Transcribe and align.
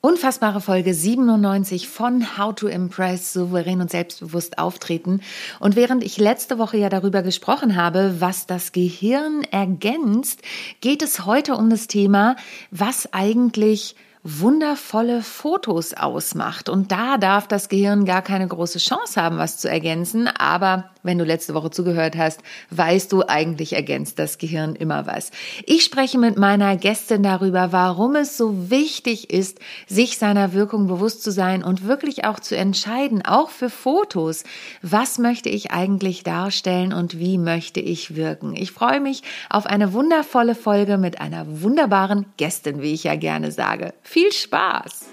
Unfassbare 0.00 0.60
Folge 0.60 0.94
97 0.94 1.88
von 1.88 2.38
How 2.38 2.54
to 2.54 2.68
Impress 2.68 3.32
souverän 3.32 3.80
und 3.80 3.90
selbstbewusst 3.90 4.56
auftreten. 4.56 5.22
Und 5.58 5.74
während 5.74 6.04
ich 6.04 6.18
letzte 6.18 6.56
Woche 6.56 6.76
ja 6.76 6.88
darüber 6.88 7.22
gesprochen 7.22 7.74
habe, 7.74 8.20
was 8.20 8.46
das 8.46 8.70
Gehirn 8.70 9.42
ergänzt, 9.50 10.42
geht 10.80 11.02
es 11.02 11.26
heute 11.26 11.56
um 11.56 11.68
das 11.68 11.88
Thema, 11.88 12.36
was 12.70 13.12
eigentlich 13.12 13.96
wundervolle 14.22 15.22
Fotos 15.22 15.94
ausmacht. 15.94 16.68
Und 16.68 16.92
da 16.92 17.18
darf 17.18 17.48
das 17.48 17.68
Gehirn 17.68 18.04
gar 18.04 18.22
keine 18.22 18.46
große 18.46 18.78
Chance 18.78 19.20
haben, 19.20 19.38
was 19.38 19.58
zu 19.58 19.68
ergänzen. 19.68 20.28
Aber 20.28 20.90
wenn 21.08 21.16
du 21.16 21.24
letzte 21.24 21.54
Woche 21.54 21.70
zugehört 21.70 22.18
hast, 22.18 22.40
weißt 22.68 23.10
du, 23.10 23.22
eigentlich 23.26 23.72
ergänzt 23.72 24.18
das 24.18 24.36
Gehirn 24.36 24.76
immer 24.76 25.06
was. 25.06 25.30
Ich 25.64 25.82
spreche 25.82 26.18
mit 26.18 26.36
meiner 26.36 26.76
Gästin 26.76 27.22
darüber, 27.22 27.72
warum 27.72 28.14
es 28.14 28.36
so 28.36 28.70
wichtig 28.70 29.30
ist, 29.30 29.58
sich 29.86 30.18
seiner 30.18 30.52
Wirkung 30.52 30.86
bewusst 30.86 31.22
zu 31.22 31.32
sein 31.32 31.64
und 31.64 31.88
wirklich 31.88 32.26
auch 32.26 32.40
zu 32.40 32.58
entscheiden, 32.58 33.24
auch 33.24 33.48
für 33.48 33.70
Fotos, 33.70 34.44
was 34.82 35.16
möchte 35.16 35.48
ich 35.48 35.70
eigentlich 35.70 36.24
darstellen 36.24 36.92
und 36.92 37.18
wie 37.18 37.38
möchte 37.38 37.80
ich 37.80 38.14
wirken. 38.14 38.54
Ich 38.54 38.72
freue 38.72 39.00
mich 39.00 39.22
auf 39.48 39.64
eine 39.64 39.94
wundervolle 39.94 40.54
Folge 40.54 40.98
mit 40.98 41.22
einer 41.22 41.62
wunderbaren 41.62 42.26
Gästin, 42.36 42.82
wie 42.82 42.92
ich 42.92 43.04
ja 43.04 43.16
gerne 43.16 43.50
sage. 43.50 43.94
Viel 44.02 44.30
Spaß! 44.30 45.06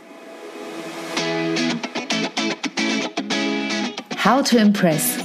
How 4.25 4.41
to 4.41 4.58
Impress. 4.58 5.24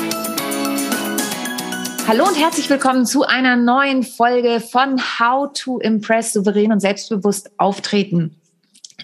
Hallo 2.11 2.27
und 2.27 2.37
herzlich 2.37 2.69
willkommen 2.69 3.05
zu 3.05 3.23
einer 3.23 3.55
neuen 3.55 4.03
Folge 4.03 4.59
von 4.59 4.99
How 4.99 5.49
to 5.53 5.79
Impress 5.79 6.33
souverän 6.33 6.73
und 6.73 6.81
selbstbewusst 6.81 7.51
auftreten. 7.55 8.40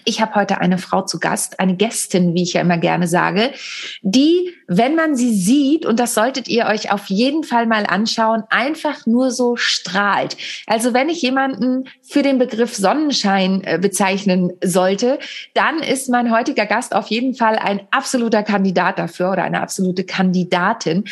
Ich 0.08 0.22
habe 0.22 0.36
heute 0.36 0.58
eine 0.62 0.78
Frau 0.78 1.02
zu 1.02 1.20
Gast, 1.20 1.60
eine 1.60 1.76
Gästin, 1.76 2.32
wie 2.32 2.42
ich 2.42 2.54
ja 2.54 2.62
immer 2.62 2.78
gerne 2.78 3.06
sage, 3.06 3.52
die, 4.00 4.54
wenn 4.66 4.94
man 4.94 5.16
sie 5.16 5.34
sieht, 5.34 5.84
und 5.84 6.00
das 6.00 6.14
solltet 6.14 6.48
ihr 6.48 6.64
euch 6.64 6.90
auf 6.90 7.08
jeden 7.08 7.44
Fall 7.44 7.66
mal 7.66 7.84
anschauen, 7.84 8.42
einfach 8.48 9.04
nur 9.04 9.30
so 9.30 9.56
strahlt. 9.56 10.38
Also 10.66 10.94
wenn 10.94 11.10
ich 11.10 11.20
jemanden 11.20 11.90
für 12.00 12.22
den 12.22 12.38
Begriff 12.38 12.74
Sonnenschein 12.74 13.62
äh, 13.64 13.78
bezeichnen 13.78 14.54
sollte, 14.64 15.18
dann 15.52 15.80
ist 15.80 16.08
mein 16.08 16.34
heutiger 16.34 16.64
Gast 16.64 16.94
auf 16.94 17.08
jeden 17.08 17.34
Fall 17.34 17.56
ein 17.56 17.82
absoluter 17.90 18.42
Kandidat 18.42 18.98
dafür 18.98 19.32
oder 19.32 19.42
eine 19.42 19.60
absolute 19.60 20.04
Kandidatin. 20.04 21.04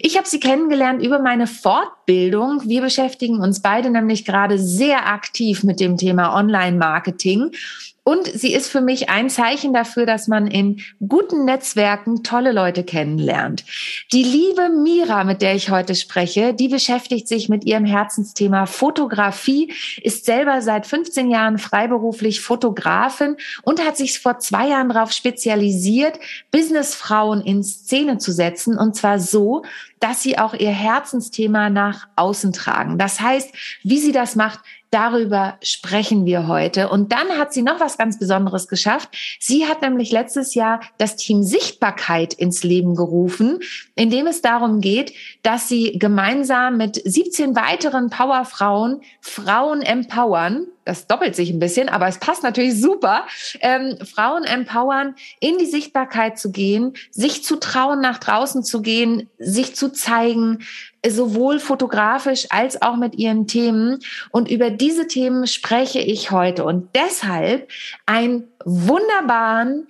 Ich 0.00 0.16
habe 0.16 0.28
sie 0.28 0.38
kennengelernt 0.38 1.02
über 1.02 1.18
meine 1.18 1.48
Fortbildung. 1.48 2.62
Wir 2.68 2.82
beschäftigen 2.82 3.40
uns 3.40 3.62
beide 3.62 3.90
nämlich 3.90 4.24
gerade 4.24 4.60
sehr 4.60 5.08
aktiv 5.08 5.64
mit 5.64 5.80
dem 5.80 5.96
Thema 5.96 6.38
Online-Marketing. 6.38 7.50
Und 8.04 8.26
sie 8.26 8.52
ist 8.52 8.70
für 8.70 8.82
mich 8.82 9.08
ein 9.08 9.30
Zeichen 9.30 9.72
dafür, 9.72 10.04
dass 10.04 10.28
man 10.28 10.46
in 10.46 10.82
guten 11.08 11.46
Netzwerken 11.46 12.22
tolle 12.22 12.52
Leute 12.52 12.84
kennenlernt. 12.84 13.64
Die 14.12 14.22
liebe 14.22 14.68
Mira, 14.68 15.24
mit 15.24 15.40
der 15.40 15.54
ich 15.54 15.70
heute 15.70 15.94
spreche, 15.94 16.52
die 16.52 16.68
beschäftigt 16.68 17.26
sich 17.26 17.48
mit 17.48 17.64
ihrem 17.64 17.86
Herzensthema 17.86 18.66
Fotografie, 18.66 19.72
ist 20.02 20.26
selber 20.26 20.60
seit 20.60 20.86
15 20.86 21.30
Jahren 21.30 21.56
freiberuflich 21.56 22.42
Fotografin 22.42 23.36
und 23.62 23.82
hat 23.82 23.96
sich 23.96 24.20
vor 24.20 24.38
zwei 24.38 24.68
Jahren 24.68 24.90
darauf 24.90 25.10
spezialisiert, 25.10 26.18
Businessfrauen 26.50 27.40
in 27.40 27.62
Szene 27.62 28.18
zu 28.18 28.32
setzen. 28.32 28.76
Und 28.76 28.96
zwar 28.96 29.18
so, 29.18 29.62
dass 29.98 30.22
sie 30.22 30.36
auch 30.36 30.52
ihr 30.52 30.70
Herzensthema 30.70 31.70
nach 31.70 32.08
außen 32.16 32.52
tragen. 32.52 32.98
Das 32.98 33.22
heißt, 33.22 33.50
wie 33.82 33.98
sie 33.98 34.12
das 34.12 34.36
macht, 34.36 34.60
Darüber 34.94 35.58
sprechen 35.60 36.24
wir 36.24 36.46
heute. 36.46 36.88
Und 36.88 37.10
dann 37.10 37.30
hat 37.36 37.52
sie 37.52 37.62
noch 37.62 37.80
was 37.80 37.98
ganz 37.98 38.16
Besonderes 38.16 38.68
geschafft. 38.68 39.08
Sie 39.40 39.66
hat 39.66 39.82
nämlich 39.82 40.12
letztes 40.12 40.54
Jahr 40.54 40.78
das 40.98 41.16
Team 41.16 41.42
Sichtbarkeit 41.42 42.32
ins 42.32 42.62
Leben 42.62 42.94
gerufen, 42.94 43.58
in 43.96 44.08
dem 44.08 44.28
es 44.28 44.40
darum 44.40 44.80
geht, 44.80 45.12
dass 45.42 45.68
sie 45.68 45.98
gemeinsam 45.98 46.76
mit 46.76 47.02
17 47.04 47.56
weiteren 47.56 48.08
Powerfrauen 48.08 49.00
Frauen 49.20 49.82
empowern 49.82 50.68
das 50.84 51.06
doppelt 51.06 51.34
sich 51.34 51.50
ein 51.50 51.58
bisschen, 51.58 51.88
aber 51.88 52.08
es 52.08 52.18
passt 52.18 52.42
natürlich 52.42 52.80
super, 52.80 53.26
ähm, 53.60 53.96
Frauen 54.04 54.44
empowern, 54.44 55.14
in 55.40 55.58
die 55.58 55.66
Sichtbarkeit 55.66 56.38
zu 56.38 56.52
gehen, 56.52 56.94
sich 57.10 57.42
zu 57.42 57.56
trauen, 57.56 58.00
nach 58.00 58.18
draußen 58.18 58.62
zu 58.62 58.82
gehen, 58.82 59.28
sich 59.38 59.74
zu 59.74 59.92
zeigen, 59.92 60.60
sowohl 61.06 61.58
fotografisch 61.58 62.46
als 62.50 62.80
auch 62.82 62.96
mit 62.96 63.16
ihren 63.16 63.46
Themen. 63.46 64.00
Und 64.30 64.50
über 64.50 64.70
diese 64.70 65.06
Themen 65.06 65.46
spreche 65.46 66.00
ich 66.00 66.30
heute. 66.30 66.64
Und 66.64 66.90
deshalb 66.94 67.70
einen 68.06 68.48
wunderbaren, 68.64 69.86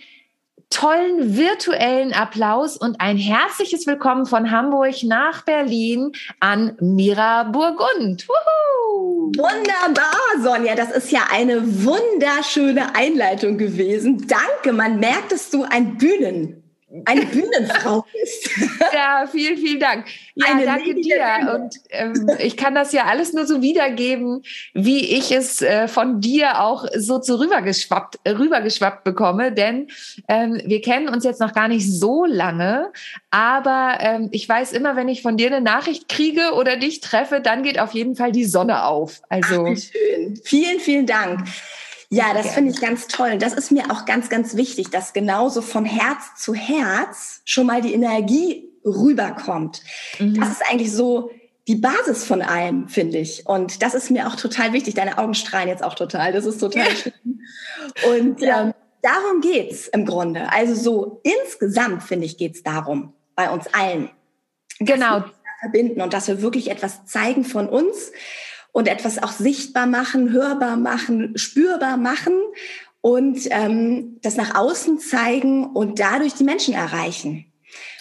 tollen 0.75 1.37
virtuellen 1.37 2.13
Applaus 2.13 2.77
und 2.77 3.01
ein 3.01 3.17
herzliches 3.17 3.87
Willkommen 3.87 4.27
von 4.27 4.51
Hamburg 4.51 5.05
nach 5.05 5.43
Berlin 5.43 6.11
an 6.41 6.77
Mira 6.81 7.45
Burgund. 7.45 8.27
Wuhu! 8.29 9.31
Wunderbar, 9.37 10.43
Sonja. 10.43 10.75
Das 10.75 10.91
ist 10.91 11.13
ja 11.13 11.29
eine 11.31 11.63
wunderschöne 11.85 12.97
Einleitung 12.97 13.57
gewesen. 13.57 14.27
Danke. 14.27 14.73
Man 14.77 14.99
merkt, 14.99 15.31
dass 15.31 15.49
du 15.51 15.63
ein 15.63 15.97
Bühnen 15.97 16.64
eine 17.05 17.27
Bühnenfrau 17.27 18.05
bist. 18.13 18.51
ja, 18.93 19.27
vielen, 19.31 19.57
vielen 19.57 19.81
Dank. 19.81 20.07
Ja, 20.35 20.47
eine 20.53 20.65
danke 20.65 20.95
dir. 20.95 21.55
Und 21.55 21.75
ähm, 21.91 22.31
ich 22.39 22.57
kann 22.57 22.75
das 22.75 22.93
ja 22.93 23.05
alles 23.05 23.33
nur 23.33 23.47
so 23.47 23.63
wiedergeben, 23.63 24.43
wie 24.75 25.01
ich 25.17 25.33
es 25.33 25.63
äh, 25.63 25.89
von 25.89 26.21
dir 26.21 26.61
auch 26.61 26.87
so 26.97 27.19
zu 27.19 27.39
rübergeschwappt, 27.39 28.21
rübergeschwappt 28.27 29.05
bekomme. 29.05 29.53
Denn 29.53 29.89
ähm, 30.29 30.61
wir 30.65 30.81
kennen 30.81 31.09
uns 31.09 31.25
jetzt 31.25 31.41
noch 31.41 31.53
gar 31.53 31.69
nicht 31.69 31.91
so 31.91 32.25
lange, 32.25 32.93
aber 33.31 33.99
ähm, 34.01 34.29
ich 34.33 34.49
weiß 34.49 34.73
immer, 34.73 34.97
wenn 34.97 35.09
ich 35.09 35.23
von 35.23 35.37
dir 35.37 35.49
eine 35.49 35.61
Nachricht 35.61 36.09
kriege 36.09 36.53
oder 36.55 36.77
dich 36.77 37.01
treffe, 37.01 37.41
dann 37.41 37.63
geht 37.63 37.79
auf 37.79 37.93
jeden 37.93 38.15
Fall 38.15 38.33
die 38.33 38.45
Sonne 38.45 38.85
auf. 38.85 39.23
Also 39.29 39.67
Ach, 39.67 39.77
schön. 39.77 40.41
Vielen, 40.45 40.81
vielen 40.81 41.07
Dank. 41.07 41.41
Ja, 42.11 42.35
das 42.35 42.53
finde 42.53 42.71
ich 42.71 42.81
ganz 42.81 43.07
toll. 43.07 43.39
Das 43.39 43.55
ist 43.55 43.71
mir 43.71 43.91
auch 43.91 44.05
ganz, 44.05 44.29
ganz 44.29 44.57
wichtig, 44.57 44.91
dass 44.91 45.13
genauso 45.13 45.63
von 45.63 45.85
Herz 45.85 46.37
zu 46.37 46.55
Herz 46.55 47.41
schon 47.45 47.67
mal 47.67 47.81
die 47.81 47.95
Energie 47.95 48.71
rüberkommt. 48.85 49.83
Mhm. 50.19 50.35
Das 50.35 50.51
ist 50.51 50.63
eigentlich 50.71 50.93
so 50.93 51.31
die 51.67 51.77
Basis 51.77 52.25
von 52.25 52.43
allem, 52.43 52.89
finde 52.89 53.19
ich. 53.19 53.47
Und 53.47 53.83
das 53.83 53.95
ist 53.95 54.11
mir 54.11 54.29
auch 54.29 54.37
total 54.37 54.73
wichtig. 54.73 54.95
Deine 54.95 55.19
Augen 55.19 55.35
strahlen 55.35 55.69
jetzt 55.69 55.83
auch 55.83 55.95
total. 55.95 56.33
Das 56.33 56.45
ist 56.45 56.59
total 56.59 56.91
schön. 56.95 57.13
Und 58.09 58.41
ja. 58.41 58.65
ähm, 58.65 58.75
darum 59.03 59.41
geht's 59.41 59.89
im 59.89 60.05
Grunde. 60.05 60.51
Also 60.53 60.75
so 60.75 61.21
insgesamt, 61.23 62.03
finde 62.03 62.27
ich, 62.27 62.37
geht's 62.37 62.63
darum, 62.63 63.15
bei 63.35 63.51
uns 63.51 63.67
allen. 63.73 64.11
Genau. 64.81 65.25
verbinden 65.61 66.03
und 66.03 66.13
dass 66.13 66.29
wir 66.29 66.43
wirklich 66.43 66.71
etwas 66.71 67.07
zeigen 67.07 67.45
von 67.45 67.69
uns, 67.69 68.13
und 68.75 68.89
etwas 68.89 69.23
auch 69.23 69.31
sichtbar 69.31 69.87
machen, 69.87 70.33
hörbar 70.33 70.77
machen, 70.77 71.39
spürbar 71.39 71.97
machen 71.97 72.33
und 73.01 73.47
ähm, 73.51 74.19
das 74.21 74.37
nach 74.37 74.57
außen 74.57 74.99
zeigen 74.99 75.65
und 75.65 76.01
dadurch 76.01 76.35
die 76.35 76.43
Menschen 76.43 76.75
erreichen. 76.75 77.47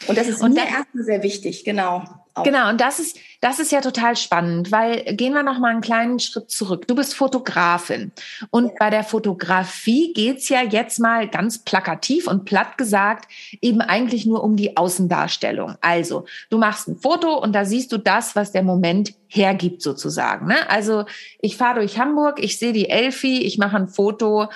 Und 0.07 0.17
das 0.17 0.27
ist 0.27 0.41
und 0.41 0.55
mir 0.55 0.65
erstmal 0.65 1.03
sehr 1.03 1.21
wichtig, 1.21 1.63
genau. 1.63 2.03
Auch. 2.35 2.43
Genau, 2.43 2.69
und 2.69 2.81
das 2.81 2.99
ist, 2.99 3.17
das 3.41 3.59
ist 3.59 3.71
ja 3.71 3.81
total 3.81 4.15
spannend, 4.15 4.71
weil 4.71 5.03
gehen 5.15 5.33
wir 5.33 5.43
noch 5.43 5.59
mal 5.59 5.69
einen 5.69 5.81
kleinen 5.81 6.17
Schritt 6.19 6.49
zurück. 6.49 6.87
Du 6.87 6.95
bist 6.95 7.13
Fotografin 7.13 8.11
und 8.49 8.69
ja. 8.69 8.73
bei 8.79 8.89
der 8.89 9.03
Fotografie 9.03 10.13
geht's 10.13 10.49
ja 10.49 10.63
jetzt 10.63 10.99
mal 10.99 11.27
ganz 11.27 11.59
plakativ 11.59 12.27
und 12.27 12.45
platt 12.45 12.79
gesagt 12.79 13.31
eben 13.61 13.81
eigentlich 13.81 14.25
nur 14.25 14.43
um 14.43 14.55
die 14.55 14.75
Außendarstellung. 14.77 15.75
Also 15.81 16.25
du 16.49 16.57
machst 16.57 16.87
ein 16.87 16.97
Foto 16.97 17.37
und 17.37 17.53
da 17.53 17.65
siehst 17.65 17.91
du 17.91 17.99
das, 17.99 18.35
was 18.35 18.51
der 18.51 18.63
Moment 18.63 19.13
hergibt 19.27 19.83
sozusagen. 19.83 20.47
Ne? 20.47 20.67
Also 20.69 21.05
ich 21.39 21.55
fahre 21.55 21.79
durch 21.79 21.99
Hamburg, 21.99 22.43
ich 22.43 22.57
sehe 22.57 22.73
die 22.73 22.89
Elfi, 22.89 23.43
ich 23.43 23.59
mache 23.59 23.77
ein 23.77 23.87
Foto 23.87 24.47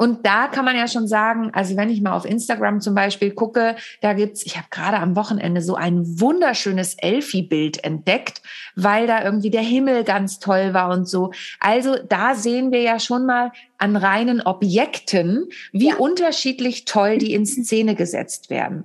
und 0.00 0.24
da 0.24 0.46
kann 0.46 0.64
man 0.64 0.76
ja 0.76 0.88
schon 0.88 1.06
sagen, 1.06 1.50
also 1.52 1.76
wenn 1.76 1.90
ich 1.90 2.00
mal 2.00 2.14
auf 2.14 2.24
Instagram 2.24 2.80
zum 2.80 2.94
Beispiel 2.94 3.32
gucke, 3.32 3.76
da 4.00 4.14
gibt's, 4.14 4.46
ich 4.46 4.56
habe 4.56 4.66
gerade 4.70 4.96
am 4.96 5.14
Wochenende 5.14 5.60
so 5.60 5.74
ein 5.74 6.18
wunderschönes 6.18 6.94
Elfi-Bild 6.94 7.84
entdeckt, 7.84 8.40
weil 8.74 9.06
da 9.06 9.22
irgendwie 9.22 9.50
der 9.50 9.60
Himmel 9.60 10.04
ganz 10.04 10.38
toll 10.38 10.72
war 10.72 10.88
und 10.88 11.06
so. 11.06 11.32
Also 11.58 11.96
da 12.08 12.34
sehen 12.34 12.72
wir 12.72 12.80
ja 12.80 12.98
schon 12.98 13.26
mal 13.26 13.52
an 13.76 13.94
reinen 13.94 14.40
Objekten, 14.40 15.50
wie 15.70 15.88
ja. 15.88 15.96
unterschiedlich 15.96 16.86
toll 16.86 17.18
die 17.18 17.34
in 17.34 17.44
Szene 17.44 17.94
gesetzt 17.94 18.48
werden. 18.48 18.84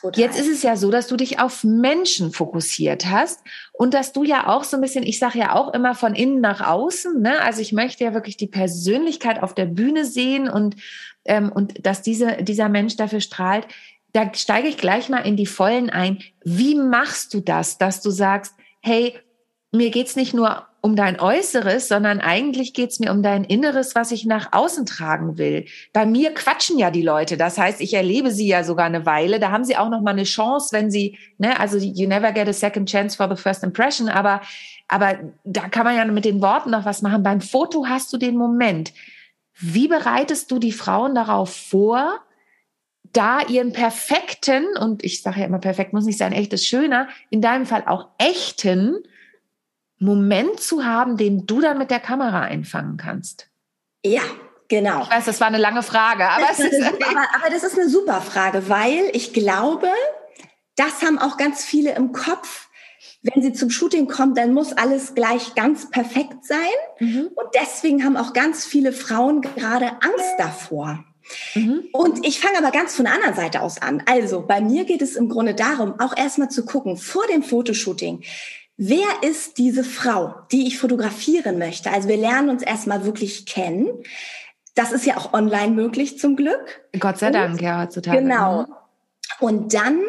Total. 0.00 0.20
Jetzt 0.20 0.38
ist 0.38 0.48
es 0.48 0.62
ja 0.62 0.76
so, 0.76 0.90
dass 0.90 1.08
du 1.08 1.16
dich 1.16 1.40
auf 1.40 1.62
Menschen 1.62 2.32
fokussiert 2.32 3.06
hast 3.06 3.40
und 3.72 3.92
dass 3.92 4.12
du 4.12 4.24
ja 4.24 4.48
auch 4.48 4.64
so 4.64 4.76
ein 4.76 4.80
bisschen, 4.80 5.04
ich 5.04 5.18
sage 5.18 5.38
ja 5.38 5.54
auch 5.54 5.74
immer 5.74 5.94
von 5.94 6.14
innen 6.14 6.40
nach 6.40 6.66
außen, 6.66 7.20
ne? 7.20 7.40
Also 7.42 7.60
ich 7.60 7.72
möchte 7.72 8.04
ja 8.04 8.14
wirklich 8.14 8.36
die 8.36 8.46
Persönlichkeit 8.46 9.42
auf 9.42 9.54
der 9.54 9.66
Bühne 9.66 10.04
sehen 10.04 10.48
und, 10.48 10.76
ähm, 11.24 11.52
und 11.52 11.86
dass 11.86 12.02
diese, 12.02 12.42
dieser 12.42 12.68
Mensch 12.68 12.96
dafür 12.96 13.20
strahlt. 13.20 13.66
Da 14.12 14.32
steige 14.34 14.68
ich 14.68 14.78
gleich 14.78 15.08
mal 15.08 15.18
in 15.18 15.36
die 15.36 15.46
Vollen 15.46 15.90
ein. 15.90 16.18
Wie 16.44 16.74
machst 16.74 17.34
du 17.34 17.40
das, 17.40 17.78
dass 17.78 18.00
du 18.00 18.10
sagst, 18.10 18.54
hey, 18.80 19.14
mir 19.70 19.90
geht's 19.90 20.16
nicht 20.16 20.34
nur 20.34 20.66
um 20.82 20.96
dein 20.96 21.20
Äußeres, 21.20 21.88
sondern 21.88 22.20
eigentlich 22.20 22.72
geht's 22.72 23.00
mir 23.00 23.10
um 23.10 23.22
dein 23.22 23.44
Inneres, 23.44 23.94
was 23.94 24.12
ich 24.12 24.24
nach 24.24 24.52
außen 24.52 24.86
tragen 24.86 25.36
will. 25.36 25.66
Bei 25.92 26.06
mir 26.06 26.32
quatschen 26.32 26.78
ja 26.78 26.90
die 26.90 27.02
Leute. 27.02 27.36
Das 27.36 27.58
heißt, 27.58 27.80
ich 27.80 27.92
erlebe 27.94 28.30
sie 28.30 28.46
ja 28.46 28.64
sogar 28.64 28.86
eine 28.86 29.04
Weile. 29.04 29.40
Da 29.40 29.50
haben 29.50 29.64
sie 29.64 29.76
auch 29.76 29.90
noch 29.90 30.00
mal 30.00 30.12
eine 30.12 30.24
Chance, 30.24 30.68
wenn 30.72 30.90
sie, 30.90 31.18
ne, 31.38 31.58
also 31.60 31.76
you 31.76 32.08
never 32.08 32.32
get 32.32 32.48
a 32.48 32.52
second 32.52 32.88
chance 32.88 33.16
for 33.16 33.28
the 33.28 33.40
first 33.40 33.62
impression. 33.62 34.08
Aber, 34.08 34.40
aber 34.88 35.18
da 35.44 35.68
kann 35.68 35.84
man 35.84 35.96
ja 35.96 36.04
mit 36.06 36.24
den 36.24 36.40
Worten 36.40 36.70
noch 36.70 36.86
was 36.86 37.02
machen. 37.02 37.22
Beim 37.22 37.40
Foto 37.40 37.86
hast 37.86 38.12
du 38.12 38.16
den 38.16 38.36
Moment. 38.36 38.92
Wie 39.58 39.88
bereitest 39.88 40.50
du 40.50 40.58
die 40.58 40.72
Frauen 40.72 41.14
darauf 41.14 41.54
vor, 41.54 42.20
da 43.12 43.40
ihren 43.40 43.72
perfekten, 43.72 44.64
und 44.78 45.04
ich 45.04 45.20
sage 45.20 45.40
ja 45.40 45.46
immer, 45.46 45.58
perfekt 45.58 45.92
muss 45.92 46.04
nicht 46.04 46.18
sein, 46.18 46.32
echtes 46.32 46.64
schöner, 46.64 47.08
in 47.28 47.42
deinem 47.42 47.66
Fall 47.66 47.84
auch 47.86 48.08
echten 48.18 48.96
Moment 50.00 50.60
zu 50.60 50.84
haben, 50.84 51.16
den 51.16 51.46
du 51.46 51.60
dann 51.60 51.78
mit 51.78 51.90
der 51.90 52.00
Kamera 52.00 52.40
einfangen 52.40 52.96
kannst? 52.96 53.48
Ja, 54.04 54.22
genau. 54.68 55.02
Ich 55.02 55.10
weiß, 55.10 55.26
das 55.26 55.40
war 55.40 55.46
eine 55.46 55.58
lange 55.58 55.82
Frage, 55.82 56.28
aber, 56.28 56.46
das 56.48 56.58
ist, 56.58 56.72
super, 56.84 57.10
aber, 57.10 57.26
aber 57.36 57.50
das 57.50 57.62
ist 57.62 57.78
eine 57.78 57.88
super 57.88 58.20
Frage, 58.22 58.68
weil 58.68 59.10
ich 59.12 59.32
glaube, 59.32 59.88
das 60.76 61.02
haben 61.02 61.18
auch 61.18 61.36
ganz 61.36 61.64
viele 61.64 61.94
im 61.94 62.12
Kopf. 62.12 62.68
Wenn 63.22 63.42
sie 63.42 63.52
zum 63.52 63.68
Shooting 63.68 64.08
kommen, 64.08 64.34
dann 64.34 64.54
muss 64.54 64.72
alles 64.72 65.14
gleich 65.14 65.54
ganz 65.54 65.90
perfekt 65.90 66.44
sein. 66.44 66.56
Mhm. 66.98 67.28
Und 67.34 67.48
deswegen 67.54 68.02
haben 68.02 68.16
auch 68.16 68.32
ganz 68.32 68.64
viele 68.64 68.92
Frauen 68.92 69.42
gerade 69.42 69.92
Angst 70.00 70.34
davor. 70.38 71.04
Mhm. 71.54 71.84
Und 71.92 72.26
ich 72.26 72.40
fange 72.40 72.58
aber 72.58 72.70
ganz 72.70 72.94
von 72.96 73.04
der 73.04 73.14
anderen 73.14 73.34
Seite 73.34 73.60
aus 73.60 73.80
an. 73.80 74.02
Also 74.06 74.46
bei 74.46 74.62
mir 74.62 74.84
geht 74.84 75.02
es 75.02 75.16
im 75.16 75.28
Grunde 75.28 75.54
darum, 75.54 76.00
auch 76.00 76.16
erstmal 76.16 76.48
zu 76.48 76.64
gucken, 76.64 76.96
vor 76.96 77.26
dem 77.26 77.42
Fotoshooting, 77.42 78.22
wer 78.80 79.28
ist 79.28 79.58
diese 79.58 79.84
Frau, 79.84 80.34
die 80.50 80.66
ich 80.66 80.78
fotografieren 80.78 81.58
möchte? 81.58 81.92
Also 81.92 82.08
wir 82.08 82.16
lernen 82.16 82.48
uns 82.48 82.62
erstmal 82.62 83.04
wirklich 83.04 83.44
kennen. 83.44 83.88
Das 84.74 84.90
ist 84.90 85.04
ja 85.04 85.18
auch 85.18 85.34
online 85.34 85.72
möglich 85.72 86.18
zum 86.18 86.34
Glück. 86.34 86.80
Gott 86.98 87.18
sei 87.18 87.30
Dank, 87.30 87.60
ja, 87.60 87.82
heutzutage. 87.82 88.22
Genau. 88.22 88.62
Mhm. 88.62 88.66
Und 89.40 89.74
dann 89.74 90.00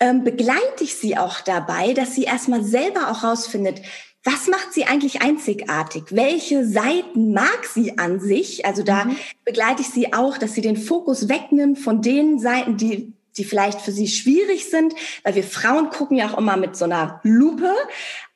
ähm, 0.00 0.24
begleite 0.24 0.82
ich 0.82 0.96
sie 0.96 1.16
auch 1.16 1.40
dabei, 1.40 1.92
dass 1.92 2.16
sie 2.16 2.24
erstmal 2.24 2.64
selber 2.64 3.10
auch 3.12 3.22
rausfindet, 3.22 3.80
was 4.24 4.48
macht 4.48 4.72
sie 4.72 4.84
eigentlich 4.84 5.22
einzigartig? 5.22 6.04
Welche 6.10 6.66
Seiten 6.66 7.32
mag 7.32 7.64
sie 7.64 7.96
an 7.96 8.18
sich? 8.18 8.66
Also 8.66 8.82
da 8.82 9.04
mhm. 9.04 9.16
begleite 9.44 9.82
ich 9.82 9.88
sie 9.88 10.12
auch, 10.12 10.36
dass 10.36 10.54
sie 10.54 10.62
den 10.62 10.76
Fokus 10.76 11.28
wegnimmt 11.28 11.78
von 11.78 12.02
den 12.02 12.40
Seiten, 12.40 12.76
die 12.76 13.12
die 13.40 13.44
vielleicht 13.44 13.80
für 13.80 13.90
sie 13.90 14.06
schwierig 14.06 14.68
sind, 14.68 14.94
weil 15.24 15.34
wir 15.34 15.44
Frauen 15.44 15.88
gucken 15.88 16.18
ja 16.18 16.30
auch 16.30 16.36
immer 16.36 16.58
mit 16.58 16.76
so 16.76 16.84
einer 16.84 17.20
Lupe 17.22 17.72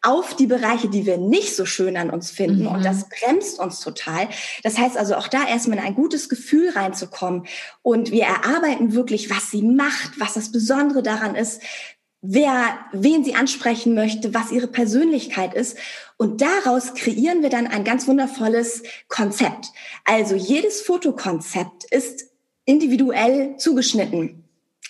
auf 0.01 0.35
die 0.35 0.47
Bereiche, 0.47 0.89
die 0.89 1.05
wir 1.05 1.19
nicht 1.19 1.55
so 1.55 1.67
schön 1.67 1.99
an 1.99 2.09
uns 2.09 2.31
finden. 2.31 2.62
Mhm. 2.62 2.69
Und 2.69 2.85
das 2.87 3.06
bremst 3.11 3.59
uns 3.59 3.81
total. 3.81 4.29
Das 4.62 4.79
heißt 4.79 4.97
also 4.97 5.15
auch 5.17 5.29
da 5.29 5.47
erstmal 5.47 5.77
in 5.77 5.85
ein 5.85 5.95
gutes 5.95 6.31
Gefühl 6.31 6.71
reinzukommen. 6.71 7.47
Und 7.83 8.12
wir 8.12 8.25
erarbeiten 8.25 8.95
wirklich, 8.95 9.29
was 9.29 9.51
sie 9.51 9.61
macht, 9.61 10.19
was 10.19 10.33
das 10.33 10.51
Besondere 10.51 11.03
daran 11.03 11.35
ist, 11.35 11.61
wer, 12.23 12.79
wen 12.93 13.25
sie 13.25 13.35
ansprechen 13.35 13.95
möchte, 13.95 14.33
was 14.33 14.53
ihre 14.53 14.69
Persönlichkeit 14.69 15.53
ist. 15.53 15.77
Und 16.17 16.41
daraus 16.41 16.95
kreieren 16.95 17.43
wir 17.43 17.51
dann 17.51 17.67
ein 17.67 17.85
ganz 17.85 18.09
wundervolles 18.09 18.85
Konzept. 19.09 19.67
Also 20.06 20.35
jedes 20.35 20.81
Fotokonzept 20.81 21.85
ist 21.91 22.31
individuell 22.65 23.59
zugeschnitten 23.59 24.44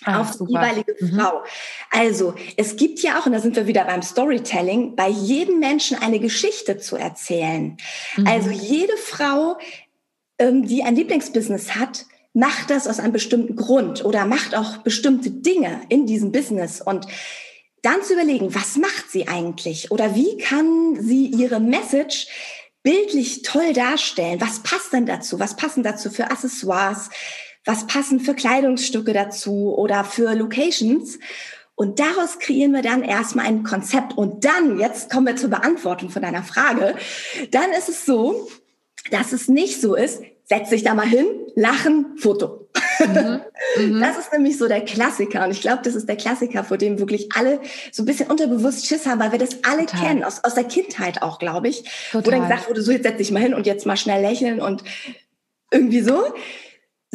Ah, 0.05 0.21
auf 0.21 0.37
die 0.37 0.45
jeweilige 0.47 0.95
mhm. 0.99 1.19
Frau. 1.19 1.43
Also, 1.89 2.35
es 2.57 2.75
gibt 2.75 2.99
ja 2.99 3.19
auch, 3.19 3.25
und 3.25 3.31
da 3.31 3.39
sind 3.39 3.55
wir 3.55 3.67
wieder 3.67 3.85
beim 3.85 4.01
Storytelling, 4.01 4.95
bei 4.95 5.09
jedem 5.09 5.59
Menschen 5.59 5.97
eine 6.01 6.19
Geschichte 6.19 6.77
zu 6.77 6.95
erzählen. 6.95 7.77
Mhm. 8.15 8.27
Also, 8.27 8.49
jede 8.49 8.95
Frau, 8.97 9.57
ähm, 10.37 10.67
die 10.67 10.83
ein 10.83 10.95
Lieblingsbusiness 10.95 11.75
hat, 11.75 12.05
macht 12.33 12.69
das 12.69 12.87
aus 12.87 12.99
einem 12.99 13.13
bestimmten 13.13 13.55
Grund 13.55 14.03
oder 14.03 14.25
macht 14.25 14.55
auch 14.55 14.77
bestimmte 14.77 15.31
Dinge 15.31 15.81
in 15.89 16.05
diesem 16.05 16.31
Business 16.31 16.81
und 16.81 17.07
dann 17.81 18.03
zu 18.03 18.13
überlegen, 18.13 18.53
was 18.53 18.77
macht 18.77 19.09
sie 19.09 19.27
eigentlich 19.27 19.91
oder 19.91 20.15
wie 20.15 20.37
kann 20.37 20.97
sie 20.99 21.27
ihre 21.27 21.59
Message 21.59 22.27
bildlich 22.83 23.41
toll 23.43 23.73
darstellen? 23.73 24.41
Was 24.41 24.59
passt 24.59 24.91
denn 24.91 25.05
dazu? 25.05 25.39
Was 25.39 25.55
passen 25.55 25.83
dazu 25.83 26.09
für 26.09 26.29
Accessoires? 26.29 27.09
Was 27.65 27.87
passen 27.87 28.19
für 28.19 28.35
Kleidungsstücke 28.35 29.11
dazu 29.11 29.75
oder 29.75 30.03
für 30.03 30.33
Locations. 30.35 31.19
Und 31.73 31.99
daraus 31.99 32.39
kreieren 32.39 32.71
wir 32.71 32.81
dann 32.81 33.03
erstmal 33.03 33.45
ein 33.47 33.63
Konzept. 33.63 34.17
Und 34.17 34.45
dann, 34.45 34.79
jetzt 34.79 35.11
kommen 35.11 35.27
wir 35.27 35.35
zur 35.35 35.49
Beantwortung 35.49 36.09
von 36.09 36.21
deiner 36.21 36.43
Frage, 36.43 36.95
dann 37.51 37.71
ist 37.71 37.89
es 37.89 38.05
so, 38.05 38.47
dass 39.11 39.33
es 39.33 39.49
nicht 39.49 39.81
so 39.81 39.95
ist, 39.95 40.21
setz 40.45 40.69
dich 40.69 40.83
da 40.83 40.93
mal 40.93 41.07
hin, 41.07 41.25
lachen, 41.55 42.17
Foto. 42.17 42.69
Mhm, 42.99 43.41
mhm. 43.77 43.99
das 43.99 44.17
ist 44.17 44.31
nämlich 44.31 44.57
so 44.57 44.67
der 44.67 44.85
Klassiker. 44.85 45.43
Und 45.43 45.51
ich 45.51 45.61
glaube, 45.61 45.81
das 45.83 45.95
ist 45.95 46.07
der 46.07 46.15
Klassiker, 46.15 46.63
vor 46.63 46.77
dem 46.77 46.99
wirklich 46.99 47.29
alle 47.35 47.59
so 47.91 48.03
ein 48.03 48.05
bisschen 48.05 48.29
unterbewusst 48.29 48.85
Schiss 48.85 49.05
haben, 49.05 49.19
weil 49.19 49.31
wir 49.31 49.39
das 49.39 49.63
alle 49.63 49.85
Total. 49.85 50.01
kennen, 50.01 50.23
aus, 50.23 50.43
aus 50.43 50.53
der 50.53 50.63
Kindheit 50.63 51.21
auch, 51.23 51.39
glaube 51.39 51.67
ich. 51.67 51.83
Total. 52.11 52.25
Wo 52.25 52.31
dann 52.31 52.41
gesagt 52.43 52.69
wurde, 52.69 52.81
so 52.81 52.91
jetzt 52.91 53.03
setz 53.03 53.17
dich 53.17 53.31
mal 53.31 53.41
hin 53.41 53.53
und 53.53 53.65
jetzt 53.65 53.85
mal 53.85 53.97
schnell 53.97 54.21
lächeln 54.21 54.61
und 54.61 54.83
irgendwie 55.71 56.01
so 56.01 56.23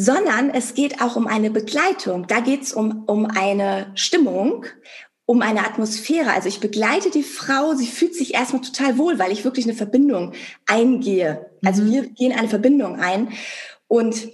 sondern 0.01 0.49
es 0.49 0.73
geht 0.73 1.03
auch 1.03 1.17
um 1.17 1.27
eine 1.27 1.51
Begleitung. 1.51 2.27
Da 2.27 2.41
geht 2.41 2.63
es 2.63 2.73
um, 2.73 3.05
um 3.07 3.27
eine 3.27 3.93
Stimmung, 3.95 4.65
um 5.27 5.43
eine 5.43 5.67
Atmosphäre. 5.67 6.33
Also 6.33 6.49
ich 6.49 6.61
begleite 6.61 7.11
die 7.11 7.23
Frau, 7.23 7.75
sie 7.75 7.87
fühlt 7.87 8.15
sich 8.15 8.33
erstmal 8.33 8.63
total 8.63 8.97
wohl, 8.97 9.19
weil 9.19 9.31
ich 9.31 9.45
wirklich 9.45 9.67
eine 9.67 9.75
Verbindung 9.75 10.33
eingehe. 10.67 11.51
Also 11.63 11.83
mhm. 11.83 11.93
wir 11.93 12.03
gehen 12.09 12.33
eine 12.33 12.49
Verbindung 12.49 12.99
ein 12.99 13.29
und 13.89 14.31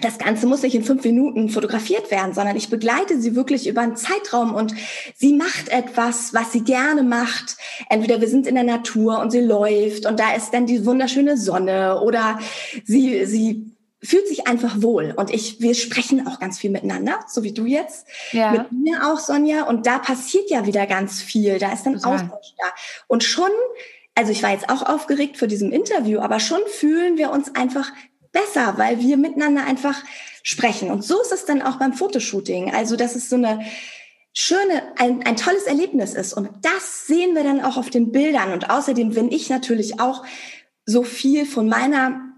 das 0.00 0.16
Ganze 0.16 0.46
muss 0.46 0.62
nicht 0.62 0.74
in 0.74 0.84
fünf 0.84 1.04
Minuten 1.04 1.50
fotografiert 1.50 2.10
werden, 2.10 2.32
sondern 2.32 2.56
ich 2.56 2.70
begleite 2.70 3.20
sie 3.20 3.36
wirklich 3.36 3.68
über 3.68 3.82
einen 3.82 3.96
Zeitraum 3.96 4.54
und 4.54 4.74
sie 5.14 5.34
macht 5.34 5.68
etwas, 5.68 6.32
was 6.32 6.52
sie 6.52 6.64
gerne 6.64 7.02
macht. 7.02 7.58
Entweder 7.90 8.22
wir 8.22 8.28
sind 8.28 8.46
in 8.46 8.54
der 8.54 8.64
Natur 8.64 9.20
und 9.20 9.30
sie 9.30 9.42
läuft 9.42 10.06
und 10.06 10.18
da 10.18 10.32
ist 10.34 10.54
dann 10.54 10.64
die 10.64 10.86
wunderschöne 10.86 11.36
Sonne 11.36 12.00
oder 12.00 12.38
sie, 12.86 13.26
sie 13.26 13.71
fühlt 14.02 14.26
sich 14.26 14.46
einfach 14.48 14.82
wohl. 14.82 15.14
Und 15.16 15.30
ich, 15.30 15.60
wir 15.60 15.74
sprechen 15.74 16.26
auch 16.26 16.40
ganz 16.40 16.58
viel 16.58 16.70
miteinander, 16.70 17.20
so 17.28 17.44
wie 17.44 17.52
du 17.52 17.66
jetzt. 17.66 18.06
Ja. 18.32 18.50
Mit 18.50 18.72
mir 18.72 19.06
auch, 19.06 19.20
Sonja. 19.20 19.64
Und 19.64 19.86
da 19.86 19.98
passiert 19.98 20.50
ja 20.50 20.66
wieder 20.66 20.86
ganz 20.86 21.22
viel. 21.22 21.58
Da 21.58 21.72
ist 21.72 21.84
dann 21.84 21.94
Total. 21.94 22.14
Austausch 22.14 22.54
da. 22.58 22.66
Und 23.06 23.22
schon, 23.22 23.50
also 24.16 24.32
ich 24.32 24.42
war 24.42 24.50
jetzt 24.50 24.68
auch 24.70 24.82
aufgeregt 24.82 25.36
vor 25.36 25.46
diesem 25.46 25.70
Interview, 25.70 26.18
aber 26.18 26.40
schon 26.40 26.60
fühlen 26.66 27.16
wir 27.16 27.30
uns 27.30 27.54
einfach 27.54 27.92
besser, 28.32 28.74
weil 28.76 28.98
wir 28.98 29.16
miteinander 29.16 29.64
einfach 29.64 30.02
sprechen. 30.42 30.90
Und 30.90 31.04
so 31.04 31.20
ist 31.22 31.32
es 31.32 31.44
dann 31.44 31.62
auch 31.62 31.76
beim 31.76 31.92
Fotoshooting. 31.92 32.74
Also, 32.74 32.96
dass 32.96 33.14
es 33.14 33.30
so 33.30 33.36
eine 33.36 33.60
schöne, 34.32 34.82
ein, 34.96 35.24
ein 35.24 35.36
tolles 35.36 35.64
Erlebnis 35.64 36.14
ist. 36.14 36.32
Und 36.32 36.48
das 36.62 37.06
sehen 37.06 37.36
wir 37.36 37.44
dann 37.44 37.60
auch 37.60 37.76
auf 37.76 37.90
den 37.90 38.10
Bildern. 38.10 38.52
Und 38.52 38.68
außerdem, 38.68 39.14
wenn 39.14 39.30
ich 39.30 39.48
natürlich 39.48 40.00
auch 40.00 40.24
so 40.86 41.04
viel 41.04 41.46
von 41.46 41.68
meiner 41.68 42.31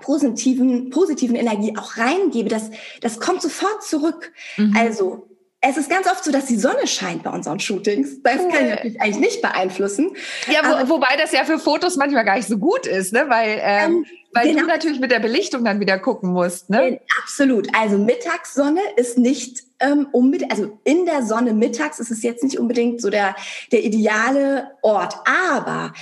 positiven, 0.00 0.90
positiven 0.90 1.36
Energie 1.36 1.74
auch 1.76 1.96
reingebe, 1.96 2.48
das, 2.48 2.70
das 3.00 3.18
kommt 3.18 3.42
sofort 3.42 3.82
zurück. 3.82 4.32
Mhm. 4.56 4.76
Also 4.76 5.26
es 5.62 5.76
ist 5.76 5.90
ganz 5.90 6.06
oft 6.06 6.24
so, 6.24 6.32
dass 6.32 6.46
die 6.46 6.56
Sonne 6.56 6.86
scheint 6.86 7.22
bei 7.22 7.30
unseren 7.30 7.60
Shootings. 7.60 8.22
Das 8.22 8.36
kann 8.36 8.64
ich 8.64 8.70
natürlich 8.70 9.00
eigentlich 9.00 9.18
nicht 9.18 9.42
beeinflussen. 9.42 10.12
Ja, 10.50 10.62
wo, 10.64 10.94
wobei 10.94 11.16
das 11.18 11.32
ja 11.32 11.44
für 11.44 11.58
Fotos 11.58 11.96
manchmal 11.96 12.24
gar 12.24 12.36
nicht 12.36 12.48
so 12.48 12.56
gut 12.56 12.86
ist, 12.86 13.12
ne? 13.12 13.26
weil, 13.28 13.58
ähm, 13.60 13.92
ähm, 13.92 14.06
weil 14.32 14.48
genau. 14.48 14.60
du 14.60 14.66
natürlich 14.68 15.00
mit 15.00 15.10
der 15.10 15.18
Belichtung 15.18 15.62
dann 15.62 15.78
wieder 15.78 15.98
gucken 15.98 16.32
musst. 16.32 16.70
Ne? 16.70 16.92
Äh, 16.92 17.00
absolut. 17.22 17.68
Also 17.74 17.98
Mittagssonne 17.98 18.80
ist 18.96 19.18
nicht 19.18 19.64
ähm, 19.80 20.08
unbedingt, 20.12 20.50
also 20.50 20.78
in 20.84 21.04
der 21.04 21.24
Sonne 21.24 21.52
mittags 21.52 21.98
ist 21.98 22.10
es 22.10 22.22
jetzt 22.22 22.42
nicht 22.42 22.58
unbedingt 22.58 23.02
so 23.02 23.10
der, 23.10 23.36
der 23.70 23.84
ideale 23.84 24.70
Ort. 24.80 25.16
Aber 25.26 25.92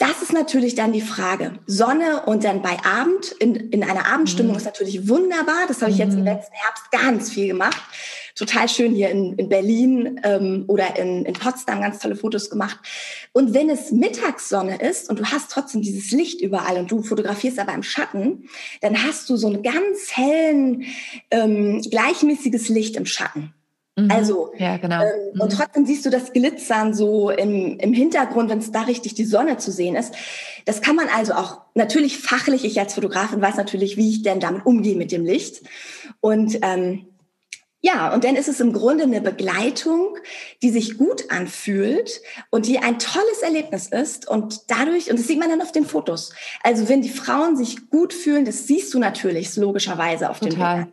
das 0.00 0.22
ist 0.22 0.32
natürlich 0.32 0.74
dann 0.74 0.92
die 0.92 1.02
Frage. 1.02 1.52
Sonne 1.66 2.22
und 2.24 2.42
dann 2.42 2.62
bei 2.62 2.78
Abend, 2.84 3.32
in, 3.38 3.54
in 3.54 3.84
einer 3.84 4.06
Abendstimmung 4.06 4.52
mhm. 4.52 4.56
ist 4.56 4.64
natürlich 4.64 5.10
wunderbar. 5.10 5.66
Das 5.68 5.82
habe 5.82 5.90
ich 5.90 5.98
jetzt 5.98 6.14
im 6.14 6.20
mhm. 6.20 6.24
letzten 6.24 6.54
Herbst 6.54 6.90
ganz 6.90 7.30
viel 7.30 7.48
gemacht. 7.48 7.76
Total 8.34 8.66
schön 8.66 8.94
hier 8.94 9.10
in, 9.10 9.34
in 9.34 9.50
Berlin 9.50 10.18
ähm, 10.24 10.64
oder 10.68 10.96
in, 10.96 11.26
in 11.26 11.34
Potsdam 11.34 11.82
ganz 11.82 11.98
tolle 11.98 12.16
Fotos 12.16 12.48
gemacht. 12.48 12.78
Und 13.32 13.52
wenn 13.52 13.68
es 13.68 13.92
Mittagssonne 13.92 14.80
ist 14.80 15.10
und 15.10 15.18
du 15.18 15.24
hast 15.26 15.50
trotzdem 15.50 15.82
dieses 15.82 16.12
Licht 16.12 16.40
überall 16.40 16.78
und 16.78 16.90
du 16.90 17.02
fotografierst 17.02 17.58
aber 17.58 17.74
im 17.74 17.82
Schatten, 17.82 18.48
dann 18.80 19.02
hast 19.02 19.28
du 19.28 19.36
so 19.36 19.48
ein 19.48 19.62
ganz 19.62 20.16
hellen, 20.16 20.86
ähm, 21.30 21.82
gleichmäßiges 21.82 22.70
Licht 22.70 22.96
im 22.96 23.04
Schatten. 23.04 23.52
Mhm. 23.96 24.10
Also, 24.10 24.52
ja, 24.56 24.76
genau. 24.76 25.02
Ähm, 25.02 25.34
mhm. 25.34 25.40
und 25.40 25.52
trotzdem 25.52 25.86
siehst 25.86 26.06
du 26.06 26.10
das 26.10 26.32
Glitzern 26.32 26.94
so 26.94 27.30
im, 27.30 27.78
im 27.78 27.92
Hintergrund, 27.92 28.50
wenn 28.50 28.58
es 28.58 28.72
da 28.72 28.82
richtig 28.82 29.14
die 29.14 29.24
Sonne 29.24 29.58
zu 29.58 29.72
sehen 29.72 29.96
ist. 29.96 30.14
Das 30.64 30.80
kann 30.80 30.96
man 30.96 31.08
also 31.08 31.34
auch 31.34 31.62
natürlich 31.74 32.18
fachlich, 32.18 32.64
ich 32.64 32.78
als 32.78 32.94
Fotografin 32.94 33.40
weiß 33.40 33.56
natürlich, 33.56 33.96
wie 33.96 34.10
ich 34.10 34.22
denn 34.22 34.40
damit 34.40 34.64
umgehe 34.66 34.96
mit 34.96 35.12
dem 35.12 35.24
Licht. 35.24 35.62
Und 36.20 36.58
ähm, 36.62 37.06
ja, 37.82 38.12
und 38.12 38.24
dann 38.24 38.36
ist 38.36 38.48
es 38.48 38.60
im 38.60 38.74
Grunde 38.74 39.04
eine 39.04 39.22
Begleitung, 39.22 40.18
die 40.62 40.68
sich 40.68 40.98
gut 40.98 41.30
anfühlt 41.30 42.20
und 42.50 42.66
die 42.66 42.78
ein 42.78 42.98
tolles 42.98 43.40
Erlebnis 43.42 43.86
ist. 43.86 44.28
Und 44.28 44.70
dadurch, 44.70 45.10
und 45.10 45.18
das 45.18 45.26
sieht 45.26 45.38
man 45.38 45.48
dann 45.48 45.62
auf 45.62 45.72
den 45.72 45.86
Fotos. 45.86 46.34
Also 46.62 46.90
wenn 46.90 47.00
die 47.00 47.08
Frauen 47.08 47.56
sich 47.56 47.88
gut 47.88 48.12
fühlen, 48.12 48.44
das 48.44 48.66
siehst 48.66 48.92
du 48.92 48.98
natürlich 48.98 49.56
logischerweise 49.56 50.28
auf 50.28 50.40
den 50.40 50.50
Bildern. 50.50 50.92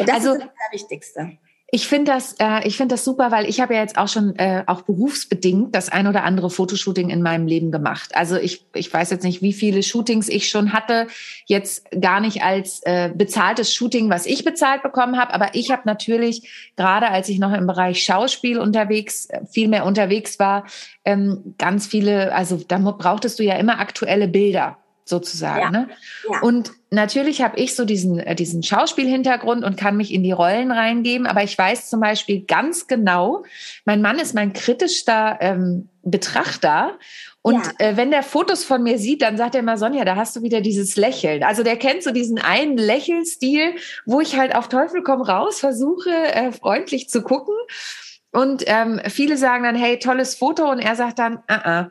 Und 0.00 0.08
das 0.08 0.16
also, 0.16 0.32
ist 0.34 0.40
das 0.40 0.72
Wichtigste. 0.72 1.38
Ich 1.72 1.86
finde 1.86 2.12
das, 2.12 2.34
äh, 2.40 2.66
ich 2.66 2.76
finde 2.76 2.94
das 2.94 3.04
super, 3.04 3.30
weil 3.30 3.48
ich 3.48 3.60
habe 3.60 3.74
ja 3.74 3.80
jetzt 3.80 3.96
auch 3.96 4.08
schon 4.08 4.34
äh, 4.36 4.64
auch 4.66 4.82
berufsbedingt 4.82 5.74
das 5.74 5.88
ein 5.88 6.08
oder 6.08 6.24
andere 6.24 6.50
Fotoshooting 6.50 7.10
in 7.10 7.22
meinem 7.22 7.46
Leben 7.46 7.70
gemacht. 7.70 8.14
Also 8.16 8.36
ich, 8.36 8.64
ich 8.74 8.92
weiß 8.92 9.10
jetzt 9.10 9.22
nicht, 9.22 9.40
wie 9.40 9.52
viele 9.52 9.84
Shootings 9.84 10.28
ich 10.28 10.48
schon 10.48 10.72
hatte. 10.72 11.06
Jetzt 11.46 11.86
gar 12.00 12.20
nicht 12.20 12.42
als 12.42 12.80
äh, 12.82 13.10
bezahltes 13.14 13.72
Shooting, 13.72 14.10
was 14.10 14.26
ich 14.26 14.44
bezahlt 14.44 14.82
bekommen 14.82 15.16
habe, 15.16 15.32
aber 15.32 15.54
ich 15.54 15.70
habe 15.70 15.82
natürlich 15.84 16.72
gerade, 16.76 17.08
als 17.08 17.28
ich 17.28 17.38
noch 17.38 17.52
im 17.52 17.68
Bereich 17.68 18.02
Schauspiel 18.02 18.58
unterwegs, 18.58 19.26
äh, 19.26 19.46
viel 19.46 19.68
mehr 19.68 19.86
unterwegs 19.86 20.40
war, 20.40 20.66
ähm, 21.04 21.54
ganz 21.56 21.86
viele. 21.86 22.34
Also 22.34 22.60
da 22.66 22.78
brauchtest 22.78 23.38
du 23.38 23.44
ja 23.44 23.54
immer 23.54 23.78
aktuelle 23.78 24.26
Bilder 24.26 24.76
sozusagen. 25.04 25.60
Ja. 25.60 25.70
Ne? 25.70 25.88
Ja. 26.30 26.40
Und 26.40 26.72
natürlich 26.90 27.42
habe 27.42 27.58
ich 27.58 27.74
so 27.74 27.84
diesen, 27.84 28.18
äh, 28.18 28.34
diesen 28.34 28.62
Schauspielhintergrund 28.62 29.64
und 29.64 29.76
kann 29.76 29.96
mich 29.96 30.12
in 30.12 30.22
die 30.22 30.32
Rollen 30.32 30.70
reingeben, 30.70 31.26
aber 31.26 31.42
ich 31.42 31.56
weiß 31.56 31.90
zum 31.90 32.00
Beispiel 32.00 32.44
ganz 32.44 32.86
genau, 32.86 33.44
mein 33.84 34.02
Mann 34.02 34.18
ist 34.18 34.34
mein 34.34 34.52
kritischster 34.52 35.38
ähm, 35.40 35.88
Betrachter 36.02 36.98
und 37.42 37.64
ja. 37.64 37.72
äh, 37.78 37.96
wenn 37.96 38.10
der 38.10 38.22
Fotos 38.22 38.64
von 38.64 38.82
mir 38.82 38.98
sieht, 38.98 39.22
dann 39.22 39.36
sagt 39.36 39.54
er 39.54 39.60
immer, 39.60 39.78
Sonja, 39.78 40.04
da 40.04 40.16
hast 40.16 40.36
du 40.36 40.42
wieder 40.42 40.60
dieses 40.60 40.96
Lächeln. 40.96 41.42
Also 41.42 41.62
der 41.62 41.76
kennt 41.76 42.02
so 42.02 42.10
diesen 42.10 42.38
einen 42.38 42.76
Lächelstil, 42.76 43.76
wo 44.04 44.20
ich 44.20 44.36
halt 44.36 44.54
auf 44.54 44.68
Teufel 44.68 45.02
komm 45.02 45.22
raus 45.22 45.58
versuche, 45.58 46.10
äh, 46.10 46.52
freundlich 46.52 47.08
zu 47.08 47.22
gucken. 47.22 47.54
Und 48.32 48.64
ähm, 48.66 49.00
viele 49.08 49.36
sagen 49.36 49.64
dann, 49.64 49.74
hey, 49.74 49.98
tolles 49.98 50.34
Foto. 50.34 50.70
Und 50.70 50.80
er 50.80 50.96
sagt 50.96 51.18
dann, 51.18 51.36
uh 51.36 51.52
-uh, 51.52 51.90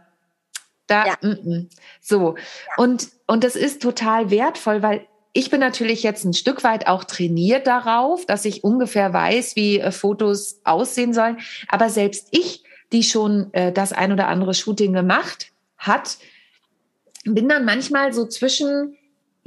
da, 0.89 1.05
ja. 1.05 1.17
m 1.22 1.38
-m. 1.43 1.65
so. 2.01 2.36
Ja. 2.38 2.43
Und, 2.77 3.10
und 3.27 3.43
das 3.43 3.55
ist 3.55 3.81
total 3.81 4.31
wertvoll, 4.31 4.81
weil 4.81 5.08
ich 5.34 5.50
bin 5.50 5.60
natürlich 5.60 6.03
jetzt 6.03 6.25
ein 6.25 6.34
Stück 6.34 6.63
weit 6.63 6.88
auch 6.88 7.03
trainiert 7.03 7.67
darauf, 7.67 8.25
dass 8.25 8.46
ich 8.46 8.63
ungefähr 8.63 9.13
weiß, 9.13 9.55
wie 9.55 9.79
äh, 9.79 9.91
Fotos 9.91 10.60
aussehen 10.63 11.13
sollen. 11.13 11.38
Aber 11.67 11.89
selbst 11.89 12.27
ich, 12.31 12.63
die 12.91 13.03
schon 13.03 13.53
äh, 13.53 13.72
das 13.72 13.93
ein 13.93 14.12
oder 14.12 14.27
andere 14.27 14.53
Shooting 14.53 14.93
gemacht 14.93 15.51
hat, 15.77 16.17
bin 17.24 17.48
dann 17.48 17.65
manchmal 17.65 18.12
so 18.13 18.25
zwischen 18.25 18.98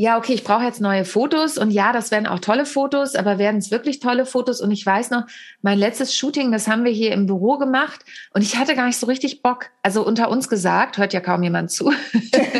ja, 0.02 0.18
okay, 0.18 0.32
ich 0.32 0.42
brauche 0.42 0.64
jetzt 0.64 0.80
neue 0.80 1.04
Fotos 1.04 1.56
und 1.58 1.70
ja, 1.70 1.92
das 1.92 2.10
werden 2.10 2.26
auch 2.26 2.40
tolle 2.40 2.66
Fotos, 2.66 3.14
aber 3.14 3.38
werden 3.38 3.58
es 3.58 3.70
wirklich 3.70 4.00
tolle 4.00 4.26
Fotos? 4.26 4.60
Und 4.60 4.72
ich 4.72 4.84
weiß 4.84 5.10
noch, 5.10 5.28
mein 5.60 5.78
letztes 5.78 6.16
Shooting, 6.16 6.50
das 6.50 6.66
haben 6.66 6.82
wir 6.82 6.90
hier 6.90 7.12
im 7.12 7.26
Büro 7.26 7.56
gemacht 7.56 8.04
und 8.34 8.42
ich 8.42 8.56
hatte 8.56 8.74
gar 8.74 8.86
nicht 8.86 8.98
so 8.98 9.06
richtig 9.06 9.42
Bock. 9.42 9.66
Also 9.80 10.04
unter 10.04 10.28
uns 10.28 10.48
gesagt, 10.48 10.98
hört 10.98 11.12
ja 11.12 11.20
kaum 11.20 11.44
jemand 11.44 11.70
zu. 11.70 11.92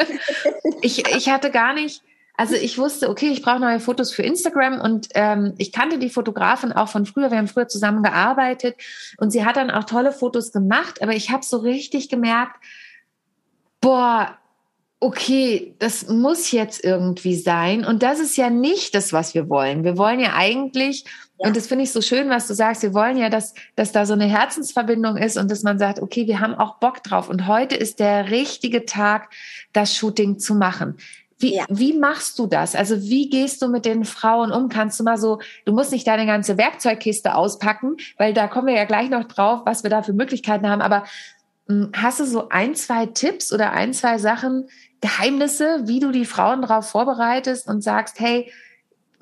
ich, 0.83 1.05
ich 1.17 1.31
hatte 1.31 1.51
gar 1.51 1.75
nicht, 1.75 2.05
also 2.37 2.55
ich 2.55 2.79
wusste, 2.79 3.11
okay, 3.11 3.31
ich 3.31 3.43
brauche 3.43 3.59
neue 3.59 3.81
Fotos 3.81 4.13
für 4.13 4.23
Instagram 4.23 4.81
und 4.81 5.09
ähm, 5.15 5.55
ich 5.59 5.73
kannte 5.73 5.99
die 5.99 6.11
Fotografin 6.11 6.71
auch 6.71 6.91
von 6.91 7.07
früher, 7.07 7.33
wir 7.33 7.39
haben 7.39 7.49
früher 7.49 7.67
zusammen 7.67 8.05
gearbeitet 8.05 8.77
und 9.17 9.33
sie 9.33 9.45
hat 9.45 9.57
dann 9.57 9.73
auch 9.73 9.83
tolle 9.83 10.13
Fotos 10.13 10.53
gemacht, 10.53 11.03
aber 11.03 11.17
ich 11.17 11.31
habe 11.31 11.45
so 11.45 11.57
richtig 11.57 12.09
gemerkt, 12.09 12.55
boah, 13.81 14.39
okay, 15.03 15.75
das 15.81 16.07
muss 16.07 16.53
jetzt 16.53 16.85
irgendwie 16.85 17.35
sein. 17.35 17.85
Und 17.85 18.05
das 18.05 18.21
ist 18.21 18.37
ja 18.37 18.51
nicht 18.51 18.95
das, 18.95 19.13
was 19.13 19.35
wir 19.35 19.49
wollen. 19.49 19.83
Wir 19.83 19.99
wollen 19.99 20.21
ja 20.21 20.35
eigentlich, 20.37 21.05
ja. 21.39 21.49
und 21.49 21.57
das 21.57 21.67
finde 21.67 21.83
ich 21.83 21.91
so 21.91 22.01
schön, 22.01 22.31
was 22.31 22.47
du 22.47 22.55
sagst, 22.55 22.83
wir 22.83 22.95
wollen 22.95 23.17
ja, 23.17 23.29
dass, 23.29 23.53
dass 23.75 23.91
da 23.91 24.07
so 24.07 24.13
eine 24.13 24.27
Herzensverbindung 24.27 25.17
ist 25.17 25.37
und 25.37 25.51
dass 25.51 25.65
man 25.65 25.77
sagt, 25.81 26.01
okay, 26.01 26.29
wir 26.29 26.39
haben 26.39 26.55
auch 26.55 26.77
Bock 26.77 27.03
drauf. 27.03 27.29
Und 27.29 27.49
heute 27.49 27.75
ist 27.75 27.99
der 27.99 28.31
richtige 28.31 28.87
Tag, 28.87 29.31
das 29.73 29.97
Shooting 29.97 30.39
zu 30.39 30.55
machen. 30.55 30.99
Wie, 31.41 31.57
ja. 31.57 31.65
wie 31.69 31.99
machst 31.99 32.39
du 32.39 32.47
das? 32.47 32.77
Also 32.77 33.03
wie 33.03 33.29
gehst 33.29 33.61
du 33.61 33.67
mit 33.67 33.85
den 33.85 34.05
Frauen 34.05 34.53
um? 34.53 34.69
Kannst 34.69 35.01
du 35.01 35.05
mal 35.05 35.19
so, 35.19 35.41
du 35.65 35.73
musst 35.73 35.91
nicht 35.91 36.07
deine 36.07 36.27
ganze 36.27 36.57
Werkzeugkiste 36.59 37.35
auspacken, 37.35 37.97
weil 38.19 38.35
da 38.35 38.47
kommen 38.47 38.69
wir 38.69 38.75
ja 38.77 38.85
gleich 38.85 39.11
noch 39.11 39.25
drauf, 39.25 39.63
was 39.65 39.83
wir 39.83 39.91
da 39.91 40.05
für 40.05 40.13
Möglichkeiten 40.13 40.69
haben. 40.69 40.81
Aber 40.81 41.03
hm, 41.67 41.91
hast 41.97 42.21
du 42.21 42.25
so 42.25 42.51
ein, 42.51 42.77
zwei 42.77 43.07
Tipps 43.07 43.53
oder 43.53 43.73
ein, 43.73 43.93
zwei 43.93 44.19
Sachen, 44.19 44.69
Geheimnisse, 45.03 45.83
wie 45.85 46.01
du 46.01 46.13
die 46.13 46.25
Frauen 46.25 46.63
darauf 46.63 46.89
vorbereitest 46.89 47.69
und 47.69 47.83
sagst, 47.83 48.19
hey, 48.21 48.51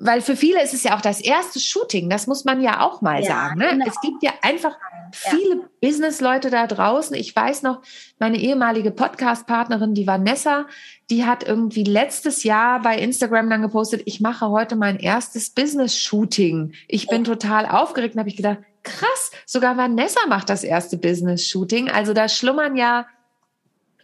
weil 0.03 0.21
für 0.21 0.35
viele 0.35 0.63
ist 0.63 0.73
es 0.73 0.83
ja 0.83 0.95
auch 0.95 1.01
das 1.01 1.21
erste 1.21 1.59
Shooting, 1.59 2.09
das 2.09 2.25
muss 2.25 2.43
man 2.43 2.61
ja 2.61 2.81
auch 2.81 3.01
mal 3.01 3.21
ja, 3.21 3.27
sagen. 3.27 3.59
Ne? 3.59 3.69
Genau. 3.69 3.85
Es 3.87 3.99
gibt 4.01 4.23
ja 4.23 4.31
einfach 4.41 4.75
viele 5.11 5.57
ja. 5.57 5.69
Business-Leute 5.81 6.49
da 6.49 6.65
draußen. 6.65 7.15
Ich 7.15 7.35
weiß 7.35 7.61
noch, 7.61 7.81
meine 8.17 8.37
ehemalige 8.37 8.91
Podcast-Partnerin, 8.91 9.93
die 9.93 10.07
Vanessa, 10.07 10.65
die 11.09 11.25
hat 11.25 11.43
irgendwie 11.47 11.83
letztes 11.83 12.43
Jahr 12.43 12.81
bei 12.81 12.97
Instagram 12.97 13.49
dann 13.49 13.61
gepostet, 13.61 14.01
ich 14.05 14.21
mache 14.21 14.49
heute 14.49 14.75
mein 14.75 14.97
erstes 14.97 15.51
Business-Shooting. 15.51 16.73
Ich 16.87 17.07
bin 17.07 17.23
total 17.23 17.67
aufgeregt 17.67 18.15
und 18.15 18.19
habe 18.19 18.29
ich 18.29 18.37
gedacht, 18.37 18.59
krass, 18.83 19.31
sogar 19.45 19.77
Vanessa 19.77 20.21
macht 20.27 20.49
das 20.49 20.63
erste 20.63 20.97
Business-Shooting. 20.97 21.91
Also 21.91 22.13
da 22.13 22.27
schlummern 22.27 22.75
ja 22.75 23.05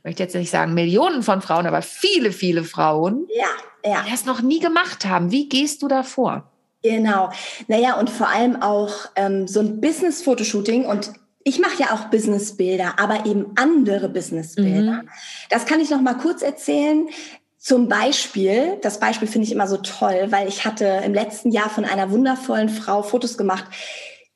möchte 0.07 0.23
jetzt 0.23 0.35
nicht 0.35 0.49
sagen 0.49 0.73
Millionen 0.73 1.21
von 1.21 1.41
Frauen, 1.41 1.67
aber 1.67 1.81
viele, 1.81 2.31
viele 2.31 2.63
Frauen, 2.63 3.27
ja, 3.35 3.91
ja. 3.91 4.03
die 4.05 4.11
das 4.11 4.23
noch 4.23 4.41
nie 4.41 4.59
gemacht 4.59 5.05
haben. 5.05 5.31
Wie 5.31 5.49
gehst 5.49 5.81
du 5.81 5.89
da 5.89 6.03
vor? 6.03 6.49
Genau. 6.81 7.29
Naja, 7.67 7.99
und 7.99 8.09
vor 8.09 8.29
allem 8.29 8.61
auch 8.61 8.93
ähm, 9.17 9.49
so 9.49 9.59
ein 9.59 9.81
Business-Fotoshooting 9.81 10.85
und 10.85 11.11
ich 11.43 11.59
mache 11.59 11.83
ja 11.83 11.93
auch 11.93 12.05
Businessbilder, 12.05 12.99
aber 12.99 13.25
eben 13.25 13.47
andere 13.55 14.07
Businessbilder. 14.07 15.03
Mhm. 15.03 15.09
Das 15.49 15.65
kann 15.65 15.81
ich 15.81 15.89
noch 15.89 16.01
mal 16.01 16.15
kurz 16.15 16.41
erzählen. 16.41 17.09
Zum 17.57 17.89
Beispiel, 17.89 18.77
das 18.81 19.01
Beispiel 19.01 19.27
finde 19.27 19.47
ich 19.47 19.51
immer 19.51 19.67
so 19.67 19.75
toll, 19.75 20.27
weil 20.29 20.47
ich 20.47 20.63
hatte 20.63 21.01
im 21.03 21.13
letzten 21.13 21.51
Jahr 21.51 21.69
von 21.69 21.83
einer 21.83 22.11
wundervollen 22.11 22.69
Frau 22.69 23.03
Fotos 23.03 23.37
gemacht, 23.37 23.65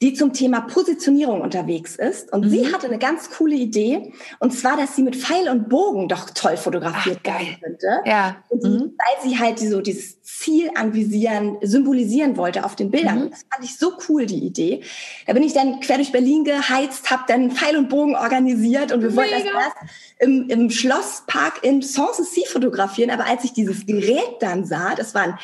die 0.02 0.16
zum 0.16 0.34
Thema 0.34 0.62
Positionierung 0.62 1.42
unterwegs 1.42 1.96
ist. 1.96 2.34
Und 2.34 2.46
mhm. 2.46 2.50
sie 2.50 2.74
hatte 2.74 2.88
eine 2.88 2.98
ganz 2.98 3.30
coole 3.30 3.56
Idee. 3.56 4.14
Und 4.40 4.52
zwar, 4.52 4.76
dass 4.76 4.96
sie 4.96 5.04
mit 5.04 5.16
Pfeil 5.16 5.48
und 5.48 5.70
Bogen 5.70 6.08
doch 6.08 6.32
toll 6.32 6.58
fotografiert 6.58 7.20
Ach, 7.24 7.40
werden 7.40 7.58
könnte. 7.62 8.02
Ja. 8.06 8.38
Und 8.50 8.64
mhm. 8.64 8.94
weil 8.98 9.30
sie 9.30 9.38
halt 9.38 9.60
so 9.60 9.80
dieses 9.80 10.20
Ziel 10.24 10.72
anvisieren, 10.74 11.58
symbolisieren 11.62 12.36
wollte 12.36 12.66
auf 12.66 12.76
den 12.76 12.90
Bildern. 12.90 13.26
Mhm. 13.26 13.30
Das 13.30 13.46
fand 13.52 13.64
ich 13.64 13.78
so 13.78 13.94
cool, 14.10 14.26
die 14.26 14.44
Idee. 14.44 14.82
Da 15.28 15.34
bin 15.34 15.44
ich 15.44 15.54
dann 15.54 15.80
quer 15.82 15.98
durch 15.98 16.12
Berlin 16.12 16.46
geheizt, 16.46 17.12
habe 17.12 17.24
dann 17.28 17.52
Pfeil 17.52 17.78
und 17.78 17.90
Bogen 17.90 18.16
organisiert 18.16 18.92
und 18.92 19.04
wir 19.04 19.12
Mega. 19.12 19.22
wollten 19.22 19.46
das 19.46 19.54
erst 19.54 19.76
im, 20.18 20.50
im 20.50 20.70
Schlosspark 20.72 21.64
in 21.64 21.84
Sanssouci 21.84 22.46
fotografieren. 22.48 23.12
Aber 23.12 23.28
als 23.28 23.44
ich 23.44 23.54
dieses 23.54 23.86
Gerät 23.86 24.38
dann 24.40 24.66
sah, 24.66 24.96
das 24.96 25.14
war 25.14 25.22
ein 25.22 25.40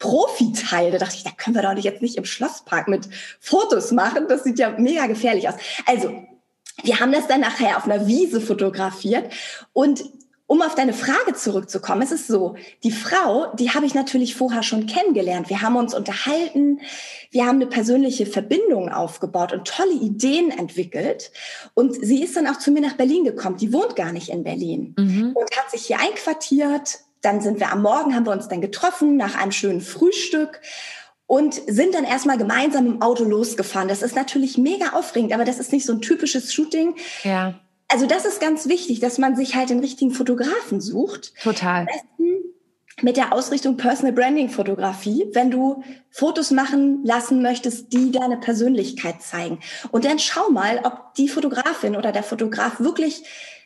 Profiteil. 0.00 0.90
Da 0.90 0.98
dachte 0.98 1.14
ich, 1.14 1.22
da 1.22 1.30
können 1.30 1.54
wir 1.54 1.62
doch 1.62 1.72
jetzt 1.76 2.02
nicht 2.02 2.16
im 2.16 2.24
Schlosspark 2.24 2.88
mit 2.88 3.08
Fotos 3.38 3.92
machen. 3.92 4.26
Das 4.28 4.42
sieht 4.42 4.58
ja 4.58 4.70
mega 4.70 5.06
gefährlich 5.06 5.48
aus. 5.48 5.54
Also, 5.86 6.10
wir 6.82 6.98
haben 6.98 7.12
das 7.12 7.28
dann 7.28 7.42
nachher 7.42 7.76
auf 7.76 7.84
einer 7.84 8.06
Wiese 8.08 8.40
fotografiert 8.40 9.32
und 9.72 10.02
um 10.50 10.62
auf 10.62 10.74
deine 10.74 10.94
Frage 10.94 11.34
zurückzukommen, 11.34 12.02
es 12.02 12.10
ist 12.10 12.26
so, 12.26 12.56
die 12.82 12.90
Frau, 12.90 13.54
die 13.54 13.70
habe 13.70 13.86
ich 13.86 13.94
natürlich 13.94 14.34
vorher 14.34 14.64
schon 14.64 14.86
kennengelernt. 14.86 15.48
Wir 15.48 15.62
haben 15.62 15.76
uns 15.76 15.94
unterhalten, 15.94 16.80
wir 17.30 17.46
haben 17.46 17.56
eine 17.56 17.68
persönliche 17.68 18.26
Verbindung 18.26 18.88
aufgebaut 18.88 19.52
und 19.52 19.68
tolle 19.68 19.92
Ideen 19.92 20.50
entwickelt. 20.50 21.30
Und 21.74 21.94
sie 21.94 22.24
ist 22.24 22.34
dann 22.34 22.48
auch 22.48 22.58
zu 22.58 22.72
mir 22.72 22.80
nach 22.80 22.96
Berlin 22.96 23.22
gekommen. 23.22 23.58
Die 23.58 23.72
wohnt 23.72 23.94
gar 23.94 24.10
nicht 24.10 24.30
in 24.30 24.42
Berlin 24.42 24.96
mhm. 24.98 25.36
und 25.36 25.56
hat 25.56 25.70
sich 25.70 25.86
hier 25.86 26.00
einquartiert, 26.00 26.98
dann 27.22 27.40
sind 27.40 27.60
wir 27.60 27.72
am 27.72 27.82
Morgen, 27.82 28.14
haben 28.14 28.26
wir 28.26 28.32
uns 28.32 28.48
dann 28.48 28.60
getroffen 28.60 29.16
nach 29.16 29.36
einem 29.36 29.52
schönen 29.52 29.80
Frühstück 29.80 30.60
und 31.26 31.54
sind 31.54 31.94
dann 31.94 32.04
erstmal 32.04 32.38
gemeinsam 32.38 32.86
im 32.86 33.02
Auto 33.02 33.24
losgefahren. 33.24 33.88
Das 33.88 34.02
ist 34.02 34.16
natürlich 34.16 34.58
mega 34.58 34.90
aufregend, 34.94 35.32
aber 35.32 35.44
das 35.44 35.58
ist 35.58 35.72
nicht 35.72 35.86
so 35.86 35.92
ein 35.92 36.00
typisches 36.00 36.52
Shooting. 36.52 36.96
Ja. 37.22 37.60
Also 37.88 38.06
das 38.06 38.24
ist 38.24 38.40
ganz 38.40 38.68
wichtig, 38.68 39.00
dass 39.00 39.18
man 39.18 39.36
sich 39.36 39.54
halt 39.54 39.70
den 39.70 39.80
richtigen 39.80 40.12
Fotografen 40.12 40.80
sucht. 40.80 41.32
Total. 41.42 41.80
Am 41.80 41.86
besten 41.86 42.30
mit 43.02 43.16
der 43.16 43.32
Ausrichtung 43.32 43.76
Personal 43.76 44.12
Branding 44.12 44.48
Fotografie, 44.48 45.26
wenn 45.32 45.50
du 45.50 45.82
Fotos 46.10 46.50
machen 46.50 47.04
lassen 47.04 47.42
möchtest, 47.42 47.92
die 47.92 48.10
deine 48.10 48.36
Persönlichkeit 48.36 49.22
zeigen. 49.22 49.60
Und 49.90 50.04
dann 50.04 50.18
schau 50.18 50.50
mal, 50.50 50.80
ob 50.84 51.14
die 51.14 51.28
Fotografin 51.28 51.96
oder 51.96 52.12
der 52.12 52.22
Fotograf 52.22 52.80
wirklich 52.80 53.22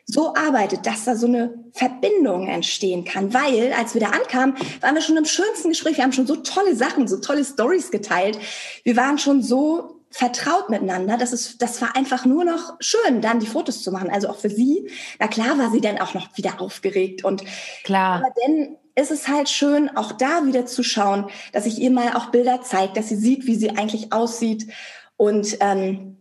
so 0.06 0.34
arbeitet, 0.34 0.86
dass 0.86 1.04
da 1.04 1.16
so 1.16 1.26
eine 1.26 1.54
Verbindung 1.72 2.46
entstehen 2.48 3.04
kann. 3.04 3.32
Weil, 3.32 3.72
als 3.72 3.94
wir 3.94 4.00
da 4.00 4.08
ankamen, 4.08 4.54
waren 4.80 4.94
wir 4.94 5.02
schon 5.02 5.16
im 5.16 5.24
schönsten 5.24 5.70
Gespräch. 5.70 5.96
Wir 5.96 6.04
haben 6.04 6.12
schon 6.12 6.26
so 6.26 6.36
tolle 6.36 6.76
Sachen, 6.76 7.08
so 7.08 7.18
tolle 7.18 7.44
Stories 7.44 7.90
geteilt. 7.90 8.38
Wir 8.82 8.96
waren 8.96 9.18
schon 9.18 9.42
so 9.42 10.00
vertraut 10.10 10.70
miteinander. 10.70 11.16
Das 11.16 11.32
ist, 11.32 11.60
das 11.60 11.80
war 11.82 11.96
einfach 11.96 12.24
nur 12.24 12.44
noch 12.44 12.74
schön, 12.80 13.20
dann 13.20 13.40
die 13.40 13.46
Fotos 13.46 13.82
zu 13.82 13.90
machen. 13.90 14.10
Also 14.10 14.28
auch 14.28 14.36
für 14.36 14.50
sie. 14.50 14.88
Na 15.18 15.26
klar 15.26 15.58
war 15.58 15.70
sie 15.70 15.80
dann 15.80 15.98
auch 15.98 16.14
noch 16.14 16.36
wieder 16.36 16.60
aufgeregt 16.60 17.24
und 17.24 17.42
klar. 17.82 18.18
Aber 18.18 18.32
dann 18.44 18.76
ist 18.94 19.10
es 19.10 19.26
halt 19.26 19.48
schön, 19.48 19.96
auch 19.96 20.12
da 20.12 20.46
wieder 20.46 20.66
zu 20.66 20.84
schauen, 20.84 21.26
dass 21.52 21.66
ich 21.66 21.80
ihr 21.80 21.90
mal 21.90 22.14
auch 22.14 22.26
Bilder 22.26 22.60
zeige, 22.62 22.92
dass 22.92 23.08
sie 23.08 23.16
sieht, 23.16 23.46
wie 23.46 23.56
sie 23.56 23.70
eigentlich 23.70 24.12
aussieht 24.12 24.68
und 25.16 25.56
ähm, 25.60 26.18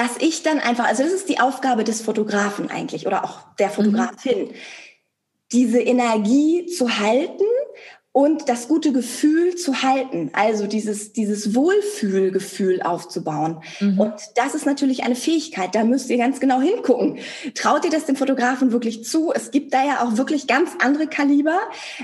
dass 0.00 0.16
ich 0.16 0.42
dann 0.42 0.60
einfach, 0.60 0.86
also 0.86 1.02
das 1.02 1.12
ist 1.12 1.28
die 1.28 1.40
Aufgabe 1.40 1.84
des 1.84 2.00
Fotografen 2.00 2.70
eigentlich 2.70 3.06
oder 3.06 3.22
auch 3.22 3.40
der 3.58 3.68
mhm. 3.68 3.72
Fotografin, 3.72 4.48
mhm. 4.48 4.54
diese 5.52 5.78
Energie 5.78 6.64
zu 6.64 6.98
halten 6.98 7.44
und 8.12 8.48
das 8.48 8.66
gute 8.66 8.92
Gefühl 8.92 9.54
zu 9.54 9.82
halten, 9.82 10.30
also 10.32 10.66
dieses, 10.66 11.12
dieses 11.12 11.54
Wohlfühlgefühl 11.54 12.82
aufzubauen. 12.82 13.62
Mhm. 13.78 14.00
Und 14.00 14.14
das 14.34 14.56
ist 14.56 14.66
natürlich 14.66 15.04
eine 15.04 15.14
Fähigkeit, 15.14 15.76
da 15.76 15.84
müsst 15.84 16.10
ihr 16.10 16.18
ganz 16.18 16.40
genau 16.40 16.60
hingucken. 16.60 17.18
Traut 17.54 17.84
ihr 17.84 17.90
das 17.90 18.06
dem 18.06 18.16
Fotografen 18.16 18.72
wirklich 18.72 19.04
zu? 19.04 19.32
Es 19.32 19.52
gibt 19.52 19.72
da 19.72 19.84
ja 19.84 20.04
auch 20.04 20.16
wirklich 20.16 20.48
ganz 20.48 20.70
andere 20.80 21.06
Kaliber, 21.06 21.56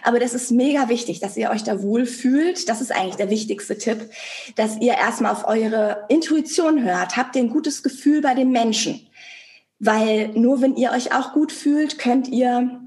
aber 0.05 0.21
das 0.21 0.33
ist 0.33 0.53
mega 0.53 0.89
wichtig, 0.89 1.19
dass 1.19 1.37
ihr 1.37 1.51
euch 1.51 1.65
da 1.65 1.83
wohlfühlt. 1.83 2.69
Das 2.69 2.81
ist 2.81 2.93
eigentlich 2.93 3.17
der 3.17 3.31
wichtigste 3.31 3.77
Tipp, 3.77 4.09
dass 4.55 4.81
ihr 4.81 4.93
erstmal 4.93 5.33
auf 5.33 5.49
eure 5.49 6.05
Intuition 6.09 6.85
hört. 6.85 7.17
Habt 7.17 7.35
ihr 7.35 7.43
ein 7.43 7.51
gutes 7.51 7.83
Gefühl 7.83 8.21
bei 8.21 8.35
den 8.35 8.51
Menschen? 8.51 9.01
Weil 9.81 10.29
nur 10.29 10.63
wenn 10.63 10.77
ihr 10.77 10.93
euch 10.93 11.13
auch 11.13 11.33
gut 11.33 11.51
fühlt, 11.51 11.99
könnt 11.99 12.29
ihr 12.29 12.86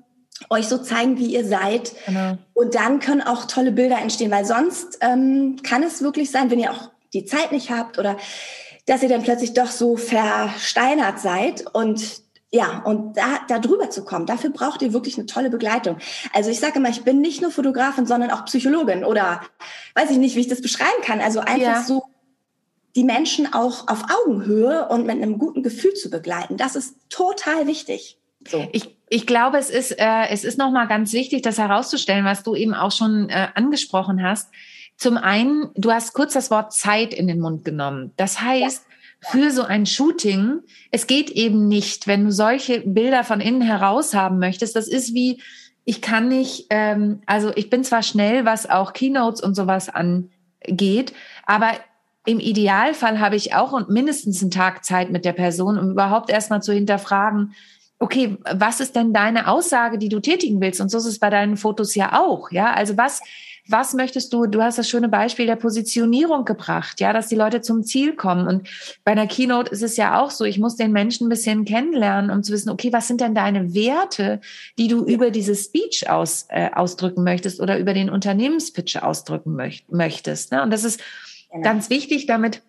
euch 0.50 0.68
so 0.68 0.78
zeigen, 0.78 1.18
wie 1.18 1.34
ihr 1.34 1.46
seid. 1.46 1.94
Genau. 2.06 2.38
Und 2.54 2.76
dann 2.76 3.00
können 3.00 3.22
auch 3.22 3.46
tolle 3.46 3.72
Bilder 3.72 4.00
entstehen, 4.00 4.32
weil 4.32 4.46
sonst 4.46 4.98
ähm, 5.02 5.58
kann 5.64 5.84
es 5.84 6.02
wirklich 6.02 6.32
sein, 6.32 6.50
wenn 6.52 6.60
ihr 6.60 6.72
auch 6.72 6.90
die 7.14 7.26
Zeit 7.26 7.52
nicht 7.52 7.72
habt 7.72 7.98
oder 8.00 8.18
dass 8.86 9.04
ihr 9.04 9.10
dann 9.10 9.24
plötzlich 9.24 9.54
doch 9.54 9.70
so 9.70 9.98
versteinert 9.98 11.20
seid 11.20 11.66
und 11.74 12.24
ja, 12.52 12.82
und 12.84 13.16
da, 13.16 13.40
da 13.48 13.60
drüber 13.60 13.92
zu 13.92 14.04
kommen, 14.04 14.26
dafür 14.26 14.50
braucht 14.50 14.82
ihr 14.82 14.92
wirklich 14.92 15.18
eine 15.18 15.28
tolle 15.28 15.52
Begleitung. 15.52 15.98
Also 16.34 16.50
ich 16.50 16.60
sage 16.60 16.80
immer, 16.80 16.90
ich 16.90 17.04
bin 17.04 17.22
nicht 17.22 17.44
nur 17.44 17.52
Fotografin, 17.52 18.08
sondern 18.08 18.32
auch 18.32 18.46
Psychologin 18.46 19.06
oder 19.06 19.42
weiß 19.94 20.10
ich 20.10 20.18
nicht, 20.18 20.36
wie 20.36 20.40
ich 20.40 20.48
das 20.48 20.62
beschreiben 20.62 21.02
kann. 21.04 21.22
Also 21.22 21.42
einfach 21.42 21.60
ja. 21.60 21.84
so 21.84 22.04
die 22.96 23.04
Menschen 23.04 23.54
auch 23.54 23.88
auf 23.88 24.04
Augenhöhe 24.10 24.88
und 24.90 25.06
mit 25.06 25.18
einem 25.18 25.38
guten 25.38 25.62
Gefühl 25.62 25.94
zu 25.94 26.10
begleiten. 26.10 26.58
Das 26.58 26.76
ist 26.76 26.96
total 27.10 27.68
wichtig. 27.68 28.19
So. 28.48 28.68
Ich, 28.72 28.96
ich 29.10 29.26
glaube, 29.26 29.58
es 29.58 29.70
ist, 29.70 29.92
äh, 30.00 30.28
es 30.30 30.44
ist 30.44 30.58
nochmal 30.58 30.88
ganz 30.88 31.14
wichtig, 31.14 31.42
das 31.42 31.58
herauszustellen, 31.58 32.26
was 32.26 32.44
du 32.44 32.56
eben 32.56 32.74
auch 32.74 32.92
schon 32.92 33.30
äh, 33.30 33.48
angesprochen 33.56 34.24
hast. 34.24 34.50
Zum 34.98 35.18
einen, 35.18 35.70
du 35.76 35.92
hast 35.92 36.14
kurz 36.14 36.34
das 36.34 36.52
Wort 36.52 36.74
Zeit 36.74 37.14
in 37.14 37.28
den 37.28 37.40
Mund 37.40 37.64
genommen. 37.64 38.12
Das 38.18 38.42
heißt, 38.42 38.86
ja. 39.24 39.30
für 39.30 39.52
so 39.52 39.64
ein 39.64 39.86
Shooting, 39.86 40.60
es 40.92 41.08
geht 41.08 41.30
eben 41.32 41.68
nicht, 41.68 42.08
wenn 42.08 42.26
du 42.26 42.32
solche 42.32 42.82
Bilder 42.82 43.24
von 43.24 43.42
innen 43.42 43.62
heraus 43.62 44.14
haben 44.14 44.40
möchtest. 44.40 44.76
Das 44.76 44.88
ist 44.88 45.14
wie, 45.14 45.42
ich 45.86 46.02
kann 46.02 46.28
nicht, 46.28 46.68
ähm, 46.70 47.22
also 47.26 47.52
ich 47.56 47.70
bin 47.70 47.84
zwar 47.84 48.04
schnell, 48.04 48.46
was 48.46 48.70
auch 48.70 48.94
Keynotes 48.94 49.42
und 49.42 49.56
sowas 49.56 49.90
angeht, 49.90 51.14
aber 51.46 51.72
im 52.26 52.40
Idealfall 52.40 53.20
habe 53.20 53.38
ich 53.38 53.56
auch 53.56 53.88
mindestens 53.88 54.42
einen 54.42 54.52
Tag 54.52 54.86
Zeit 54.86 55.10
mit 55.10 55.26
der 55.26 55.34
Person, 55.34 55.80
um 55.80 55.92
überhaupt 55.92 56.30
erstmal 56.30 56.62
zu 56.62 56.74
hinterfragen, 56.74 57.56
okay, 58.00 58.38
was 58.50 58.80
ist 58.80 58.96
denn 58.96 59.14
deine 59.14 59.48
Aussage, 59.48 59.98
die 59.98 60.10
du 60.10 60.22
tätigen 60.22 60.62
willst? 60.62 60.80
Und 60.80 60.90
so 60.90 60.98
ist 60.98 61.06
es 61.06 61.20
bei 61.20 61.30
deinen 61.30 61.58
Fotos 61.58 61.96
ja 61.96 62.20
auch, 62.20 62.50
ja. 62.50 62.74
Also 62.74 62.98
was, 62.98 63.22
was 63.68 63.94
möchtest 63.94 64.34
du, 64.34 64.46
du 64.46 64.64
hast 64.64 64.78
das 64.78 64.90
schöne 64.90 65.10
Beispiel 65.10 65.46
der 65.46 65.58
Positionierung 65.58 66.46
gebracht, 66.46 67.02
ja, 67.02 67.12
dass 67.12 67.28
die 67.28 67.36
Leute 67.36 67.62
zum 67.62 67.84
Ziel 67.84 68.16
kommen. 68.16 68.48
Und 68.48 68.70
bei 69.04 69.12
einer 69.12 69.28
Keynote 69.28 69.70
ist 69.72 69.84
es 69.84 69.98
ja 69.98 70.20
auch 70.20 70.32
so, 70.32 70.46
ich 70.46 70.60
muss 70.60 70.78
den 70.78 70.94
Menschen 70.94 71.28
ein 71.28 71.30
bisschen 71.30 71.66
kennenlernen, 71.66 72.32
um 72.32 72.42
zu 72.42 72.54
wissen, 72.54 72.70
okay, 72.70 72.92
was 72.94 73.08
sind 73.08 73.20
denn 73.20 73.36
deine 73.36 73.74
Werte, 73.74 74.40
die 74.78 74.88
du 74.88 75.04
über 75.04 75.30
diese 75.30 75.56
Speech 75.56 76.10
aus, 76.10 76.48
äh, 76.50 76.70
ausdrücken 76.74 77.24
möchtest 77.24 77.60
oder 77.60 77.78
über 77.78 77.94
den 77.94 78.10
Unternehmenspitch 78.10 78.96
ausdrücken 78.98 79.56
möcht 79.56 79.92
möchtest. 79.92 80.52
Ne? 80.54 80.64
Und 80.64 80.72
das 80.72 80.86
ist 80.86 81.02
ganz 81.64 81.90
wichtig, 81.90 82.28
damit, 82.28 82.62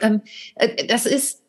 ähm, 0.00 0.20
äh, 0.56 0.86
das 0.86 1.06
ist, 1.06 1.39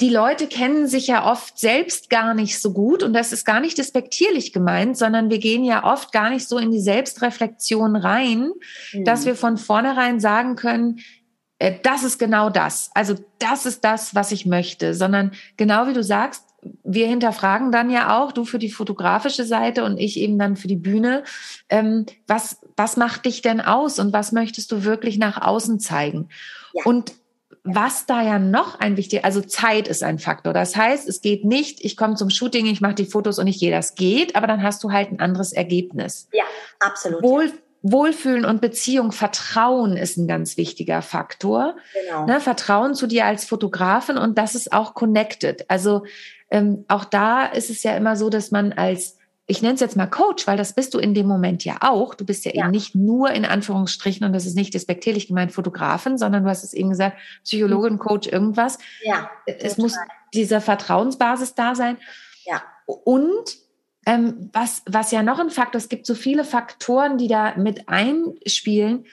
die 0.00 0.10
Leute 0.10 0.48
kennen 0.48 0.88
sich 0.88 1.06
ja 1.06 1.30
oft 1.30 1.58
selbst 1.58 2.10
gar 2.10 2.34
nicht 2.34 2.60
so 2.60 2.72
gut 2.72 3.02
und 3.02 3.12
das 3.12 3.32
ist 3.32 3.44
gar 3.44 3.60
nicht 3.60 3.78
despektierlich 3.78 4.52
gemeint, 4.52 4.96
sondern 4.96 5.30
wir 5.30 5.38
gehen 5.38 5.64
ja 5.64 5.84
oft 5.84 6.10
gar 6.10 6.30
nicht 6.30 6.48
so 6.48 6.58
in 6.58 6.72
die 6.72 6.80
Selbstreflexion 6.80 7.94
rein, 7.94 8.50
mhm. 8.92 9.04
dass 9.04 9.24
wir 9.24 9.36
von 9.36 9.56
vornherein 9.56 10.18
sagen 10.18 10.56
können, 10.56 11.00
äh, 11.60 11.78
das 11.82 12.02
ist 12.02 12.18
genau 12.18 12.50
das. 12.50 12.90
Also 12.94 13.14
das 13.38 13.66
ist 13.66 13.84
das, 13.84 14.16
was 14.16 14.32
ich 14.32 14.46
möchte, 14.46 14.94
sondern 14.94 15.32
genau 15.56 15.86
wie 15.86 15.92
du 15.92 16.02
sagst, 16.02 16.42
wir 16.82 17.06
hinterfragen 17.06 17.70
dann 17.70 17.90
ja 17.90 18.18
auch, 18.18 18.32
du 18.32 18.44
für 18.44 18.58
die 18.58 18.70
fotografische 18.70 19.44
Seite 19.44 19.84
und 19.84 19.98
ich 19.98 20.18
eben 20.18 20.38
dann 20.38 20.56
für 20.56 20.66
die 20.66 20.76
Bühne, 20.76 21.22
ähm, 21.68 22.06
was, 22.26 22.58
was 22.76 22.96
macht 22.96 23.26
dich 23.26 23.42
denn 23.42 23.60
aus 23.60 23.98
und 23.98 24.12
was 24.12 24.32
möchtest 24.32 24.72
du 24.72 24.82
wirklich 24.82 25.18
nach 25.18 25.40
außen 25.40 25.78
zeigen? 25.78 26.30
Ja. 26.72 26.82
Und 26.84 27.12
was 27.64 28.04
da 28.04 28.22
ja 28.22 28.38
noch 28.38 28.78
ein 28.78 28.98
wichtiger, 28.98 29.24
also 29.24 29.40
Zeit 29.40 29.88
ist 29.88 30.02
ein 30.02 30.18
Faktor. 30.18 30.52
Das 30.52 30.76
heißt, 30.76 31.08
es 31.08 31.22
geht 31.22 31.46
nicht, 31.46 31.82
ich 31.82 31.96
komme 31.96 32.14
zum 32.14 32.28
Shooting, 32.28 32.66
ich 32.66 32.82
mache 32.82 32.94
die 32.94 33.06
Fotos 33.06 33.38
und 33.38 33.46
ich 33.46 33.58
gehe, 33.58 33.70
das 33.70 33.94
geht, 33.94 34.36
aber 34.36 34.46
dann 34.46 34.62
hast 34.62 34.84
du 34.84 34.92
halt 34.92 35.10
ein 35.10 35.18
anderes 35.18 35.52
Ergebnis. 35.52 36.28
Ja, 36.32 36.44
absolut. 36.78 37.22
Wohl, 37.22 37.52
Wohlfühlen 37.80 38.44
und 38.44 38.60
Beziehung, 38.60 39.12
Vertrauen 39.12 39.96
ist 39.96 40.18
ein 40.18 40.28
ganz 40.28 40.58
wichtiger 40.58 41.00
Faktor. 41.00 41.76
Genau. 42.06 42.26
Ne, 42.26 42.40
Vertrauen 42.40 42.94
zu 42.94 43.06
dir 43.06 43.24
als 43.24 43.46
Fotografin 43.46 44.18
und 44.18 44.36
das 44.36 44.54
ist 44.54 44.72
auch 44.72 44.92
connected. 44.92 45.68
Also 45.70 46.04
ähm, 46.50 46.84
auch 46.88 47.04
da 47.04 47.46
ist 47.46 47.70
es 47.70 47.82
ja 47.82 47.96
immer 47.96 48.16
so, 48.16 48.28
dass 48.28 48.50
man 48.50 48.74
als 48.74 49.16
ich 49.46 49.60
nenne 49.60 49.74
es 49.74 49.80
jetzt 49.80 49.96
mal 49.96 50.06
Coach, 50.06 50.46
weil 50.46 50.56
das 50.56 50.72
bist 50.72 50.94
du 50.94 50.98
in 50.98 51.12
dem 51.12 51.26
Moment 51.26 51.64
ja 51.64 51.76
auch. 51.80 52.14
Du 52.14 52.24
bist 52.24 52.44
ja, 52.46 52.52
ja, 52.54 52.64
eben 52.64 52.70
nicht 52.70 52.94
nur 52.94 53.30
in 53.30 53.44
Anführungsstrichen, 53.44 54.26
und 54.26 54.32
das 54.32 54.46
ist 54.46 54.56
nicht 54.56 54.72
despektierlich 54.72 55.28
gemeint, 55.28 55.52
Fotografin, 55.52 56.16
sondern 56.16 56.44
du 56.44 56.50
hast 56.50 56.64
es 56.64 56.72
eben 56.72 56.90
gesagt, 56.90 57.18
Psychologin, 57.44 57.98
Coach, 57.98 58.26
irgendwas. 58.26 58.78
Ja. 59.02 59.30
Es 59.46 59.74
total. 59.74 59.82
muss 59.82 59.96
diese 60.32 60.60
Vertrauensbasis 60.62 61.54
da 61.54 61.74
sein. 61.74 61.98
Ja. 62.46 62.62
Und 62.86 63.58
ähm, 64.06 64.50
was, 64.52 64.82
was 64.86 65.10
ja 65.10 65.22
noch 65.22 65.38
ein 65.38 65.50
Faktor, 65.50 65.78
es 65.78 65.88
gibt 65.88 66.06
so 66.06 66.14
viele 66.14 66.44
Faktoren, 66.44 67.18
die 67.18 67.28
da 67.28 67.54
mit 67.56 67.88
einspielen. 67.88 69.04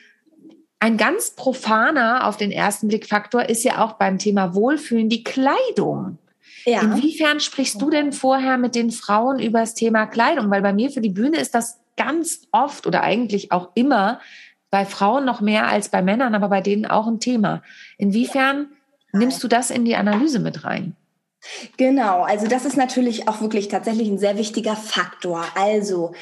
Ein 0.80 0.98
ganz 0.98 1.32
profaner 1.32 2.26
auf 2.28 2.38
den 2.38 2.52
ersten 2.52 2.88
Blick 2.88 3.06
Faktor 3.06 3.50
ist 3.50 3.64
ja 3.64 3.84
auch 3.84 3.94
beim 3.94 4.18
Thema 4.18 4.56
Wohlfühlen 4.56 5.10
die 5.10 5.24
Kleidung. 5.24 6.18
Ja. 6.66 6.82
Inwiefern 6.82 7.40
sprichst 7.40 7.82
du 7.82 7.90
denn 7.90 8.14
vorher 8.14 8.58
mit 8.58 8.76
den 8.76 8.92
Frauen 8.92 9.40
über 9.40 9.60
das 9.60 9.74
Thema 9.74 10.06
Kleidung? 10.06 10.50
Weil 10.50 10.62
bei 10.62 10.74
mir 10.74 10.92
für 10.92 11.02
die 11.02 11.10
Bühne 11.10 11.38
ist 11.38 11.56
das 11.56 11.80
ganz 11.98 12.48
oft 12.52 12.88
oder 12.88 13.02
eigentlich 13.02 13.52
auch 13.52 13.70
immer 13.76 14.20
bei 14.70 14.86
Frauen 14.86 15.26
noch 15.26 15.42
mehr 15.42 15.68
als 15.68 15.90
bei 15.90 16.02
Männern, 16.02 16.34
aber 16.34 16.50
bei 16.50 16.62
denen 16.62 16.86
auch 16.86 17.08
ein 17.08 17.20
Thema. 17.20 17.62
Inwiefern 17.98 18.70
nimmst 19.12 19.44
du 19.44 19.48
das 19.48 19.70
in 19.70 19.86
die 19.86 19.96
Analyse 19.96 20.40
mit 20.40 20.64
rein? 20.64 20.96
Genau, 21.78 22.22
also 22.22 22.48
das 22.48 22.66
ist 22.66 22.78
natürlich 22.78 23.28
auch 23.28 23.42
wirklich 23.42 23.68
tatsächlich 23.68 24.08
ein 24.08 24.20
sehr 24.20 24.38
wichtiger 24.38 24.76
Faktor. 24.76 25.44
Also 25.56 26.14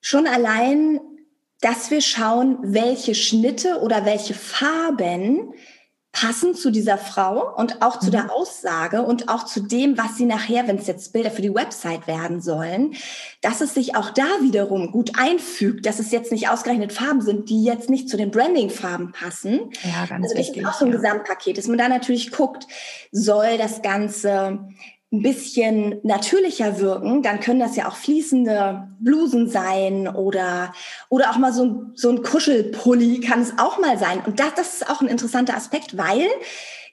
schon 0.00 0.26
allein, 0.26 1.00
dass 1.60 1.90
wir 1.90 2.00
schauen, 2.00 2.58
welche 2.62 3.14
Schnitte 3.14 3.80
oder 3.80 4.04
welche 4.04 4.34
Farben 4.34 5.54
passen 6.12 6.54
zu 6.54 6.70
dieser 6.70 6.98
Frau 6.98 7.54
und 7.56 7.82
auch 7.82 8.00
zu 8.00 8.08
mhm. 8.08 8.12
der 8.12 8.34
Aussage 8.34 9.02
und 9.02 9.28
auch 9.28 9.44
zu 9.44 9.60
dem, 9.60 9.96
was 9.96 10.16
sie 10.16 10.24
nachher, 10.24 10.66
wenn 10.66 10.76
es 10.76 10.86
jetzt 10.86 11.12
Bilder 11.12 11.30
für 11.30 11.42
die 11.42 11.54
Website 11.54 12.06
werden 12.06 12.40
sollen, 12.40 12.94
dass 13.42 13.60
es 13.60 13.74
sich 13.74 13.94
auch 13.94 14.10
da 14.10 14.26
wiederum 14.40 14.90
gut 14.90 15.12
einfügt, 15.16 15.86
dass 15.86 16.00
es 16.00 16.10
jetzt 16.10 16.32
nicht 16.32 16.48
ausgerechnet 16.48 16.92
Farben 16.92 17.20
sind, 17.20 17.48
die 17.48 17.62
jetzt 17.62 17.90
nicht 17.90 18.08
zu 18.08 18.16
den 18.16 18.32
Branding-Farben 18.32 19.12
passen. 19.12 19.70
Ja, 19.84 20.06
ganz 20.06 20.24
also 20.24 20.34
das 20.34 20.46
wichtig, 20.46 20.62
ist 20.62 20.68
auch 20.68 20.74
so 20.74 20.84
ein 20.84 20.90
ja. 20.90 20.96
Gesamtpaket, 20.96 21.58
dass 21.58 21.68
man 21.68 21.78
da 21.78 21.88
natürlich 21.88 22.32
guckt, 22.32 22.66
soll 23.12 23.56
das 23.56 23.82
Ganze 23.82 24.66
ein 25.12 25.22
bisschen 25.22 26.00
natürlicher 26.04 26.78
wirken, 26.78 27.22
dann 27.22 27.40
können 27.40 27.58
das 27.58 27.74
ja 27.74 27.88
auch 27.88 27.96
fließende 27.96 28.88
Blusen 29.00 29.48
sein 29.48 30.06
oder, 30.06 30.72
oder 31.08 31.30
auch 31.30 31.36
mal 31.36 31.52
so, 31.52 31.86
so 31.94 32.10
ein 32.10 32.22
Kuschelpulli 32.22 33.20
kann 33.20 33.42
es 33.42 33.58
auch 33.58 33.78
mal 33.80 33.98
sein. 33.98 34.22
Und 34.24 34.38
das, 34.38 34.54
das 34.54 34.74
ist 34.74 34.88
auch 34.88 35.00
ein 35.00 35.08
interessanter 35.08 35.56
Aspekt, 35.56 35.98
weil 35.98 36.28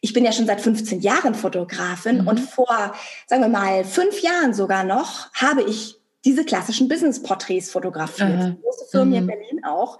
ich 0.01 0.13
bin 0.13 0.25
ja 0.25 0.31
schon 0.31 0.47
seit 0.47 0.61
15 0.61 1.01
Jahren 1.01 1.35
Fotografin 1.35 2.21
mhm. 2.21 2.27
und 2.27 2.39
vor, 2.39 2.93
sagen 3.27 3.43
wir 3.43 3.49
mal, 3.49 3.83
fünf 3.83 4.21
Jahren 4.21 4.53
sogar 4.53 4.83
noch, 4.83 5.31
habe 5.33 5.61
ich 5.61 5.95
diese 6.25 6.43
klassischen 6.43 6.87
Business-Porträts 6.87 7.71
fotografiert. 7.71 8.29
Mhm. 8.29 8.57
Große 8.61 8.85
Firmen 8.89 9.11
hier 9.11 9.19
in 9.19 9.25
mhm. 9.25 9.29
Berlin 9.29 9.65
auch 9.65 9.99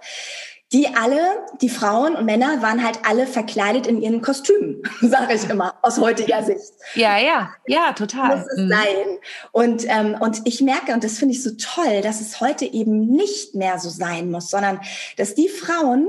die 0.72 0.86
alle, 0.88 1.20
die 1.62 1.68
Frauen 1.68 2.14
und 2.14 2.26
Männer 2.26 2.60
waren 2.60 2.84
halt 2.84 3.00
alle 3.04 3.26
verkleidet 3.26 3.86
in 3.86 4.02
ihren 4.02 4.20
Kostümen, 4.20 4.82
sage 5.00 5.34
ich 5.34 5.48
immer, 5.48 5.74
aus 5.82 5.98
heutiger 5.98 6.42
Sicht. 6.42 6.72
Ja, 6.94 7.18
ja, 7.18 7.50
ja, 7.66 7.92
total. 7.92 8.36
Muss 8.36 8.46
es 8.52 8.58
mhm. 8.58 8.68
sein. 8.68 9.18
Und, 9.52 9.84
ähm, 9.88 10.16
und 10.20 10.42
ich 10.44 10.60
merke, 10.60 10.92
und 10.92 11.04
das 11.04 11.18
finde 11.18 11.34
ich 11.34 11.42
so 11.42 11.50
toll, 11.58 12.02
dass 12.02 12.20
es 12.20 12.40
heute 12.40 12.66
eben 12.66 13.06
nicht 13.06 13.54
mehr 13.54 13.78
so 13.78 13.88
sein 13.88 14.30
muss, 14.30 14.50
sondern 14.50 14.80
dass 15.16 15.34
die 15.34 15.48
Frauen 15.48 16.08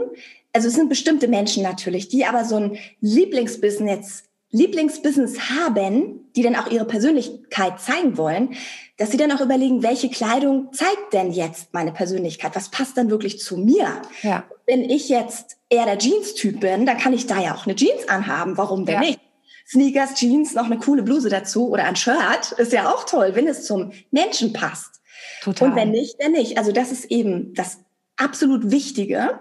also 0.51 0.67
es 0.67 0.73
sind 0.73 0.89
bestimmte 0.89 1.27
Menschen 1.27 1.61
natürlich, 1.61 2.09
die 2.09 2.25
aber 2.25 2.43
so 2.43 2.55
ein 2.55 2.79
Lieblingsbusiness 3.01 4.23
Lieblingsbusiness 4.51 5.39
haben, 5.51 6.31
die 6.35 6.41
dann 6.41 6.55
auch 6.55 6.71
ihre 6.71 6.85
Persönlichkeit 6.85 7.79
zeigen 7.79 8.17
wollen, 8.17 8.55
dass 8.99 9.11
sie 9.11 9.17
dann 9.17 9.31
auch 9.31 9.39
überlegen, 9.39 9.81
welche 9.81 10.09
Kleidung 10.09 10.73
zeigt 10.73 11.13
denn 11.13 11.31
jetzt 11.31 11.73
meine 11.73 11.93
Persönlichkeit? 11.93 12.53
Was 12.55 12.69
passt 12.69 12.97
dann 12.97 13.09
wirklich 13.09 13.39
zu 13.39 13.55
mir? 13.55 14.01
Ja. 14.21 14.43
Wenn 14.67 14.83
ich 14.83 15.07
jetzt 15.07 15.57
eher 15.69 15.85
der 15.85 15.97
Jeans-Typ 15.97 16.59
bin, 16.59 16.85
dann 16.85 16.97
kann 16.97 17.13
ich 17.13 17.25
da 17.25 17.41
ja 17.41 17.55
auch 17.55 17.65
eine 17.65 17.75
Jeans 17.75 18.09
anhaben. 18.09 18.57
Warum 18.57 18.85
denn 18.85 18.95
ja. 18.95 18.99
nicht? 18.99 19.19
Sneakers, 19.65 20.15
Jeans, 20.15 20.53
noch 20.53 20.65
eine 20.65 20.79
coole 20.79 21.01
Bluse 21.01 21.29
dazu 21.29 21.69
oder 21.69 21.85
ein 21.85 21.95
Shirt 21.95 22.51
ist 22.57 22.73
ja 22.73 22.93
auch 22.93 23.05
toll, 23.05 23.31
wenn 23.35 23.47
es 23.47 23.65
zum 23.65 23.93
Menschen 24.11 24.51
passt. 24.51 24.99
Total. 25.41 25.69
Und 25.69 25.75
wenn 25.77 25.91
nicht, 25.91 26.21
dann 26.21 26.33
nicht. 26.33 26.57
Also 26.57 26.73
das 26.73 26.91
ist 26.91 27.05
eben 27.05 27.53
das 27.53 27.79
absolut 28.17 28.69
Wichtige, 28.69 29.39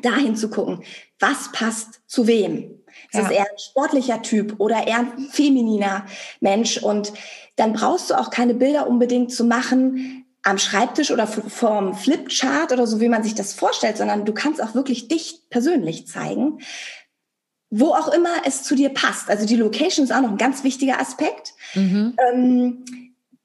dahin 0.00 0.34
zu 0.34 0.48
gucken, 0.48 0.82
was 1.18 1.52
passt 1.52 2.00
zu 2.06 2.26
wem. 2.26 2.78
Ist 3.12 3.20
ja. 3.20 3.30
eher 3.30 3.42
ein 3.42 3.58
sportlicher 3.58 4.22
Typ 4.22 4.56
oder 4.58 4.86
eher 4.86 4.98
ein 4.98 5.28
femininer 5.30 6.06
Mensch? 6.40 6.78
Und 6.82 7.12
dann 7.58 7.72
brauchst 7.72 8.10
du 8.10 8.18
auch 8.18 8.30
keine 8.30 8.54
Bilder 8.54 8.86
unbedingt 8.86 9.32
zu 9.32 9.44
machen 9.44 10.24
am 10.42 10.58
Schreibtisch 10.58 11.10
oder 11.10 11.26
vorm 11.26 11.94
Flipchart 11.94 12.72
oder 12.72 12.86
so, 12.86 13.00
wie 13.00 13.08
man 13.08 13.22
sich 13.22 13.34
das 13.34 13.52
vorstellt, 13.52 13.96
sondern 13.96 14.24
du 14.24 14.32
kannst 14.32 14.62
auch 14.62 14.74
wirklich 14.74 15.08
dich 15.08 15.42
persönlich 15.50 16.06
zeigen, 16.06 16.60
wo 17.70 17.88
auch 17.88 18.08
immer 18.08 18.30
es 18.46 18.62
zu 18.62 18.74
dir 18.74 18.90
passt. 18.90 19.28
Also 19.28 19.44
die 19.44 19.56
Location 19.56 20.04
ist 20.04 20.12
auch 20.12 20.22
noch 20.22 20.30
ein 20.30 20.38
ganz 20.38 20.64
wichtiger 20.64 21.00
Aspekt. 21.00 21.52
Mhm. 21.74 22.16
Ähm, 22.32 22.84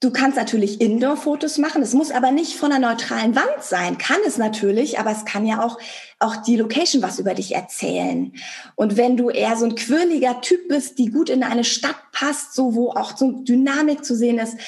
Du 0.04 0.10
kannst 0.10 0.36
natürlich 0.36 0.82
Indoor-Fotos 0.82 1.56
machen. 1.56 1.80
Es 1.80 1.94
muss 1.94 2.10
aber 2.10 2.30
nicht 2.30 2.56
von 2.56 2.70
einer 2.70 2.90
neutralen 2.90 3.34
Wand 3.34 3.62
sein. 3.62 3.96
Kann 3.96 4.18
es 4.26 4.36
natürlich, 4.36 4.98
aber 4.98 5.10
es 5.10 5.24
kann 5.24 5.46
ja 5.46 5.64
auch, 5.64 5.78
auch 6.18 6.36
die 6.36 6.56
Location 6.56 7.02
was 7.02 7.18
über 7.18 7.32
dich 7.32 7.54
erzählen. 7.54 8.34
Und 8.74 8.98
wenn 8.98 9.16
du 9.16 9.30
eher 9.30 9.56
so 9.56 9.64
ein 9.64 9.76
quirliger 9.76 10.42
Typ 10.42 10.68
bist, 10.68 10.98
die 10.98 11.06
gut 11.06 11.30
in 11.30 11.42
eine 11.42 11.64
Stadt 11.64 11.96
passt, 12.12 12.54
so 12.54 12.74
wo 12.74 12.90
auch 12.90 13.16
so 13.16 13.32
Dynamik 13.32 14.04
zu 14.04 14.14
sehen 14.14 14.38
ist, 14.38 14.58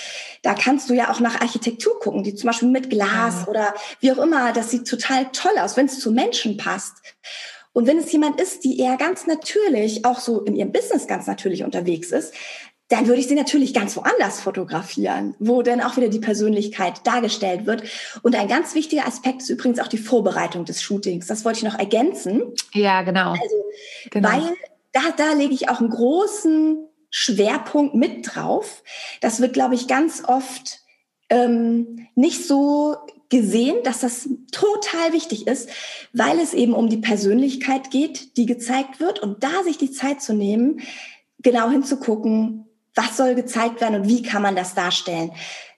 da 0.41 0.55
kannst 0.55 0.89
du 0.89 0.95
ja 0.95 1.13
auch 1.13 1.21
nach 1.21 1.43
Architektur 1.43 2.01
gucken, 2.01 2.23
die 2.23 2.35
zum 2.35 2.47
Beispiel 2.47 2.71
mit 2.71 2.89
Glas 2.89 3.43
ja. 3.43 3.49
oder 3.49 3.75
wie 4.01 4.13
auch 4.13 4.19
immer, 4.19 4.55
das 4.55 4.71
sieht 4.71 4.89
total 4.89 5.27
toll 5.35 5.59
aus, 5.61 5.77
wenn 5.77 5.85
es 5.85 6.01
zu 6.01 6.13
Menschen 6.13 6.57
passt. 6.57 6.95
Und 7.77 7.87
wenn 7.87 7.99
es 7.99 8.11
jemand 8.11 8.41
ist, 8.41 8.65
die 8.65 8.81
eher 8.81 8.97
ganz 8.97 9.27
natürlich, 9.27 10.07
auch 10.07 10.19
so 10.19 10.41
in 10.41 10.57
ihrem 10.57 10.73
Business 10.73 11.07
ganz 11.07 11.27
natürlich 11.27 11.63
unterwegs 11.63 12.11
ist, 12.11 12.33
dann 12.89 13.09
würde 13.09 13.21
ich 13.21 13.27
sie 13.27 13.35
natürlich 13.35 13.75
ganz 13.75 13.97
woanders 13.97 14.41
fotografieren, 14.41 15.35
wo 15.41 15.63
dann 15.63 15.81
auch 15.81 15.97
wieder 15.97 16.09
die 16.09 16.21
Persönlichkeit 16.21 17.05
dargestellt 17.05 17.67
wird. 17.67 17.83
Und 18.23 18.37
ein 18.37 18.47
ganz 18.47 18.75
wichtiger 18.75 19.07
Aspekt 19.07 19.43
ist 19.43 19.51
übrigens 19.51 19.81
auch 19.81 19.89
die 19.89 19.99
Vorbereitung 19.99 20.65
des 20.65 20.83
Shootings. 20.83 21.27
Das 21.27 21.45
wollte 21.45 21.59
ich 21.59 21.65
noch 21.65 21.79
ergänzen. 21.79 22.43
Ja, 22.73 23.03
genau. 23.03 23.31
Also, 23.31 23.65
genau. 24.11 24.29
weil 24.29 24.55
da, 24.93 25.01
da 25.17 25.33
lege 25.33 25.53
ich 25.53 25.69
auch 25.69 25.81
einen 25.81 25.91
großen 25.91 26.79
Schwerpunkt 27.11 27.95
mit 27.95 28.35
drauf. 28.35 28.85
Das 29.21 29.41
wird, 29.41 29.53
glaube 29.53 29.75
ich, 29.75 29.89
ganz 29.89 30.23
oft 30.25 30.81
ähm, 31.29 32.07
nicht 32.15 32.47
so 32.47 32.97
gesehen, 33.29 33.77
dass 33.83 34.01
das 34.01 34.29
total 34.53 35.13
wichtig 35.13 35.49
ist, 35.49 35.69
weil 36.13 36.39
es 36.39 36.55
eben 36.55 36.73
um 36.73 36.89
die 36.89 36.99
Persönlichkeit 36.99 37.91
geht, 37.91 38.37
die 38.37 38.47
gezeigt 38.47 39.01
wird 39.01 39.19
und 39.19 39.43
da 39.43 39.65
sich 39.65 39.79
die 39.79 39.91
Zeit 39.91 40.23
zu 40.23 40.33
nehmen, 40.33 40.81
genau 41.41 41.69
hinzugucken, 41.71 42.66
was 42.97 43.17
soll 43.17 43.35
gezeigt 43.35 43.81
werden 43.81 44.03
und 44.03 44.09
wie 44.09 44.23
kann 44.23 44.43
man 44.43 44.57
das 44.57 44.75
darstellen. 44.75 45.31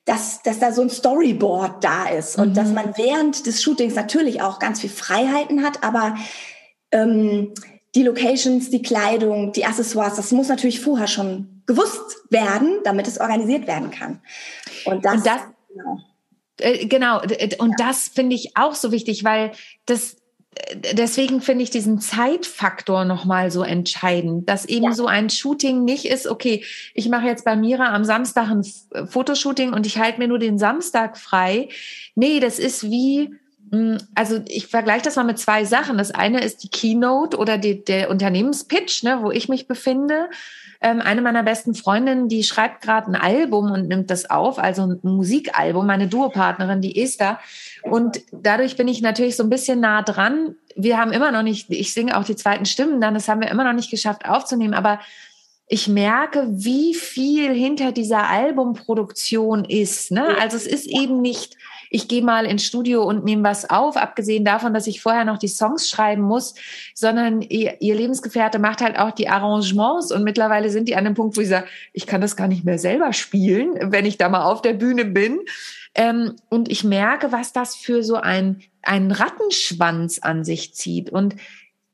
Dass, 0.05 0.43
dass 0.43 0.59
da 0.59 0.73
so 0.73 0.81
ein 0.81 0.89
Storyboard 0.89 1.85
da 1.85 2.09
ist 2.09 2.39
und 2.39 2.51
mhm. 2.51 2.55
dass 2.55 2.69
man 2.71 2.97
während 2.97 3.45
des 3.45 3.63
Shootings 3.63 3.95
natürlich 3.95 4.41
auch 4.41 4.59
ganz 4.59 4.81
viel 4.81 4.89
Freiheiten 4.89 5.63
hat, 5.63 5.85
aber 5.85 6.17
ähm, 6.93 7.53
die 7.95 8.05
Locations, 8.05 8.71
die 8.71 8.81
Kleidung, 8.81 9.53
die 9.53 9.67
Accessoires, 9.67 10.15
das 10.15 10.33
muss 10.33 10.49
natürlich 10.49 10.81
vorher 10.81 11.09
schon 11.09 11.63
gewusst 11.67 12.17
werden, 12.31 12.79
damit 12.85 13.07
es 13.07 13.21
organisiert 13.21 13.67
werden 13.67 13.91
kann. 13.91 14.23
Und 14.87 15.05
das, 15.05 15.15
und 15.15 15.27
das 15.27 15.41
genau. 15.69 15.99
Äh, 16.61 16.87
genau, 16.87 17.21
und 17.21 17.79
ja. 17.79 17.87
das 17.87 18.09
finde 18.09 18.35
ich 18.35 18.57
auch 18.57 18.75
so 18.75 18.93
wichtig, 18.93 19.25
weil 19.25 19.53
das 19.85 20.17
deswegen 20.93 21.41
finde 21.41 21.65
ich 21.65 21.71
diesen 21.71 22.01
Zeitfaktor 22.01 23.05
nochmal 23.05 23.51
so 23.51 23.63
entscheidend, 23.63 24.49
dass 24.49 24.65
eben 24.65 24.87
ja. 24.87 24.93
so 24.93 25.07
ein 25.07 25.31
Shooting 25.31 25.85
nicht 25.85 26.05
ist, 26.05 26.27
okay, 26.27 26.65
ich 26.95 27.09
mache 27.09 27.27
jetzt 27.27 27.45
bei 27.45 27.57
Mira 27.57 27.95
am 27.95 28.05
Samstag 28.05 28.51
ein 28.51 29.07
Fotoshooting 29.07 29.73
und 29.73 29.87
ich 29.87 29.99
halte 29.99 30.19
mir 30.19 30.29
nur 30.29 30.39
den 30.39 30.59
Samstag 30.59 31.19
frei. 31.19 31.69
Nee, 32.15 32.41
das 32.41 32.59
ist 32.59 32.85
wie, 32.85 33.35
also 34.15 34.41
ich 34.47 34.67
vergleiche 34.67 35.05
das 35.05 35.17
mal 35.17 35.25
mit 35.25 35.39
zwei 35.39 35.65
Sachen. 35.65 35.99
Das 35.99 36.11
eine 36.11 36.41
ist 36.43 36.63
die 36.63 36.69
Keynote 36.69 37.37
oder 37.37 37.59
die, 37.59 37.85
der 37.85 38.11
Unternehmenspitch, 38.11 39.03
ne, 39.03 39.19
wo 39.23 39.31
ich 39.31 39.49
mich 39.49 39.67
befinde. 39.67 40.29
Ähm, 40.81 41.01
eine 41.01 41.23
meiner 41.23 41.43
besten 41.43 41.75
Freundinnen, 41.75 42.29
die 42.29 42.45
schreibt 42.45 42.83
gerade 42.83 43.11
ein 43.11 43.17
Album 43.17 43.73
und 43.73 43.89
nimmt 43.89 44.11
das 44.11 44.31
auf, 44.31 44.59
also 44.59 44.83
ein 44.83 45.01
Musikalbum, 45.03 45.87
meine 45.87 46.07
Duopartnerin, 46.07 46.81
die 46.81 47.03
Esther. 47.03 47.41
Und 47.83 48.21
dadurch 48.31 48.77
bin 48.77 48.87
ich 48.87 49.03
natürlich 49.03 49.37
so 49.37 49.43
ein 49.43 49.51
bisschen 49.51 49.81
nah 49.81 50.03
dran. 50.03 50.55
Wir 50.77 50.99
haben 50.99 51.13
immer 51.13 51.33
noch 51.33 51.43
nicht, 51.43 51.69
ich 51.71 51.93
singe 51.93 52.17
auch 52.17 52.25
die 52.25 52.37
zweiten 52.37 52.65
Stimmen 52.65 53.01
dann, 53.01 53.15
das 53.15 53.29
haben 53.29 53.41
wir 53.41 53.51
immer 53.51 53.65
noch 53.65 53.73
nicht 53.73 53.91
geschafft 53.91 54.25
aufzunehmen, 54.25 54.75
aber 54.75 55.01
ich 55.69 55.89
merke, 55.89 56.47
wie 56.49 56.95
viel 56.95 57.53
hinter 57.53 57.93
dieser 57.93 58.29
Albumproduktion 58.29 59.65
ist. 59.65 60.11
Ne? 60.11 60.27
Also 60.41 60.57
es 60.57 60.67
ist 60.67 60.87
eben 60.87 61.21
nicht, 61.21 61.57
ich 61.91 62.09
gehe 62.09 62.23
mal 62.23 62.47
ins 62.47 62.65
Studio 62.65 63.03
und 63.05 63.25
nehme 63.25 63.45
was 63.45 63.69
auf, 63.69 63.97
abgesehen 63.97 64.45
davon, 64.45 64.75
dass 64.75 64.87
ich 64.87 65.01
vorher 65.01 65.25
noch 65.25 65.39
die 65.39 65.49
Songs 65.49 65.89
schreiben 65.89 66.23
muss, 66.23 66.55
sondern 66.95 67.43
ihr, 67.43 67.81
ihr 67.81 67.95
Lebensgefährte 67.95 68.59
macht 68.59 68.81
halt 68.81 68.99
auch 68.99 69.11
die 69.11 69.29
Arrangements 69.29 70.13
und 70.13 70.25
mittlerweile 70.25 70.71
sind 70.71 70.89
die 70.89 70.97
an 70.97 71.05
dem 71.05 71.15
Punkt, 71.15 71.37
wo 71.37 71.41
ich 71.41 71.49
sage, 71.49 71.67
ich 71.93 72.07
kann 72.07 72.21
das 72.21 72.37
gar 72.37 72.49
nicht 72.49 72.65
mehr 72.65 72.79
selber 72.79 73.13
spielen, 73.13 73.93
wenn 73.93 74.07
ich 74.07 74.19
da 74.19 74.29
mal 74.29 74.45
auf 74.45 74.63
der 74.63 74.75
Bühne 74.75 75.05
bin. 75.05 75.41
Ähm, 75.95 76.37
und 76.49 76.71
ich 76.71 76.85
merke, 76.85 77.33
was 77.33 77.53
das 77.53 77.75
für 77.75 78.03
so 78.03 78.17
ein, 78.17 78.63
einen 78.83 79.11
Rattenschwanz 79.11 80.19
an 80.21 80.45
sich 80.45 80.75
zieht. 80.75 81.11
Und 81.11 81.37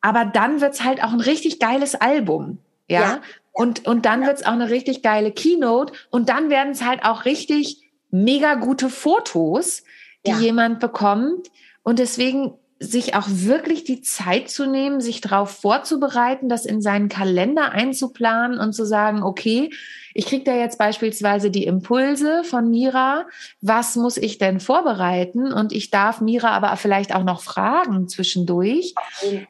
aber 0.01 0.27
dann 0.27 0.61
wird's 0.61 0.85
halt 0.85 1.03
auch 1.03 1.13
ein 1.13 1.21
richtig 1.21 1.61
geiles 1.61 1.95
Album. 1.95 2.59
Ja. 2.89 3.01
ja. 3.01 3.23
Und, 3.53 3.87
und 3.87 4.05
dann 4.05 4.27
wird's 4.27 4.45
auch 4.45 4.53
eine 4.53 4.69
richtig 4.69 5.03
geile 5.03 5.33
Keynote. 5.33 5.95
Und 6.11 6.29
dann 6.29 6.51
werden 6.51 6.73
es 6.73 6.85
halt 6.85 7.05
auch 7.05 7.25
richtig 7.25 7.81
mega 8.11 8.55
gute 8.55 8.91
Fotos, 8.91 9.84
die 10.27 10.31
ja. 10.31 10.39
jemand 10.39 10.81
bekommt. 10.81 11.51
Und 11.83 11.99
deswegen 11.99 12.55
sich 12.81 13.15
auch 13.15 13.27
wirklich 13.29 13.85
die 13.85 14.03
Zeit 14.03 14.51
zu 14.51 14.67
nehmen, 14.67 15.01
sich 15.01 15.21
darauf 15.21 15.51
vorzubereiten, 15.51 16.49
das 16.49 16.67
in 16.67 16.83
seinen 16.83 17.09
Kalender 17.09 17.73
einzuplanen 17.73 18.59
und 18.59 18.73
zu 18.73 18.85
sagen, 18.85 19.23
okay, 19.23 19.71
ich 20.13 20.27
kriege 20.27 20.45
da 20.45 20.55
jetzt 20.55 20.79
beispielsweise 20.79 21.51
die 21.51 21.65
Impulse 21.65 22.45
von 22.45 22.71
Mira, 22.71 23.27
was 23.61 23.97
muss 23.97 24.17
ich 24.17 24.39
denn 24.39 24.61
vorbereiten? 24.61 25.53
Und 25.53 25.73
ich 25.73 25.91
darf 25.91 26.21
Mira 26.21 26.51
aber 26.51 26.77
vielleicht 26.77 27.15
auch 27.15 27.25
noch 27.25 27.43
fragen 27.43 28.09
zwischendurch. 28.09 28.95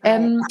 Ähm, 0.02 0.42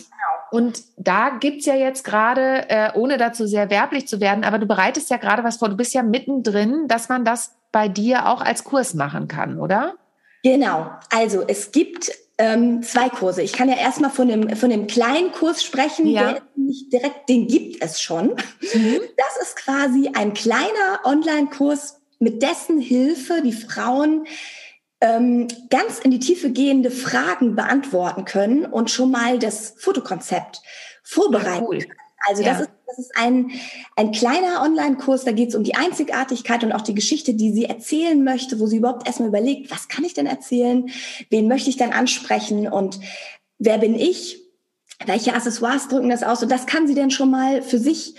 und 0.52 0.84
da 0.98 1.30
gibt's 1.40 1.66
ja 1.66 1.76
jetzt 1.76 2.04
gerade, 2.04 2.70
äh, 2.70 2.92
ohne 2.94 3.18
dazu 3.18 3.48
sehr 3.48 3.72
werblich 3.72 4.08
zu 4.08 4.20
werden, 4.20 4.44
aber 4.44 4.60
du 4.60 4.68
bereitest 4.68 5.10
ja 5.10 5.18
gerade 5.18 5.44
was 5.44 5.58
vor, 5.58 5.70
du 5.70 5.78
bist 5.78 5.94
ja 5.94 6.04
mittendrin, 6.04 6.88
dass 6.88 7.10
man 7.10 7.26
das 7.26 7.56
bei 7.72 7.88
dir 7.88 8.28
auch 8.28 8.42
als 8.42 8.64
Kurs 8.64 8.94
machen 8.94 9.28
kann, 9.28 9.60
oder? 9.60 9.96
Genau. 10.44 10.92
Also 11.10 11.44
es 11.48 11.72
gibt 11.72 12.12
ähm, 12.38 12.84
zwei 12.84 13.10
Kurse. 13.10 13.42
Ich 13.42 13.54
kann 13.54 13.70
ja 13.70 13.78
erstmal 13.78 14.12
von 14.12 14.28
dem, 14.28 14.56
von 14.56 14.70
dem 14.70 14.88
kleinen 14.88 15.32
Kurs 15.32 15.64
sprechen, 15.64 16.08
ja. 16.08 16.34
der 16.34 16.42
nicht 16.56 16.92
direkt, 16.92 17.30
den 17.30 17.48
gibt 17.48 17.84
es 17.84 18.02
schon. 18.02 18.30
Mhm. 18.74 19.00
Das 19.18 19.38
ist 19.42 19.56
quasi 19.56 20.10
ein 20.14 20.34
kleiner 20.34 21.02
Online-Kurs, 21.04 22.00
mit 22.20 22.42
dessen 22.42 22.80
Hilfe 22.80 23.42
die 23.44 23.52
Frauen 23.52 24.26
ähm, 25.02 25.48
ganz 25.70 26.00
in 26.00 26.12
die 26.12 26.20
Tiefe 26.20 26.52
gehende 26.52 26.90
Fragen 26.90 27.56
beantworten 27.56 28.24
können 28.24 28.66
und 28.66 28.90
schon 28.90 29.12
mal 29.12 29.40
das 29.40 29.76
Fotokonzept 29.78 30.62
vorbereiten. 31.04 31.66
Cool. 31.66 31.86
Also 32.28 32.44
ja. 32.44 32.54
das 32.54 32.62
ist 32.62 32.70
das 32.88 33.00
ist 33.00 33.12
ein, 33.16 33.52
ein 33.96 34.12
kleiner 34.12 34.62
Online-Kurs, 34.62 35.24
da 35.24 35.32
geht 35.32 35.50
es 35.50 35.56
um 35.56 35.64
die 35.64 35.76
Einzigartigkeit 35.76 36.64
und 36.64 36.72
auch 36.72 36.82
die 36.82 36.96
Geschichte, 36.96 37.34
die 37.34 37.52
sie 37.52 37.66
erzählen 37.66 38.24
möchte, 38.24 38.60
wo 38.60 38.68
sie 38.68 38.78
überhaupt 38.78 39.08
erstmal 39.08 39.30
überlegt, 39.30 39.72
was 39.72 39.88
kann 39.88 40.04
ich 40.04 40.14
denn 40.14 40.28
erzählen, 40.28 40.90
wen 41.30 41.48
möchte 41.48 41.70
ich 41.70 41.78
denn 41.78 41.94
ansprechen 41.94 42.68
und 42.68 43.00
wer 43.58 43.78
bin 43.78 43.96
ich, 43.96 44.42
welche 45.06 45.34
Accessoires 45.34 45.88
drücken 45.88 46.10
das 46.10 46.24
aus 46.24 46.44
und 46.44 46.52
das 46.52 46.66
kann 46.66 46.88
sie 46.88 46.96
denn 46.96 47.12
schon 47.12 47.32
mal 47.32 47.62
für 47.62 47.80
sich 47.80 48.16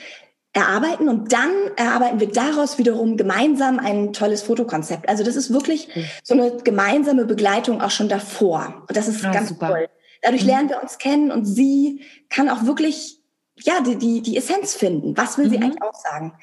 erarbeiten 0.54 1.08
und 1.08 1.32
dann 1.32 1.50
erarbeiten 1.76 2.20
wir 2.20 2.30
daraus 2.30 2.78
wiederum 2.78 3.16
gemeinsam 3.16 3.80
ein 3.80 4.12
tolles 4.12 4.42
Fotokonzept. 4.42 5.08
Also 5.08 5.24
das 5.24 5.34
ist 5.34 5.52
wirklich 5.52 5.88
so 6.22 6.34
eine 6.34 6.58
gemeinsame 6.62 7.24
Begleitung 7.24 7.80
auch 7.80 7.90
schon 7.90 8.08
davor. 8.08 8.84
Und 8.88 8.96
das 8.96 9.08
ist 9.08 9.22
ja, 9.22 9.32
ganz 9.32 9.48
super. 9.48 9.68
toll. 9.68 9.88
Dadurch 10.22 10.42
mhm. 10.42 10.48
lernen 10.48 10.68
wir 10.68 10.80
uns 10.80 10.98
kennen 10.98 11.32
und 11.32 11.44
sie 11.44 12.02
kann 12.30 12.48
auch 12.48 12.64
wirklich 12.64 13.13
ja, 13.56 13.80
die, 13.80 13.96
die, 13.96 14.20
die 14.20 14.36
Essenz 14.36 14.74
finden. 14.74 15.16
Was 15.16 15.38
will 15.38 15.48
sie 15.48 15.58
mhm. 15.58 15.64
eigentlich 15.64 15.82
aussagen? 15.82 16.34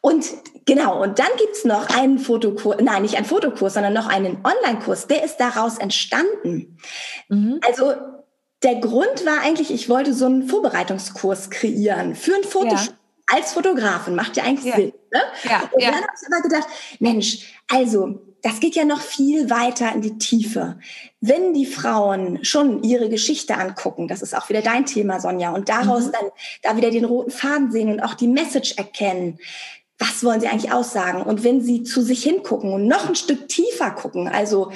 Und 0.00 0.26
genau, 0.66 1.02
und 1.02 1.18
dann 1.18 1.30
gibt's 1.38 1.64
noch 1.64 1.88
einen 1.88 2.18
Fotokurs, 2.18 2.78
nein, 2.82 3.02
nicht 3.02 3.16
einen 3.16 3.26
Fotokurs, 3.26 3.74
sondern 3.74 3.94
noch 3.94 4.08
einen 4.08 4.44
Online-Kurs, 4.44 5.06
der 5.06 5.24
ist 5.24 5.38
daraus 5.38 5.78
entstanden. 5.78 6.78
Mhm. 7.28 7.60
Also 7.66 7.94
der 8.62 8.76
Grund 8.76 9.24
war 9.24 9.40
eigentlich, 9.42 9.70
ich 9.70 9.88
wollte 9.88 10.12
so 10.12 10.26
einen 10.26 10.48
Vorbereitungskurs 10.48 11.48
kreieren 11.48 12.14
für 12.14 12.34
ein 12.34 12.44
Fotoshooting. 12.44 12.94
Ja 12.94 12.99
als 13.32 13.52
Fotografin 13.52 14.14
macht 14.14 14.36
ja 14.36 14.44
eigentlich 14.44 14.66
ja. 14.66 14.76
Sinn. 14.76 14.92
Ne? 15.12 15.20
Ja, 15.44 15.62
und 15.72 15.82
ja. 15.82 15.90
dann 15.90 16.02
habe 16.02 16.12
ich 16.20 16.32
aber 16.32 16.42
gedacht, 16.42 16.68
Mensch, 16.98 17.52
also 17.68 18.20
das 18.42 18.60
geht 18.60 18.74
ja 18.74 18.84
noch 18.84 19.00
viel 19.00 19.50
weiter 19.50 19.92
in 19.94 20.02
die 20.02 20.18
Tiefe. 20.18 20.78
Wenn 21.20 21.52
die 21.52 21.66
Frauen 21.66 22.44
schon 22.44 22.82
ihre 22.82 23.08
Geschichte 23.08 23.56
angucken, 23.56 24.08
das 24.08 24.22
ist 24.22 24.34
auch 24.34 24.48
wieder 24.48 24.62
dein 24.62 24.86
Thema, 24.86 25.20
Sonja, 25.20 25.50
und 25.50 25.68
daraus 25.68 26.06
mhm. 26.06 26.12
dann 26.12 26.30
da 26.62 26.76
wieder 26.76 26.90
den 26.90 27.04
roten 27.04 27.30
Faden 27.30 27.70
sehen 27.70 27.90
und 27.90 28.00
auch 28.00 28.14
die 28.14 28.28
Message 28.28 28.76
erkennen, 28.76 29.38
was 29.98 30.24
wollen 30.24 30.40
sie 30.40 30.48
eigentlich 30.48 30.72
aussagen? 30.72 31.20
Und 31.20 31.44
wenn 31.44 31.60
sie 31.60 31.82
zu 31.82 32.00
sich 32.00 32.22
hingucken 32.22 32.72
und 32.72 32.86
noch 32.86 33.06
ein 33.06 33.14
Stück 33.14 33.48
tiefer 33.48 33.90
gucken, 33.90 34.28
also 34.28 34.72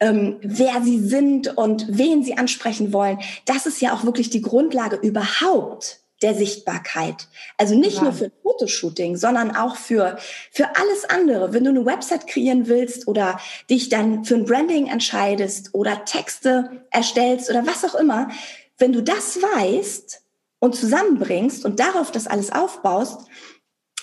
ähm, 0.00 0.38
wer 0.42 0.82
sie 0.82 0.98
sind 0.98 1.56
und 1.56 1.86
wen 1.88 2.24
sie 2.24 2.36
ansprechen 2.36 2.92
wollen, 2.92 3.18
das 3.44 3.66
ist 3.66 3.80
ja 3.80 3.94
auch 3.94 4.04
wirklich 4.04 4.30
die 4.30 4.42
Grundlage 4.42 4.96
überhaupt 4.96 6.00
der 6.24 6.34
Sichtbarkeit. 6.34 7.28
Also 7.58 7.74
nicht 7.74 7.98
ja. 7.98 8.04
nur 8.04 8.12
für 8.14 8.24
ein 8.24 8.32
Fotoshooting, 8.42 9.16
sondern 9.16 9.54
auch 9.54 9.76
für, 9.76 10.16
für 10.50 10.74
alles 10.74 11.04
andere. 11.08 11.52
Wenn 11.52 11.64
du 11.64 11.70
eine 11.70 11.84
Website 11.84 12.26
kreieren 12.26 12.66
willst 12.66 13.06
oder 13.06 13.38
dich 13.68 13.90
dann 13.90 14.24
für 14.24 14.34
ein 14.34 14.46
Branding 14.46 14.86
entscheidest 14.86 15.74
oder 15.74 16.06
Texte 16.06 16.82
erstellst 16.90 17.50
oder 17.50 17.66
was 17.66 17.84
auch 17.84 17.94
immer, 17.94 18.30
wenn 18.78 18.92
du 18.92 19.02
das 19.02 19.36
weißt 19.36 20.22
und 20.60 20.74
zusammenbringst 20.74 21.66
und 21.66 21.78
darauf 21.78 22.10
das 22.10 22.26
alles 22.26 22.50
aufbaust, 22.50 23.28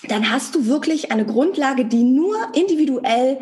dann 0.06 0.30
hast 0.30 0.54
du 0.54 0.66
wirklich 0.66 1.10
eine 1.10 1.26
Grundlage, 1.26 1.84
die 1.84 2.04
nur 2.04 2.36
individuell 2.54 3.38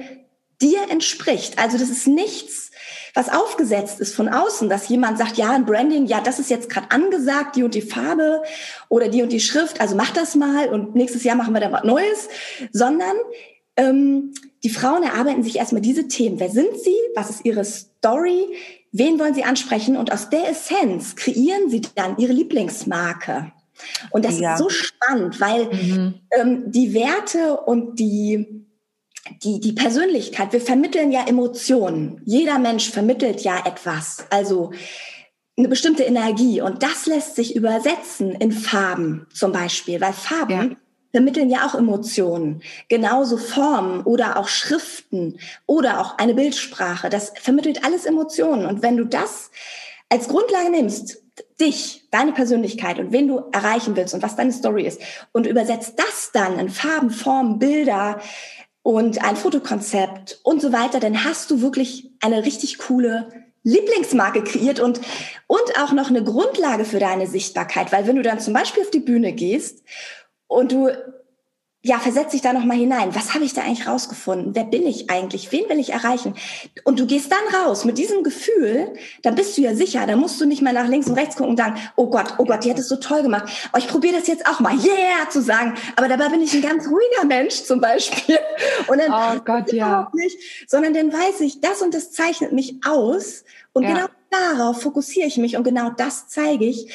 dir 0.63 0.91
entspricht. 0.91 1.59
Also 1.59 1.77
das 1.77 1.91
ist 1.91 2.07
nichts, 2.07 2.70
was 3.15 3.29
aufgesetzt 3.29 4.01
ist 4.01 4.15
von 4.15 4.29
außen, 4.29 4.69
dass 4.69 4.89
jemand 4.89 5.19
sagt, 5.19 5.37
ja, 5.37 5.51
ein 5.51 5.67
Branding, 5.67 6.07
ja, 6.07 6.21
das 6.21 6.39
ist 6.39 6.51
jetzt 6.51 6.71
gerade 6.71 6.91
angesagt, 6.91 7.57
die 7.57 7.63
und 7.63 7.75
die 7.75 7.83
Farbe 7.83 8.43
oder 8.89 9.09
die 9.09 9.23
und 9.23 9.33
die 9.33 9.41
Schrift, 9.41 9.81
also 9.81 9.97
mach 9.97 10.11
das 10.11 10.35
mal 10.35 10.69
und 10.69 10.95
nächstes 10.95 11.25
Jahr 11.25 11.37
machen 11.37 11.55
wir 11.55 11.61
da 11.61 11.73
was 11.73 11.85
Neues, 11.85 12.29
sondern 12.73 13.17
ähm, 13.77 14.33
die 14.63 14.71
Frauen 14.71 15.03
erarbeiten 15.03 15.43
sich 15.43 15.57
erstmal 15.57 15.83
diese 15.83 16.09
Themen. 16.09 16.39
Wer 16.39 16.51
sind 16.51 16.79
sie? 16.83 16.97
Was 17.15 17.31
ist 17.31 17.45
ihre 17.45 17.65
Story? 17.65 18.47
Wen 18.93 19.19
wollen 19.19 19.35
sie 19.35 19.45
ansprechen? 19.45 19.97
Und 19.97 20.13
aus 20.13 20.31
der 20.31 20.49
Essenz 20.51 21.17
kreieren 21.17 21.71
sie 21.71 21.83
dann 21.95 22.19
ihre 22.19 22.33
Lieblingsmarke. 22.33 23.53
Und 24.11 24.25
das 24.25 24.39
ja. 24.39 24.55
ist 24.55 24.59
so 24.59 24.69
spannend, 24.69 25.41
weil 25.41 25.67
mhm. 25.73 26.15
ähm, 26.33 26.63
die 26.67 26.93
Werte 26.93 27.61
und 27.61 27.99
die 27.99 28.67
die, 29.43 29.61
die 29.61 29.73
Persönlichkeit, 29.73 30.53
wir 30.53 30.61
vermitteln 30.61 31.13
ja 31.13 31.27
Emotionen. 31.27 32.21
Jeder 32.25 32.59
Mensch 32.59 32.91
vermittelt 32.91 33.43
ja 33.43 33.63
etwas, 33.65 34.25
also 34.31 34.73
eine 35.57 35.69
bestimmte 35.69 36.05
Energie. 36.05 36.61
Und 36.61 36.83
das 36.83 37.07
lässt 37.07 37.37
sich 37.37 37.55
übersetzen 37.55 38.33
in 38.33 38.53
Farben 38.53 39.27
zum 39.33 39.53
Beispiel, 39.53 40.01
weil 40.01 40.13
Farben 40.13 40.71
ja. 40.71 40.77
vermitteln 41.13 41.51
ja 41.51 41.67
auch 41.67 41.75
Emotionen. 41.75 42.63
Genauso 42.89 43.37
Formen 43.37 44.03
oder 44.03 44.39
auch 44.39 44.49
Schriften 44.49 45.39
oder 45.67 46.01
auch 46.01 46.19
eine 46.19 46.35
Bildsprache. 46.35 47.11
Das 47.11 47.33
vermittelt 47.41 47.85
alles 47.85 48.07
Emotionen. 48.07 48.67
Und 48.67 48.83
wenn 48.83 48.97
du 48.97 49.05
das 49.05 49.51
als 50.09 50.29
Grundlage 50.29 50.71
nimmst, 50.71 51.23
dich, 51.61 52.09
deine 52.11 52.33
Persönlichkeit 52.33 52.99
und 52.99 53.13
wen 53.13 53.29
du 53.29 53.43
erreichen 53.53 53.97
willst 53.97 54.15
und 54.15 54.23
was 54.23 54.37
deine 54.37 54.53
Story 54.53 54.87
ist 54.87 55.01
und 55.33 55.47
übersetzt 55.47 55.99
das 55.99 56.31
dann 56.33 56.59
in 56.59 56.69
Farben, 56.69 57.11
Formen, 57.11 57.59
Bilder, 57.59 58.21
und 58.83 59.23
ein 59.23 59.37
Fotokonzept 59.37 60.41
und 60.43 60.63
so 60.63 60.73
weiter, 60.73 61.01
dann 61.01 61.25
hast 61.25 61.51
du 61.51 61.61
wirklich 61.61 62.11
eine 62.21 62.45
richtig 62.45 62.79
coole 62.79 63.29
Lieblingsmarke 63.63 64.43
kreiert 64.43 64.81
und, 64.81 65.01
und 65.47 65.79
auch 65.79 65.93
noch 65.93 66.09
eine 66.09 66.25
Grundlage 66.25 66.85
für 66.85 66.99
deine 66.99 67.27
Sichtbarkeit. 67.27 67.93
Weil 67.93 68.07
wenn 68.07 68.17
du 68.17 68.23
dann 68.23 68.41
zum 68.41 68.55
Beispiel 68.55 68.83
auf 68.83 68.91
die 68.91 69.01
Bühne 69.01 69.33
gehst 69.33 69.83
und 70.47 70.73
du 70.73 70.89
ja, 71.83 71.99
versetz 71.99 72.33
dich 72.33 72.43
da 72.43 72.53
noch 72.53 72.65
mal 72.65 72.77
hinein. 72.77 73.15
Was 73.15 73.33
habe 73.33 73.45
ich 73.45 73.55
da 73.55 73.63
eigentlich 73.63 73.87
rausgefunden? 73.87 74.55
Wer 74.55 74.65
bin 74.65 74.87
ich 74.87 75.09
eigentlich? 75.09 75.51
Wen 75.51 75.67
will 75.71 75.79
ich 75.79 75.95
erreichen? 75.95 76.35
Und 76.85 77.01
du 77.01 77.07
gehst 77.07 77.33
dann 77.33 77.63
raus 77.63 77.87
mit 77.87 77.97
diesem 77.97 78.23
Gefühl, 78.23 78.93
dann 79.23 79.35
bist 79.35 79.57
du 79.57 79.63
ja 79.63 79.75
sicher, 79.75 80.07
dann 80.07 80.19
musst 80.19 80.39
du 80.41 80.45
nicht 80.45 80.61
mehr 80.61 80.75
nach 80.75 80.89
links 80.89 81.09
und 81.09 81.15
rechts 81.15 81.37
gucken 81.37 81.53
und 81.53 81.57
sagen, 81.57 81.81
oh 81.97 82.11
Gott, 82.11 82.35
oh 82.37 82.45
Gott, 82.45 82.65
die 82.65 82.71
hat 82.71 82.79
es 82.79 82.89
so 82.89 82.97
toll 82.97 83.23
gemacht. 83.23 83.51
Oh, 83.73 83.79
ich 83.79 83.89
probiere 83.89 84.19
das 84.19 84.27
jetzt 84.27 84.47
auch 84.47 84.61
mal, 84.61 84.75
yeah, 84.75 85.29
zu 85.31 85.41
sagen. 85.41 85.75
Aber 85.97 86.07
dabei 86.07 86.29
bin 86.29 86.43
ich 86.43 86.53
ein 86.53 86.61
ganz 86.61 86.87
ruhiger 86.87 87.25
Mensch 87.27 87.63
zum 87.63 87.81
Beispiel. 87.81 88.39
Und 88.87 88.99
dann 88.99 89.39
oh 89.39 89.41
Gott, 89.43 89.73
ja. 89.73 90.11
nicht, 90.13 90.39
sondern 90.69 90.93
dann 90.93 91.11
weiß 91.11 91.41
ich, 91.41 91.63
das 91.63 91.81
und 91.81 91.95
das 91.95 92.13
zeichnet 92.13 92.53
mich 92.53 92.77
aus. 92.85 93.45
Und 93.73 93.85
ja. 93.85 93.95
genau 93.95 94.07
darauf 94.31 94.83
fokussiere 94.83 95.27
ich 95.27 95.39
mich 95.39 95.57
und 95.57 95.65
genau 95.65 95.91
das 95.91 96.29
zeige 96.29 96.65
ich. 96.65 96.93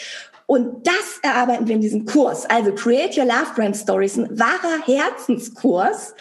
Und 0.48 0.86
das 0.86 1.20
erarbeiten 1.24 1.68
wir 1.68 1.76
in 1.76 1.82
diesem 1.82 2.06
Kurs. 2.06 2.46
Also 2.46 2.74
Create 2.74 3.18
Your 3.18 3.26
Love 3.26 3.54
Brand 3.56 3.76
Stories, 3.76 4.18
ein 4.18 4.40
wahrer 4.40 4.86
Herzenskurs. 4.86 6.14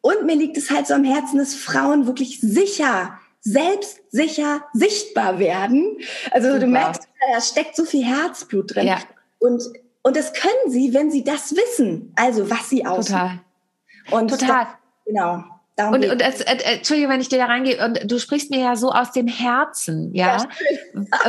Und 0.00 0.26
mir 0.26 0.36
liegt 0.36 0.56
es 0.56 0.70
halt 0.70 0.86
so 0.86 0.94
am 0.94 1.04
Herzen, 1.04 1.38
dass 1.38 1.54
Frauen 1.54 2.06
wirklich 2.06 2.40
sicher, 2.40 3.18
selbstsicher 3.40 4.64
sichtbar 4.72 5.38
werden. 5.38 5.98
Also 6.32 6.48
Super. 6.48 6.60
du 6.60 6.66
merkst, 6.66 7.08
da 7.32 7.40
steckt 7.40 7.76
so 7.76 7.84
viel 7.84 8.04
Herzblut 8.04 8.74
drin. 8.74 8.88
Ja. 8.88 8.98
Und, 9.38 9.62
und 10.02 10.16
das 10.16 10.32
können 10.32 10.70
sie, 10.70 10.92
wenn 10.92 11.10
sie 11.10 11.22
das 11.22 11.54
wissen. 11.54 12.12
Also 12.16 12.50
was 12.50 12.68
sie 12.68 12.84
ausmachen. 12.84 13.40
Total. 14.06 14.20
Und 14.20 14.28
Total. 14.30 14.48
Das, 14.48 14.66
genau. 15.06 15.44
Darum 15.80 15.94
und, 15.94 16.04
und 16.04 16.20
äh, 16.20 16.28
äh, 16.28 16.74
Entschuldige, 16.76 17.08
wenn 17.08 17.20
ich 17.20 17.28
dir 17.28 17.38
da 17.38 17.46
reingehe, 17.46 17.84
und 17.84 18.10
du 18.10 18.18
sprichst 18.18 18.50
mir 18.50 18.60
ja 18.60 18.76
so 18.76 18.90
aus 18.90 19.12
dem 19.12 19.26
Herzen, 19.26 20.14
ja, 20.14 20.36
ja 20.36 20.48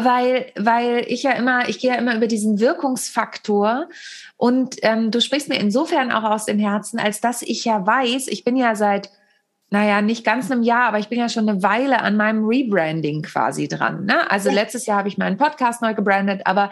weil, 0.03 0.47
weil 0.57 1.05
ich 1.07 1.23
ja 1.23 1.31
immer, 1.31 1.69
ich 1.69 1.79
gehe 1.79 1.91
ja 1.91 1.97
immer 1.97 2.15
über 2.15 2.27
diesen 2.27 2.59
Wirkungsfaktor 2.59 3.87
und 4.37 4.75
ähm, 4.81 5.11
du 5.11 5.21
sprichst 5.21 5.49
mir 5.49 5.59
insofern 5.59 6.11
auch 6.11 6.23
aus 6.23 6.45
dem 6.45 6.59
Herzen, 6.59 6.99
als 6.99 7.21
dass 7.21 7.41
ich 7.41 7.63
ja 7.65 7.85
weiß, 7.85 8.27
ich 8.27 8.43
bin 8.43 8.55
ja 8.55 8.75
seit, 8.75 9.09
naja, 9.69 10.01
nicht 10.01 10.25
ganz 10.25 10.51
einem 10.51 10.63
Jahr, 10.63 10.87
aber 10.87 10.99
ich 10.99 11.07
bin 11.07 11.19
ja 11.19 11.29
schon 11.29 11.47
eine 11.47 11.63
Weile 11.63 12.01
an 12.01 12.17
meinem 12.17 12.45
Rebranding 12.45 13.21
quasi 13.21 13.69
dran. 13.69 14.05
Ne? 14.05 14.29
Also 14.29 14.49
ja. 14.49 14.55
letztes 14.55 14.85
Jahr 14.85 14.97
habe 14.97 15.07
ich 15.07 15.17
meinen 15.17 15.37
Podcast 15.37 15.81
neu 15.81 15.93
gebrandet, 15.93 16.41
aber 16.45 16.71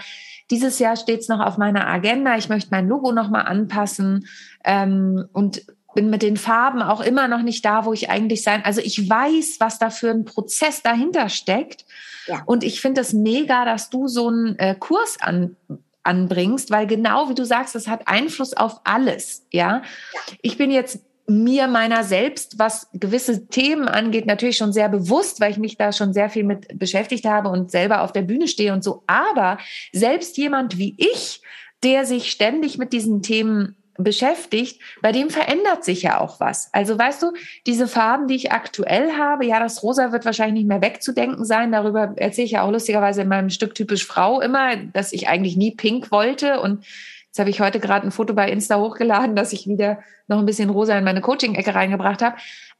dieses 0.51 0.79
Jahr 0.79 0.95
steht 0.95 1.21
es 1.21 1.29
noch 1.29 1.39
auf 1.39 1.57
meiner 1.57 1.87
Agenda. 1.87 2.35
Ich 2.35 2.49
möchte 2.49 2.71
mein 2.71 2.87
Logo 2.87 3.11
nochmal 3.11 3.45
anpassen 3.45 4.27
ähm, 4.65 5.29
und 5.31 5.61
bin 5.95 6.09
mit 6.09 6.21
den 6.21 6.37
Farben 6.37 6.81
auch 6.81 7.01
immer 7.01 7.27
noch 7.27 7.41
nicht 7.41 7.65
da, 7.65 7.85
wo 7.85 7.93
ich 7.93 8.09
eigentlich 8.09 8.43
sein. 8.43 8.63
Also 8.63 8.81
ich 8.81 9.09
weiß, 9.09 9.57
was 9.59 9.79
da 9.79 9.89
für 9.89 10.11
ein 10.11 10.25
Prozess 10.25 10.81
dahinter 10.81 11.29
steckt. 11.29 11.85
Ja. 12.27 12.43
Und 12.45 12.63
ich 12.63 12.81
finde 12.81 13.01
es 13.01 13.13
mega, 13.13 13.65
dass 13.65 13.89
du 13.89 14.07
so 14.07 14.27
einen 14.27 14.57
äh, 14.59 14.75
Kurs 14.75 15.17
an, 15.19 15.55
anbringst, 16.03 16.71
weil 16.71 16.87
genau 16.87 17.29
wie 17.29 17.35
du 17.35 17.45
sagst, 17.45 17.75
das 17.75 17.87
hat 17.87 18.07
Einfluss 18.07 18.53
auf 18.53 18.81
alles. 18.83 19.45
Ja? 19.51 19.81
ja. 20.13 20.21
Ich 20.41 20.57
bin 20.57 20.71
jetzt 20.71 20.99
mir 21.29 21.67
meiner 21.67 22.03
selbst, 22.03 22.57
was 22.57 22.89
gewisse 22.93 23.47
Themen 23.47 23.87
angeht, 23.87 24.25
natürlich 24.25 24.57
schon 24.57 24.73
sehr 24.73 24.89
bewusst, 24.89 25.39
weil 25.39 25.51
ich 25.51 25.57
mich 25.57 25.77
da 25.77 25.93
schon 25.93 26.11
sehr 26.11 26.29
viel 26.29 26.43
mit 26.43 26.79
beschäftigt 26.79 27.25
habe 27.25 27.49
und 27.49 27.69
selber 27.71 28.01
auf 28.01 28.11
der 28.11 28.23
Bühne 28.23 28.47
stehe 28.47 28.73
und 28.73 28.83
so. 28.83 29.03
Aber 29.05 29.59
selbst 29.93 30.37
jemand 30.37 30.77
wie 30.77 30.95
ich, 30.97 31.41
der 31.83 32.05
sich 32.05 32.31
ständig 32.31 32.77
mit 32.77 32.93
diesen 32.93 33.21
Themen 33.21 33.75
beschäftigt, 34.03 34.81
bei 35.01 35.11
dem 35.11 35.29
verändert 35.29 35.83
sich 35.83 36.01
ja 36.01 36.19
auch 36.19 36.39
was. 36.39 36.73
Also 36.73 36.97
weißt 36.97 37.21
du, 37.21 37.33
diese 37.65 37.87
Farben, 37.87 38.27
die 38.27 38.35
ich 38.35 38.51
aktuell 38.51 39.13
habe, 39.17 39.45
ja, 39.45 39.59
das 39.59 39.83
Rosa 39.83 40.11
wird 40.11 40.25
wahrscheinlich 40.25 40.63
nicht 40.63 40.67
mehr 40.67 40.81
wegzudenken 40.81 41.45
sein. 41.45 41.71
Darüber 41.71 42.13
erzähle 42.15 42.45
ich 42.45 42.51
ja 42.51 42.63
auch 42.63 42.71
lustigerweise 42.71 43.21
in 43.21 43.27
meinem 43.27 43.49
Stück 43.49 43.75
typisch 43.75 44.05
Frau 44.05 44.41
immer, 44.41 44.75
dass 44.75 45.13
ich 45.13 45.27
eigentlich 45.27 45.57
nie 45.57 45.71
pink 45.71 46.11
wollte. 46.11 46.61
Und 46.61 46.85
jetzt 47.27 47.39
habe 47.39 47.49
ich 47.49 47.61
heute 47.61 47.79
gerade 47.79 48.07
ein 48.07 48.11
Foto 48.11 48.33
bei 48.33 48.49
Insta 48.49 48.79
hochgeladen, 48.79 49.35
dass 49.35 49.53
ich 49.53 49.67
wieder 49.67 49.99
noch 50.27 50.39
ein 50.39 50.45
bisschen 50.45 50.69
rosa 50.69 50.97
in 50.97 51.03
meine 51.03 51.21
Coaching-Ecke 51.21 51.75
reingebracht 51.75 52.21
habe. 52.21 52.37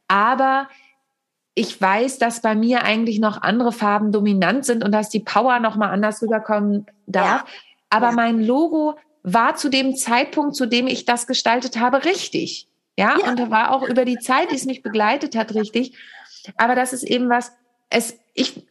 Aber 0.08 0.68
ich 1.54 1.80
weiß, 1.80 2.18
dass 2.18 2.40
bei 2.40 2.54
mir 2.54 2.84
eigentlich 2.84 3.18
noch 3.20 3.42
andere 3.42 3.72
Farben 3.72 4.12
dominant 4.12 4.64
sind 4.64 4.82
und 4.82 4.92
dass 4.92 5.10
die 5.10 5.20
Power 5.20 5.60
noch 5.60 5.76
mal 5.76 5.90
anders 5.90 6.22
rüberkommen 6.22 6.86
darf. 7.06 7.42
Ja. 7.42 7.46
Aber 7.90 8.06
ja. 8.06 8.12
mein 8.12 8.40
Logo 8.40 8.96
war 9.22 9.56
zu 9.56 9.68
dem 9.68 9.96
Zeitpunkt, 9.96 10.56
zu 10.56 10.66
dem 10.66 10.86
ich 10.86 11.04
das 11.04 11.26
gestaltet 11.26 11.78
habe, 11.78 12.04
richtig. 12.04 12.68
Ja, 12.96 13.16
ja. 13.18 13.30
und 13.30 13.50
war 13.50 13.74
auch 13.74 13.82
über 13.82 14.04
die 14.04 14.18
Zeit, 14.18 14.50
die 14.50 14.56
es 14.56 14.66
mich 14.66 14.82
begleitet 14.82 15.36
hat, 15.36 15.54
richtig. 15.54 15.96
Aber 16.56 16.74
das 16.74 16.92
ist 16.92 17.02
eben 17.02 17.28
was, 17.28 17.52
es, 17.88 18.18
ich, 18.34 18.66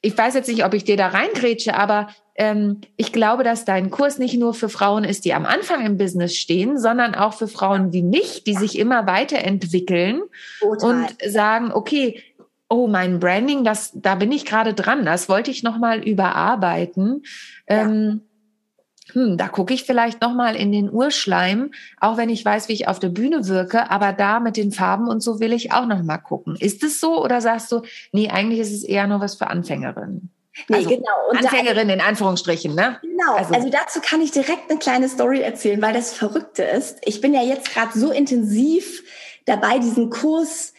ich 0.00 0.16
weiß 0.16 0.34
jetzt 0.34 0.48
nicht, 0.48 0.64
ob 0.64 0.74
ich 0.74 0.84
dir 0.84 0.96
da 0.96 1.08
reingrätsche, 1.08 1.76
aber 1.76 2.08
ähm, 2.36 2.80
ich 2.96 3.12
glaube, 3.12 3.44
dass 3.44 3.64
dein 3.64 3.90
Kurs 3.90 4.18
nicht 4.18 4.38
nur 4.38 4.54
für 4.54 4.68
Frauen 4.68 5.04
ist, 5.04 5.24
die 5.24 5.34
am 5.34 5.46
Anfang 5.46 5.86
im 5.86 5.96
Business 5.96 6.34
stehen, 6.34 6.78
sondern 6.78 7.14
auch 7.14 7.34
für 7.34 7.48
Frauen 7.48 7.92
wie 7.92 8.02
mich, 8.02 8.44
die 8.44 8.54
sich 8.54 8.78
immer 8.78 9.06
weiterentwickeln 9.06 10.22
Total. 10.60 10.90
und 10.90 11.32
sagen, 11.32 11.72
okay, 11.72 12.20
oh, 12.68 12.88
mein 12.88 13.20
Branding, 13.20 13.62
das, 13.62 13.92
da 13.94 14.16
bin 14.16 14.32
ich 14.32 14.44
gerade 14.44 14.74
dran, 14.74 15.04
das 15.04 15.28
wollte 15.28 15.50
ich 15.50 15.62
nochmal 15.62 16.00
überarbeiten. 16.02 17.22
Ja. 17.68 17.82
Ähm, 17.82 18.22
hm, 19.12 19.36
da 19.36 19.48
gucke 19.48 19.74
ich 19.74 19.84
vielleicht 19.84 20.22
noch 20.22 20.34
mal 20.34 20.56
in 20.56 20.72
den 20.72 20.90
Urschleim, 20.90 21.72
auch 22.00 22.16
wenn 22.16 22.30
ich 22.30 22.44
weiß, 22.44 22.68
wie 22.68 22.72
ich 22.72 22.88
auf 22.88 22.98
der 22.98 23.10
Bühne 23.10 23.48
wirke, 23.48 23.90
aber 23.90 24.12
da 24.12 24.40
mit 24.40 24.56
den 24.56 24.72
Farben 24.72 25.08
und 25.08 25.20
so 25.20 25.40
will 25.40 25.52
ich 25.52 25.72
auch 25.72 25.86
noch 25.86 26.02
mal 26.02 26.18
gucken. 26.18 26.56
Ist 26.58 26.82
es 26.82 27.00
so 27.00 27.22
oder 27.22 27.40
sagst 27.40 27.70
du, 27.70 27.82
nee, 28.12 28.30
eigentlich 28.30 28.60
ist 28.60 28.72
es 28.72 28.82
eher 28.82 29.06
nur 29.06 29.20
was 29.20 29.34
für 29.34 29.48
Anfängerinnen? 29.48 30.30
Nee, 30.68 30.76
also 30.76 30.88
genau. 30.88 31.30
Und 31.30 31.38
Anfängerin 31.38 31.88
da, 31.88 31.94
in 31.94 32.00
Anführungsstrichen, 32.00 32.74
ne? 32.74 32.98
Genau. 33.02 33.34
Also. 33.34 33.54
also. 33.54 33.70
dazu 33.70 34.00
kann 34.00 34.20
ich 34.20 34.30
direkt 34.30 34.70
eine 34.70 34.78
kleine 34.78 35.08
Story 35.08 35.40
erzählen, 35.40 35.82
weil 35.82 35.92
das 35.92 36.14
Verrückte 36.14 36.62
ist. 36.62 36.98
Ich 37.04 37.20
bin 37.20 37.34
ja 37.34 37.42
jetzt 37.42 37.72
gerade 37.72 37.98
so 37.98 38.12
intensiv 38.12 39.02
dabei, 39.46 39.78
diesen 39.78 40.10
Kurs 40.10 40.73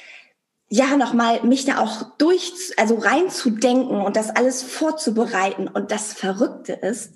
ja 0.69 0.97
nochmal 0.97 1.41
mich 1.43 1.65
da 1.65 1.79
auch 1.79 2.17
durch, 2.17 2.53
also 2.77 2.95
reinzudenken 2.95 4.01
und 4.01 4.15
das 4.15 4.29
alles 4.29 4.63
vorzubereiten. 4.63 5.67
Und 5.67 5.91
das 5.91 6.13
Verrückte 6.13 6.73
ist, 6.73 7.13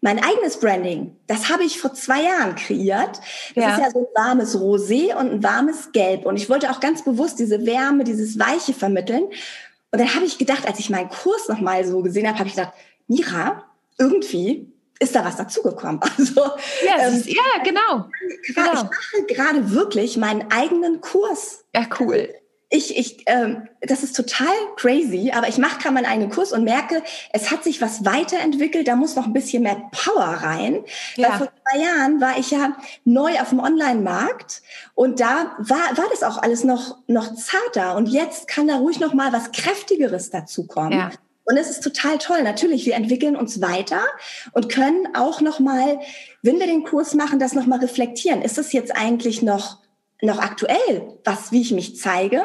mein 0.00 0.22
eigenes 0.22 0.58
Branding, 0.58 1.16
das 1.26 1.48
habe 1.48 1.64
ich 1.64 1.80
vor 1.80 1.94
zwei 1.94 2.22
Jahren 2.24 2.56
kreiert. 2.56 3.20
Das 3.54 3.64
ja. 3.64 3.74
ist 3.74 3.80
ja 3.80 3.90
so 3.90 4.00
ein 4.00 4.06
warmes 4.14 4.56
Rosé 4.56 5.14
und 5.14 5.30
ein 5.30 5.42
warmes 5.42 5.92
Gelb. 5.92 6.26
Und 6.26 6.36
ich 6.36 6.50
wollte 6.50 6.70
auch 6.70 6.80
ganz 6.80 7.04
bewusst 7.04 7.38
diese 7.38 7.64
Wärme, 7.66 8.04
dieses 8.04 8.38
Weiche 8.38 8.74
vermitteln. 8.74 9.24
Und 9.24 10.00
dann 10.00 10.14
habe 10.14 10.24
ich 10.24 10.38
gedacht, 10.38 10.66
als 10.66 10.78
ich 10.78 10.90
meinen 10.90 11.08
Kurs 11.08 11.48
nochmal 11.48 11.84
so 11.84 12.02
gesehen 12.02 12.26
habe, 12.26 12.38
habe 12.38 12.48
ich 12.48 12.56
gedacht, 12.56 12.72
Mira, 13.06 13.64
irgendwie 13.98 14.72
ist 14.98 15.14
da 15.14 15.24
was 15.24 15.36
dazugekommen. 15.36 16.00
Also 16.18 16.40
ja, 16.86 17.08
ähm, 17.08 17.22
ja 17.26 17.62
genau. 17.64 18.08
Ich, 18.42 18.54
genau. 18.54 18.72
ich 18.72 18.82
mache 18.82 19.26
gerade 19.28 19.70
wirklich 19.72 20.16
meinen 20.16 20.50
eigenen 20.50 21.00
Kurs. 21.00 21.64
Ja, 21.74 21.86
cool 22.00 22.28
ich, 22.74 22.96
ich, 22.96 23.22
ähm, 23.26 23.68
das 23.82 24.02
ist 24.02 24.16
total 24.16 24.54
crazy, 24.76 25.30
aber 25.30 25.46
ich 25.46 25.58
mache 25.58 25.78
gerade 25.78 25.94
meinen 25.94 26.06
eigenen 26.06 26.30
Kurs 26.30 26.52
und 26.52 26.64
merke, 26.64 27.02
es 27.30 27.50
hat 27.50 27.62
sich 27.64 27.82
was 27.82 28.06
weiterentwickelt, 28.06 28.88
da 28.88 28.96
muss 28.96 29.14
noch 29.14 29.26
ein 29.26 29.34
bisschen 29.34 29.62
mehr 29.62 29.90
Power 29.92 30.24
rein. 30.24 30.82
Ja. 31.16 31.28
Weil 31.28 31.38
vor 31.38 31.48
zwei 31.48 31.80
Jahren 31.80 32.20
war 32.22 32.38
ich 32.38 32.50
ja 32.50 32.74
neu 33.04 33.38
auf 33.40 33.50
dem 33.50 33.60
Online-Markt 33.60 34.62
und 34.94 35.20
da 35.20 35.54
war, 35.58 35.98
war 35.98 36.06
das 36.10 36.22
auch 36.22 36.38
alles 36.38 36.64
noch, 36.64 36.96
noch 37.08 37.34
zarter 37.34 37.94
und 37.94 38.08
jetzt 38.08 38.48
kann 38.48 38.66
da 38.66 38.76
ruhig 38.76 39.00
noch 39.00 39.12
mal 39.12 39.34
was 39.34 39.52
Kräftigeres 39.52 40.30
dazukommen. 40.30 40.98
Ja. 40.98 41.10
Und 41.44 41.58
es 41.58 41.68
ist 41.68 41.82
total 41.82 42.16
toll. 42.16 42.42
Natürlich, 42.42 42.86
wir 42.86 42.94
entwickeln 42.94 43.36
uns 43.36 43.60
weiter 43.60 44.00
und 44.52 44.70
können 44.70 45.08
auch 45.14 45.42
noch 45.42 45.60
mal, 45.60 45.98
wenn 46.40 46.58
wir 46.58 46.66
den 46.66 46.84
Kurs 46.84 47.12
machen, 47.12 47.38
das 47.38 47.52
noch 47.52 47.66
mal 47.66 47.80
reflektieren. 47.80 48.40
Ist 48.40 48.56
das 48.56 48.72
jetzt 48.72 48.96
eigentlich 48.96 49.42
noch 49.42 49.81
noch 50.22 50.38
aktuell, 50.38 51.18
was, 51.24 51.52
wie 51.52 51.60
ich 51.60 51.72
mich 51.72 51.98
zeige? 51.98 52.44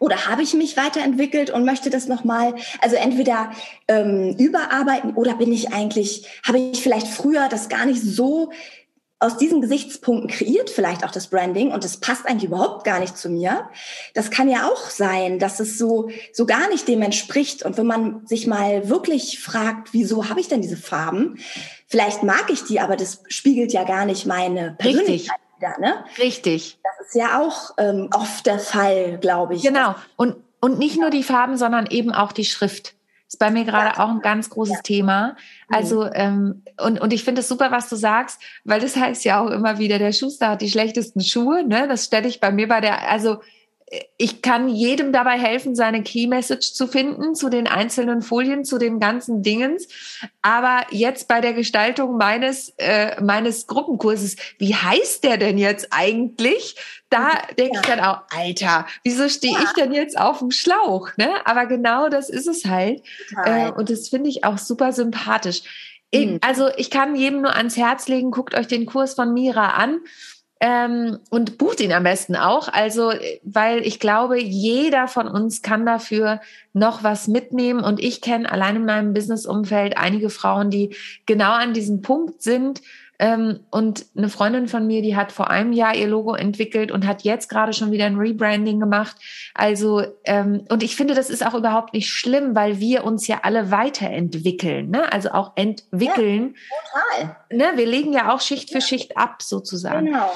Oder 0.00 0.26
habe 0.26 0.42
ich 0.42 0.54
mich 0.54 0.76
weiterentwickelt 0.76 1.50
und 1.50 1.64
möchte 1.64 1.90
das 1.90 2.08
nochmal, 2.08 2.54
also 2.80 2.96
entweder 2.96 3.52
ähm, 3.88 4.34
überarbeiten 4.38 5.14
oder 5.14 5.34
bin 5.36 5.52
ich 5.52 5.72
eigentlich, 5.72 6.26
habe 6.46 6.58
ich 6.58 6.82
vielleicht 6.82 7.06
früher 7.06 7.48
das 7.48 7.68
gar 7.68 7.84
nicht 7.84 8.00
so 8.00 8.50
aus 9.18 9.36
diesen 9.36 9.60
Gesichtspunkten 9.60 10.28
kreiert, 10.28 10.68
vielleicht 10.68 11.04
auch 11.04 11.12
das 11.12 11.28
Branding 11.28 11.70
und 11.70 11.84
das 11.84 11.98
passt 11.98 12.26
eigentlich 12.26 12.50
überhaupt 12.50 12.84
gar 12.84 12.98
nicht 12.98 13.16
zu 13.16 13.28
mir. 13.28 13.68
Das 14.14 14.32
kann 14.32 14.48
ja 14.48 14.66
auch 14.66 14.90
sein, 14.90 15.38
dass 15.38 15.60
es 15.60 15.78
so, 15.78 16.10
so 16.32 16.44
gar 16.44 16.68
nicht 16.70 16.88
dem 16.88 17.02
entspricht. 17.02 17.62
Und 17.62 17.76
wenn 17.76 17.86
man 17.86 18.26
sich 18.26 18.48
mal 18.48 18.88
wirklich 18.88 19.38
fragt, 19.38 19.92
wieso 19.92 20.28
habe 20.28 20.40
ich 20.40 20.48
denn 20.48 20.60
diese 20.60 20.76
Farben? 20.76 21.38
Vielleicht 21.86 22.24
mag 22.24 22.50
ich 22.50 22.64
die, 22.64 22.80
aber 22.80 22.96
das 22.96 23.22
spiegelt 23.28 23.72
ja 23.72 23.84
gar 23.84 24.06
nicht 24.06 24.26
meine 24.26 24.74
Persönlichkeit 24.76 25.36
wieder. 25.62 25.78
Ne? 25.78 26.04
Richtig. 26.18 26.78
Das 26.82 27.06
ist 27.08 27.14
ja 27.14 27.40
auch 27.40 27.70
ähm, 27.78 28.08
oft 28.14 28.46
der 28.46 28.58
Fall, 28.58 29.18
glaube 29.18 29.54
ich. 29.54 29.62
Genau. 29.62 29.94
Und, 30.16 30.36
und 30.60 30.78
nicht 30.78 30.98
nur 30.98 31.10
die 31.10 31.22
Farben, 31.22 31.56
sondern 31.56 31.86
eben 31.86 32.12
auch 32.12 32.32
die 32.32 32.44
Schrift. 32.44 32.94
Ist 33.28 33.38
bei 33.38 33.50
mir 33.50 33.64
gerade 33.64 33.96
ja. 33.96 34.04
auch 34.04 34.10
ein 34.10 34.20
ganz 34.20 34.50
großes 34.50 34.76
ja. 34.76 34.82
Thema. 34.82 35.28
Mhm. 35.28 35.74
Also, 35.74 36.12
ähm, 36.12 36.62
und, 36.78 37.00
und 37.00 37.12
ich 37.12 37.24
finde 37.24 37.40
es 37.40 37.48
super, 37.48 37.70
was 37.70 37.88
du 37.88 37.96
sagst, 37.96 38.42
weil 38.64 38.80
das 38.80 38.96
heißt 38.96 39.24
ja 39.24 39.40
auch 39.40 39.50
immer 39.50 39.78
wieder, 39.78 39.98
der 39.98 40.12
Schuster 40.12 40.50
hat 40.50 40.60
die 40.60 40.70
schlechtesten 40.70 41.22
Schuhe. 41.22 41.64
Ne? 41.66 41.88
Das 41.88 42.04
stelle 42.04 42.28
ich 42.28 42.40
bei 42.40 42.50
mir 42.50 42.68
bei 42.68 42.80
der, 42.80 43.08
also 43.08 43.40
ich 44.16 44.40
kann 44.40 44.68
jedem 44.68 45.12
dabei 45.12 45.38
helfen, 45.38 45.74
seine 45.74 46.02
Key 46.02 46.26
Message 46.26 46.72
zu 46.72 46.86
finden, 46.86 47.34
zu 47.34 47.50
den 47.50 47.66
einzelnen 47.66 48.22
Folien, 48.22 48.64
zu 48.64 48.78
den 48.78 49.00
ganzen 49.00 49.42
Dingens. 49.42 49.86
Aber 50.40 50.86
jetzt 50.90 51.28
bei 51.28 51.40
der 51.40 51.52
Gestaltung 51.52 52.16
meines, 52.16 52.72
äh, 52.78 53.20
meines 53.20 53.66
Gruppenkurses, 53.66 54.36
wie 54.58 54.74
heißt 54.74 55.24
der 55.24 55.36
denn 55.36 55.58
jetzt 55.58 55.88
eigentlich? 55.90 56.76
Da 57.10 57.42
denke 57.58 57.74
ja. 57.74 57.80
ich 57.80 57.86
dann 57.86 58.00
auch, 58.00 58.22
Alter, 58.30 58.86
wieso 59.04 59.28
stehe 59.28 59.52
ja. 59.52 59.64
ich 59.64 59.72
denn 59.72 59.92
jetzt 59.92 60.18
auf 60.18 60.38
dem 60.38 60.50
Schlauch? 60.50 61.10
Ne? 61.18 61.28
Aber 61.44 61.66
genau 61.66 62.08
das 62.08 62.30
ist 62.30 62.46
es 62.46 62.64
halt. 62.64 63.02
Äh, 63.44 63.70
und 63.72 63.90
das 63.90 64.08
finde 64.08 64.30
ich 64.30 64.44
auch 64.44 64.56
super 64.56 64.92
sympathisch. 64.92 65.62
Mhm. 66.14 66.38
Also 66.40 66.68
ich 66.76 66.90
kann 66.90 67.14
jedem 67.14 67.42
nur 67.42 67.54
ans 67.54 67.76
Herz 67.76 68.08
legen, 68.08 68.30
guckt 68.30 68.54
euch 68.54 68.68
den 68.68 68.86
Kurs 68.86 69.14
von 69.14 69.34
Mira 69.34 69.72
an 69.72 70.00
ähm, 70.64 71.18
und 71.28 71.58
bucht 71.58 71.80
ihn 71.80 71.92
am 71.92 72.04
besten 72.04 72.36
auch. 72.36 72.68
Also, 72.68 73.12
weil 73.42 73.84
ich 73.84 73.98
glaube, 73.98 74.40
jeder 74.40 75.08
von 75.08 75.26
uns 75.26 75.60
kann 75.60 75.84
dafür 75.84 76.40
noch 76.72 77.02
was 77.02 77.26
mitnehmen. 77.26 77.82
Und 77.82 78.00
ich 78.00 78.20
kenne 78.20 78.50
allein 78.50 78.76
in 78.76 78.84
meinem 78.84 79.12
Business-Umfeld 79.12 79.98
einige 79.98 80.30
Frauen, 80.30 80.70
die 80.70 80.94
genau 81.26 81.50
an 81.50 81.74
diesem 81.74 82.00
Punkt 82.00 82.42
sind. 82.42 82.80
Ähm, 83.18 83.60
und 83.70 84.06
eine 84.16 84.28
Freundin 84.28 84.68
von 84.68 84.86
mir, 84.86 85.02
die 85.02 85.16
hat 85.16 85.32
vor 85.32 85.50
einem 85.50 85.72
Jahr 85.72 85.96
ihr 85.96 86.06
Logo 86.06 86.34
entwickelt 86.34 86.92
und 86.92 87.08
hat 87.08 87.22
jetzt 87.22 87.48
gerade 87.48 87.72
schon 87.72 87.90
wieder 87.90 88.06
ein 88.06 88.16
Rebranding 88.16 88.78
gemacht. 88.78 89.16
Also, 89.54 90.04
ähm, 90.24 90.64
und 90.68 90.84
ich 90.84 90.94
finde, 90.94 91.14
das 91.14 91.28
ist 91.28 91.44
auch 91.44 91.54
überhaupt 91.54 91.92
nicht 91.92 92.08
schlimm, 92.08 92.54
weil 92.54 92.78
wir 92.78 93.02
uns 93.02 93.26
ja 93.26 93.40
alle 93.42 93.72
weiterentwickeln. 93.72 94.90
Ne? 94.90 95.12
Also 95.12 95.32
auch 95.32 95.52
entwickeln. 95.56 96.54
Ja, 96.54 97.24
total. 97.24 97.36
Ne? 97.50 97.72
Wir 97.74 97.86
legen 97.86 98.12
ja 98.12 98.32
auch 98.32 98.40
Schicht 98.40 98.70
für 98.70 98.80
Schicht 98.80 99.16
ab, 99.16 99.42
sozusagen. 99.42 100.06
Genau. 100.06 100.30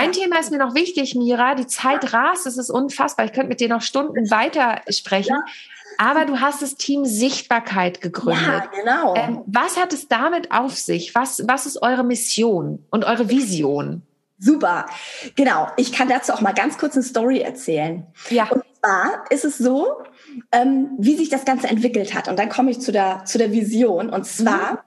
Ein 0.00 0.12
Thema 0.12 0.38
ist 0.38 0.50
mir 0.50 0.56
noch 0.56 0.74
wichtig, 0.74 1.14
Mira. 1.14 1.54
Die 1.54 1.66
Zeit 1.66 2.14
rast, 2.14 2.46
es 2.46 2.56
ist 2.56 2.70
unfassbar. 2.70 3.26
Ich 3.26 3.32
könnte 3.34 3.48
mit 3.48 3.60
dir 3.60 3.68
noch 3.68 3.82
Stunden 3.82 4.30
weiter 4.30 4.80
sprechen. 4.88 5.36
Ja. 5.36 5.52
Aber 5.98 6.24
du 6.24 6.40
hast 6.40 6.62
das 6.62 6.76
Team 6.76 7.04
Sichtbarkeit 7.04 8.00
gegründet. 8.00 8.46
Ja, 8.46 8.70
genau. 8.74 9.14
Ähm, 9.14 9.42
was 9.44 9.76
hat 9.76 9.92
es 9.92 10.08
damit 10.08 10.52
auf 10.52 10.74
sich? 10.78 11.14
Was, 11.14 11.46
was 11.46 11.66
ist 11.66 11.82
eure 11.82 12.02
Mission 12.02 12.82
und 12.88 13.04
eure 13.04 13.28
Vision? 13.28 14.00
Super. 14.38 14.86
Genau. 15.36 15.68
Ich 15.76 15.92
kann 15.92 16.08
dazu 16.08 16.32
auch 16.32 16.40
mal 16.40 16.54
ganz 16.54 16.78
kurz 16.78 16.94
eine 16.94 17.02
Story 17.02 17.40
erzählen. 17.40 18.06
Ja. 18.30 18.48
Und 18.48 18.62
zwar 18.80 19.24
ist 19.28 19.44
es 19.44 19.58
so, 19.58 19.98
ähm, 20.50 20.92
wie 20.98 21.16
sich 21.16 21.28
das 21.28 21.44
Ganze 21.44 21.68
entwickelt 21.68 22.14
hat. 22.14 22.26
Und 22.26 22.38
dann 22.38 22.48
komme 22.48 22.70
ich 22.70 22.80
zu 22.80 22.90
der, 22.90 23.26
zu 23.26 23.36
der 23.36 23.52
Vision. 23.52 24.08
Und 24.08 24.24
zwar, 24.24 24.72
mhm 24.72 24.78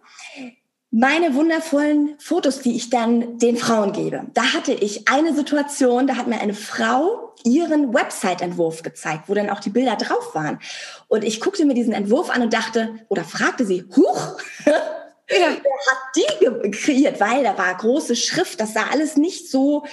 meine 0.96 1.34
wundervollen 1.34 2.14
Fotos, 2.20 2.62
die 2.62 2.76
ich 2.76 2.92
dann 2.92 3.40
den 3.40 3.58
Frauen 3.58 3.94
gebe. 3.94 4.28
Da 4.36 4.54
hatte 4.54 4.74
ich 4.74 5.08
eine 5.08 5.34
Situation, 5.34 6.06
da 6.06 6.18
hat 6.18 6.28
mir 6.28 6.40
eine 6.40 6.54
Frau 6.54 7.34
ihren 7.44 7.96
Website-Entwurf 7.96 8.84
gezeigt, 8.84 9.24
wo 9.26 9.34
dann 9.34 9.50
auch 9.50 9.60
die 9.60 9.72
Bilder 9.72 9.96
drauf 9.96 10.36
waren. 10.36 10.60
Und 11.08 11.24
ich 11.24 11.42
guckte 11.42 11.66
mir 11.66 11.74
diesen 11.74 11.94
Entwurf 11.94 12.30
an 12.30 12.44
und 12.44 12.54
dachte 12.54 12.94
oder 13.10 13.24
fragte 13.24 13.66
sie, 13.66 13.86
huch, 13.96 14.38
wer 14.66 15.48
hat 15.48 16.16
die 16.16 16.70
kreiert? 16.70 17.20
Weil 17.20 17.44
da 17.44 17.58
war 17.58 17.76
große 17.76 18.16
Schrift, 18.16 18.62
das 18.62 18.76
sah 18.76 18.86
alles 18.92 19.18
nicht 19.18 19.50
so 19.50 19.86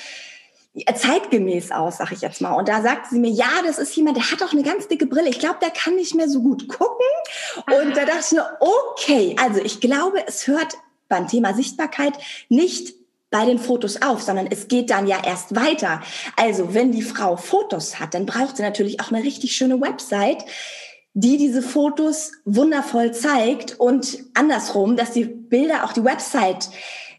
zeitgemäß 0.94 1.72
aus, 1.72 1.96
sag 1.96 2.12
ich 2.12 2.20
jetzt 2.20 2.42
mal. 2.42 2.52
Und 2.52 2.68
da 2.68 2.82
sagte 2.82 3.08
sie 3.08 3.18
mir, 3.18 3.30
ja, 3.30 3.48
das 3.64 3.78
ist 3.78 3.96
jemand, 3.96 4.18
der 4.18 4.30
hat 4.30 4.42
auch 4.42 4.52
eine 4.52 4.62
ganz 4.62 4.86
dicke 4.86 5.06
Brille. 5.06 5.30
Ich 5.30 5.38
glaube, 5.38 5.58
der 5.62 5.70
kann 5.70 5.96
nicht 5.96 6.14
mehr 6.14 6.28
so 6.28 6.42
gut 6.42 6.68
gucken. 6.68 7.06
Und 7.66 7.96
da 7.96 8.04
dachte 8.04 8.20
ich 8.20 8.32
mir, 8.32 8.46
okay, 8.60 9.34
also 9.40 9.60
ich 9.62 9.80
glaube, 9.80 10.22
es 10.26 10.46
hört 10.46 10.76
beim 11.11 11.29
Thema 11.29 11.53
Sichtbarkeit 11.53 12.14
nicht 12.49 12.94
bei 13.31 13.44
den 13.44 13.59
Fotos 13.59 14.03
auf, 14.03 14.23
sondern 14.23 14.46
es 14.46 14.68
geht 14.68 14.90
dann 14.90 15.07
ja 15.07 15.23
erst 15.25 15.55
weiter. 15.55 16.01
Also 16.37 16.75
wenn 16.75 16.92
die 16.92 17.03
Frau 17.03 17.37
Fotos 17.37 18.01
hat, 18.01 18.14
dann 18.14 18.27
braucht 18.27 18.57
sie 18.57 18.62
natürlich 18.62 19.01
auch 19.01 19.12
eine 19.12 19.23
richtig 19.23 19.55
schöne 19.55 19.81
Website, 19.81 20.44
die 21.12 21.37
diese 21.37 21.62
Fotos 21.62 22.33
wundervoll 22.44 23.12
zeigt 23.12 23.79
und 23.79 24.18
andersrum, 24.35 24.96
dass 24.96 25.12
die 25.12 25.25
Bilder 25.25 25.85
auch 25.85 25.92
die 25.92 26.05
Website 26.05 26.70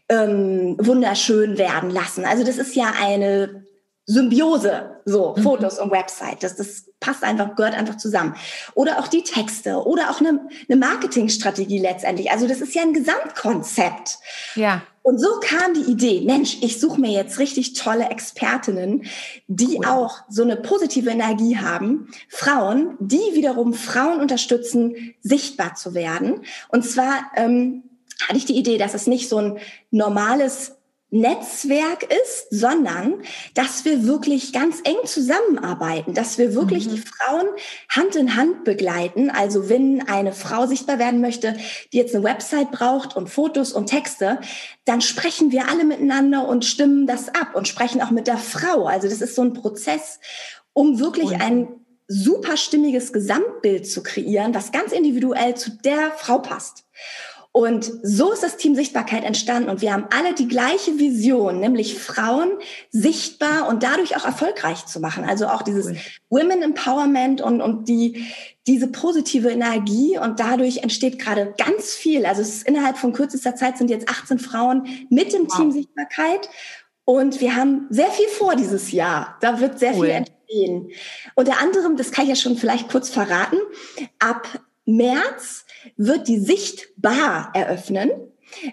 ähm, 0.08 0.76
wunderschön 0.78 1.56
werden 1.58 1.90
lassen. 1.90 2.24
Also 2.24 2.44
das 2.44 2.58
ist 2.58 2.74
ja 2.74 2.92
eine 3.00 3.64
Symbiose, 4.06 4.96
so 5.04 5.34
mhm. 5.36 5.42
Fotos 5.42 5.78
und 5.78 5.92
Website. 5.92 6.42
Das, 6.42 6.56
das 6.56 6.86
passt 6.98 7.22
einfach, 7.22 7.54
gehört 7.54 7.74
einfach 7.74 7.96
zusammen. 7.96 8.34
Oder 8.74 8.98
auch 8.98 9.08
die 9.08 9.22
Texte 9.22 9.86
oder 9.86 10.10
auch 10.10 10.20
eine, 10.20 10.48
eine 10.68 10.78
Marketingstrategie 10.78 11.78
letztendlich. 11.78 12.30
Also 12.30 12.48
das 12.48 12.60
ist 12.60 12.74
ja 12.74 12.82
ein 12.82 12.94
Gesamtkonzept. 12.94 14.18
Ja. 14.56 14.82
Und 15.02 15.18
so 15.18 15.28
kam 15.40 15.74
die 15.74 15.90
Idee, 15.90 16.22
Mensch, 16.24 16.58
ich 16.62 16.80
suche 16.80 17.00
mir 17.00 17.10
jetzt 17.10 17.38
richtig 17.38 17.74
tolle 17.74 18.08
Expertinnen, 18.08 19.04
die 19.48 19.78
cool. 19.78 19.86
auch 19.86 20.18
so 20.28 20.42
eine 20.42 20.56
positive 20.56 21.10
Energie 21.10 21.58
haben. 21.58 22.08
Frauen, 22.28 22.96
die 23.00 23.16
wiederum 23.34 23.74
Frauen 23.74 24.20
unterstützen, 24.20 25.14
sichtbar 25.20 25.74
zu 25.74 25.94
werden. 25.94 26.42
Und 26.68 26.84
zwar 26.84 27.30
ähm, 27.34 27.82
hatte 28.28 28.36
ich 28.36 28.44
die 28.44 28.56
Idee, 28.56 28.78
dass 28.78 28.94
es 28.94 29.08
nicht 29.08 29.28
so 29.28 29.38
ein 29.38 29.58
normales 29.90 30.76
Netzwerk 31.12 32.04
ist, 32.04 32.46
sondern 32.50 33.22
dass 33.52 33.84
wir 33.84 34.06
wirklich 34.06 34.54
ganz 34.54 34.80
eng 34.82 34.96
zusammenarbeiten, 35.04 36.14
dass 36.14 36.38
wir 36.38 36.54
wirklich 36.54 36.86
mhm. 36.86 36.92
die 36.92 37.02
Frauen 37.02 37.46
Hand 37.90 38.16
in 38.16 38.34
Hand 38.34 38.64
begleiten. 38.64 39.28
Also 39.28 39.68
wenn 39.68 40.08
eine 40.08 40.32
Frau 40.32 40.66
sichtbar 40.66 40.98
werden 40.98 41.20
möchte, 41.20 41.54
die 41.92 41.98
jetzt 41.98 42.14
eine 42.14 42.24
Website 42.24 42.70
braucht 42.70 43.14
und 43.14 43.28
Fotos 43.28 43.74
und 43.74 43.88
Texte, 43.88 44.40
dann 44.86 45.02
sprechen 45.02 45.52
wir 45.52 45.68
alle 45.68 45.84
miteinander 45.84 46.48
und 46.48 46.64
stimmen 46.64 47.06
das 47.06 47.28
ab 47.28 47.54
und 47.54 47.68
sprechen 47.68 48.00
auch 48.00 48.10
mit 48.10 48.26
der 48.26 48.38
Frau. 48.38 48.86
Also 48.86 49.06
das 49.06 49.20
ist 49.20 49.34
so 49.34 49.42
ein 49.42 49.52
Prozess, 49.52 50.18
um 50.72 50.98
wirklich 50.98 51.32
cool. 51.32 51.42
ein 51.42 51.68
super 52.08 52.56
stimmiges 52.56 53.12
Gesamtbild 53.12 53.86
zu 53.86 54.02
kreieren, 54.02 54.54
was 54.54 54.72
ganz 54.72 54.92
individuell 54.92 55.56
zu 55.56 55.70
der 55.70 56.10
Frau 56.12 56.38
passt. 56.38 56.84
Und 57.54 57.92
so 58.02 58.32
ist 58.32 58.42
das 58.42 58.56
Team 58.56 58.74
Sichtbarkeit 58.74 59.24
entstanden 59.24 59.68
und 59.68 59.82
wir 59.82 59.92
haben 59.92 60.06
alle 60.10 60.34
die 60.34 60.48
gleiche 60.48 60.98
Vision, 60.98 61.60
nämlich 61.60 61.98
Frauen 61.98 62.50
sichtbar 62.90 63.68
und 63.68 63.82
dadurch 63.82 64.16
auch 64.16 64.24
erfolgreich 64.24 64.86
zu 64.86 65.00
machen. 65.00 65.24
Also 65.24 65.48
auch 65.48 65.60
dieses 65.60 65.88
cool. 65.88 65.96
Women 66.30 66.62
Empowerment 66.62 67.42
und, 67.42 67.60
und 67.60 67.88
die, 67.88 68.24
diese 68.66 68.88
positive 68.88 69.50
Energie 69.50 70.16
und 70.16 70.40
dadurch 70.40 70.78
entsteht 70.78 71.18
gerade 71.18 71.52
ganz 71.58 71.92
viel. 71.92 72.24
Also 72.24 72.40
es 72.40 72.56
ist 72.56 72.66
innerhalb 72.66 72.96
von 72.96 73.12
kürzester 73.12 73.54
Zeit 73.54 73.76
sind 73.76 73.90
jetzt 73.90 74.08
18 74.08 74.38
Frauen 74.38 74.86
mit 75.10 75.34
dem 75.34 75.42
wow. 75.42 75.56
Team 75.58 75.72
Sichtbarkeit 75.72 76.48
und 77.04 77.42
wir 77.42 77.54
haben 77.54 77.86
sehr 77.90 78.10
viel 78.10 78.28
vor 78.28 78.56
dieses 78.56 78.92
Jahr. 78.92 79.36
Da 79.42 79.60
wird 79.60 79.78
sehr 79.78 79.94
cool. 79.94 80.06
viel 80.06 80.14
entstehen. 80.14 80.90
Unter 81.34 81.60
anderem, 81.60 81.98
das 81.98 82.12
kann 82.12 82.24
ich 82.24 82.30
ja 82.30 82.36
schon 82.36 82.56
vielleicht 82.56 82.88
kurz 82.88 83.10
verraten, 83.10 83.58
ab 84.18 84.48
März 84.86 85.66
wird 85.96 86.28
die 86.28 86.38
Sichtbar 86.38 87.50
eröffnen. 87.54 88.10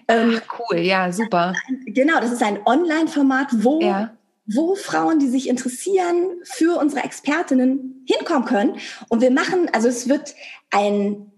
Ähm, 0.08 0.40
Ach, 0.40 0.58
cool, 0.58 0.78
ja, 0.78 1.12
super. 1.12 1.54
Genau, 1.86 2.20
das 2.20 2.32
ist 2.32 2.42
ein 2.42 2.58
Online-Format, 2.66 3.48
wo, 3.52 3.80
ja. 3.80 4.16
wo 4.46 4.74
Frauen, 4.74 5.18
die 5.18 5.28
sich 5.28 5.48
interessieren, 5.48 6.40
für 6.44 6.78
unsere 6.78 7.04
Expertinnen 7.04 8.04
hinkommen 8.06 8.46
können. 8.46 8.76
Und 9.08 9.22
wir 9.22 9.30
machen, 9.30 9.68
also 9.72 9.88
es 9.88 10.08
wird 10.08 10.34
ein 10.70 11.29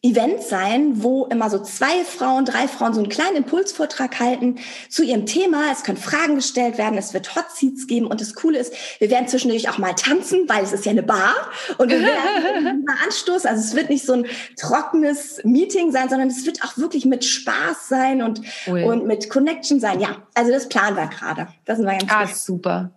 Event 0.00 0.42
sein, 0.42 1.02
wo 1.02 1.26
immer 1.26 1.50
so 1.50 1.58
zwei 1.60 2.04
Frauen, 2.04 2.44
drei 2.44 2.68
Frauen 2.68 2.94
so 2.94 3.00
einen 3.00 3.08
kleinen 3.08 3.36
Impulsvortrag 3.38 4.20
halten 4.20 4.60
zu 4.88 5.02
ihrem 5.02 5.26
Thema. 5.26 5.72
Es 5.72 5.82
können 5.82 5.98
Fragen 5.98 6.36
gestellt 6.36 6.78
werden, 6.78 6.96
es 6.96 7.14
wird 7.14 7.34
Hot 7.34 7.50
Seats 7.50 7.88
geben 7.88 8.06
und 8.06 8.20
das 8.20 8.34
Coole 8.34 8.58
ist, 8.58 8.72
wir 9.00 9.10
werden 9.10 9.26
zwischendurch 9.26 9.68
auch 9.68 9.78
mal 9.78 9.94
tanzen, 9.94 10.48
weil 10.48 10.62
es 10.62 10.72
ist 10.72 10.84
ja 10.84 10.92
eine 10.92 11.02
Bar 11.02 11.34
und 11.78 11.90
wir 11.90 12.00
werden 12.00 12.84
mal 12.86 12.96
anstoßen. 13.04 13.50
Also 13.50 13.62
es 13.62 13.74
wird 13.74 13.90
nicht 13.90 14.06
so 14.06 14.12
ein 14.12 14.26
trockenes 14.56 15.40
Meeting 15.42 15.90
sein, 15.90 16.08
sondern 16.08 16.28
es 16.28 16.46
wird 16.46 16.62
auch 16.62 16.78
wirklich 16.78 17.04
mit 17.04 17.24
Spaß 17.24 17.88
sein 17.88 18.22
und, 18.22 18.40
und 18.66 19.04
mit 19.04 19.28
Connection 19.28 19.80
sein. 19.80 19.98
Ja, 20.00 20.22
also 20.34 20.52
das 20.52 20.68
planen 20.68 20.96
wir 20.96 21.08
gerade. 21.08 21.48
Das 21.64 21.78
sind 21.78 21.86
wir 21.86 21.98
ganz 21.98 22.10
Ah, 22.10 22.26
super. 22.26 22.92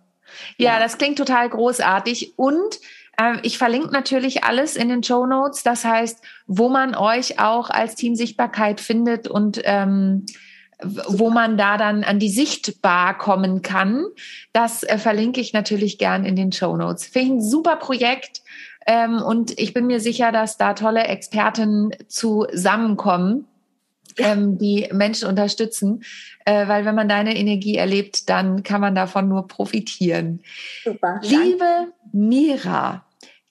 Ja, 0.56 0.74
ja, 0.74 0.80
das 0.80 0.98
klingt 0.98 1.18
total 1.18 1.48
großartig 1.50 2.34
und 2.36 2.80
ich 3.42 3.58
verlinke 3.58 3.90
natürlich 3.92 4.44
alles 4.44 4.76
in 4.76 4.88
den 4.88 5.02
Show 5.02 5.26
Notes. 5.26 5.62
Das 5.62 5.84
heißt, 5.84 6.22
wo 6.46 6.68
man 6.68 6.94
euch 6.94 7.38
auch 7.38 7.70
als 7.70 7.94
Team 7.94 8.14
Sichtbarkeit 8.14 8.80
findet 8.80 9.28
und 9.28 9.60
ähm, 9.64 10.26
wo 10.82 11.30
man 11.30 11.56
da 11.56 11.76
dann 11.76 12.04
an 12.04 12.18
die 12.18 12.28
Sichtbar 12.28 13.16
kommen 13.16 13.62
kann. 13.62 14.04
Das 14.52 14.82
äh, 14.82 14.98
verlinke 14.98 15.40
ich 15.40 15.52
natürlich 15.52 15.98
gern 15.98 16.24
in 16.24 16.36
den 16.36 16.52
Show 16.52 16.76
Notes. 16.76 17.06
Finde 17.06 17.26
ich 17.26 17.32
ein 17.34 17.42
super 17.42 17.76
Projekt. 17.76 18.42
Ähm, 18.86 19.22
und 19.22 19.58
ich 19.58 19.74
bin 19.74 19.86
mir 19.86 20.00
sicher, 20.00 20.32
dass 20.32 20.56
da 20.56 20.74
tolle 20.74 21.04
Experten 21.04 21.90
zusammenkommen, 22.08 23.46
ähm, 24.18 24.58
die 24.58 24.88
Menschen 24.92 25.28
unterstützen. 25.28 26.02
Äh, 26.44 26.66
weil 26.66 26.84
wenn 26.84 26.94
man 26.94 27.08
deine 27.08 27.36
Energie 27.36 27.76
erlebt, 27.76 28.28
dann 28.28 28.62
kann 28.62 28.80
man 28.80 28.94
davon 28.94 29.28
nur 29.28 29.46
profitieren. 29.46 30.40
Super. 30.82 31.20
Liebe 31.22 31.92
Mira, 32.12 33.04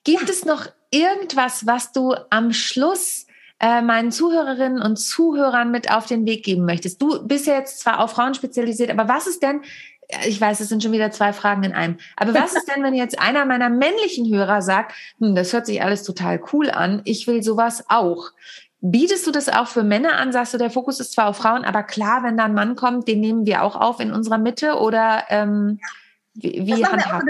gibt 0.04 0.28
es 0.28 0.44
noch 0.44 0.66
irgendwas, 0.90 1.66
was 1.66 1.92
du 1.92 2.14
am 2.30 2.52
Schluss 2.52 3.26
äh, 3.60 3.80
meinen 3.82 4.12
Zuhörerinnen 4.12 4.82
und 4.82 4.96
Zuhörern 4.96 5.70
mit 5.70 5.90
auf 5.90 6.06
den 6.06 6.26
Weg 6.26 6.44
geben 6.44 6.64
möchtest? 6.64 7.00
Du 7.00 7.26
bist 7.26 7.46
ja 7.46 7.54
jetzt 7.54 7.80
zwar 7.80 8.00
auf 8.00 8.12
Frauen 8.12 8.34
spezialisiert, 8.34 8.90
aber 8.90 9.08
was 9.08 9.26
ist 9.26 9.42
denn, 9.42 9.62
äh, 10.08 10.28
ich 10.28 10.40
weiß, 10.40 10.60
es 10.60 10.68
sind 10.68 10.82
schon 10.82 10.92
wieder 10.92 11.10
zwei 11.10 11.32
Fragen 11.32 11.64
in 11.64 11.72
einem, 11.72 11.98
aber 12.16 12.34
was 12.34 12.54
ist 12.54 12.68
denn, 12.74 12.82
wenn 12.82 12.94
jetzt 12.94 13.18
einer 13.18 13.44
meiner 13.44 13.70
männlichen 13.70 14.32
Hörer 14.32 14.62
sagt, 14.62 14.92
hm, 15.18 15.34
das 15.34 15.52
hört 15.52 15.66
sich 15.66 15.82
alles 15.82 16.02
total 16.02 16.42
cool 16.52 16.70
an, 16.70 17.02
ich 17.04 17.26
will 17.26 17.42
sowas 17.42 17.84
auch. 17.88 18.30
Bietest 18.84 19.24
du 19.28 19.30
das 19.30 19.48
auch 19.48 19.68
für 19.68 19.84
Männer 19.84 20.16
an? 20.16 20.32
Sagst 20.32 20.54
du, 20.54 20.58
der 20.58 20.70
Fokus 20.70 20.98
ist 20.98 21.12
zwar 21.12 21.28
auf 21.28 21.36
Frauen, 21.36 21.64
aber 21.64 21.84
klar, 21.84 22.24
wenn 22.24 22.36
da 22.36 22.46
ein 22.46 22.54
Mann 22.54 22.74
kommt, 22.74 23.06
den 23.06 23.20
nehmen 23.20 23.46
wir 23.46 23.62
auch 23.62 23.76
auf 23.76 24.00
in 24.00 24.12
unserer 24.12 24.38
Mitte 24.38 24.74
oder 24.74 25.22
ähm, 25.28 25.78
wie, 26.34 26.66
wie 26.66 26.84
handhabt? 26.84 27.22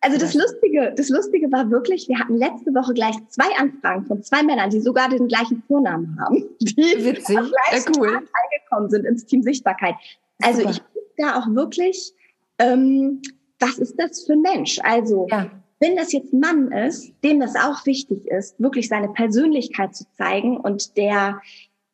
Also 0.00 0.16
das 0.16 0.34
Lustige, 0.34 0.92
das 0.96 1.08
Lustige 1.08 1.50
war 1.50 1.70
wirklich, 1.70 2.08
wir 2.08 2.18
hatten 2.18 2.36
letzte 2.36 2.72
Woche 2.72 2.94
gleich 2.94 3.16
zwei 3.28 3.48
Anfragen 3.58 4.04
von 4.06 4.22
zwei 4.22 4.42
Männern, 4.42 4.70
die 4.70 4.80
sogar 4.80 5.08
den 5.08 5.26
gleichen 5.26 5.62
Vornamen 5.66 6.16
haben, 6.20 6.44
die 6.60 6.76
Witzig. 6.76 7.36
am 7.36 7.50
gleichen 7.50 7.94
ja, 7.94 8.00
cool. 8.00 8.12
Tag 8.12 8.28
eingekommen 8.32 8.90
sind 8.90 9.04
ins 9.06 9.26
Team 9.26 9.42
Sichtbarkeit. 9.42 9.94
Also 10.40 10.60
Super. 10.60 10.70
ich 10.70 10.82
da 11.16 11.38
auch 11.38 11.48
wirklich, 11.48 12.12
ähm, 12.58 13.20
was 13.58 13.78
ist 13.78 13.96
das 13.98 14.24
für 14.24 14.34
ein 14.34 14.42
Mensch? 14.42 14.78
Also 14.84 15.26
ja. 15.30 15.50
wenn 15.80 15.96
das 15.96 16.12
jetzt 16.12 16.32
ein 16.32 16.40
Mann 16.40 16.70
ist, 16.70 17.12
dem 17.24 17.40
das 17.40 17.56
auch 17.56 17.84
wichtig 17.84 18.26
ist, 18.28 18.60
wirklich 18.60 18.88
seine 18.88 19.08
Persönlichkeit 19.08 19.96
zu 19.96 20.04
zeigen 20.16 20.58
und 20.58 20.96
der 20.96 21.40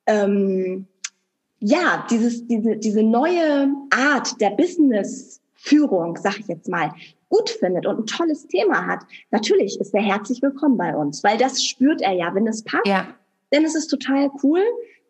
ähm, 0.06 0.86
ja 1.58 2.06
dieses 2.10 2.46
diese 2.46 2.76
diese 2.76 3.02
neue 3.02 3.72
Art 3.88 4.38
der 4.42 4.50
Business 4.50 5.40
Führung, 5.54 6.18
sag 6.18 6.38
ich 6.38 6.46
jetzt 6.48 6.68
mal, 6.68 6.92
gut 7.28 7.50
findet 7.50 7.86
und 7.86 7.98
ein 7.98 8.06
tolles 8.06 8.46
Thema 8.46 8.86
hat, 8.86 9.00
natürlich 9.30 9.80
ist 9.80 9.94
er 9.94 10.02
herzlich 10.02 10.42
willkommen 10.42 10.76
bei 10.76 10.94
uns, 10.96 11.24
weil 11.24 11.38
das 11.38 11.62
spürt 11.62 12.02
er 12.02 12.12
ja, 12.12 12.34
wenn 12.34 12.46
es 12.46 12.62
passt. 12.64 12.86
Ja. 12.86 13.06
Dann 13.50 13.64
ist 13.64 13.76
es 13.76 13.86
total 13.86 14.30
cool. 14.42 14.60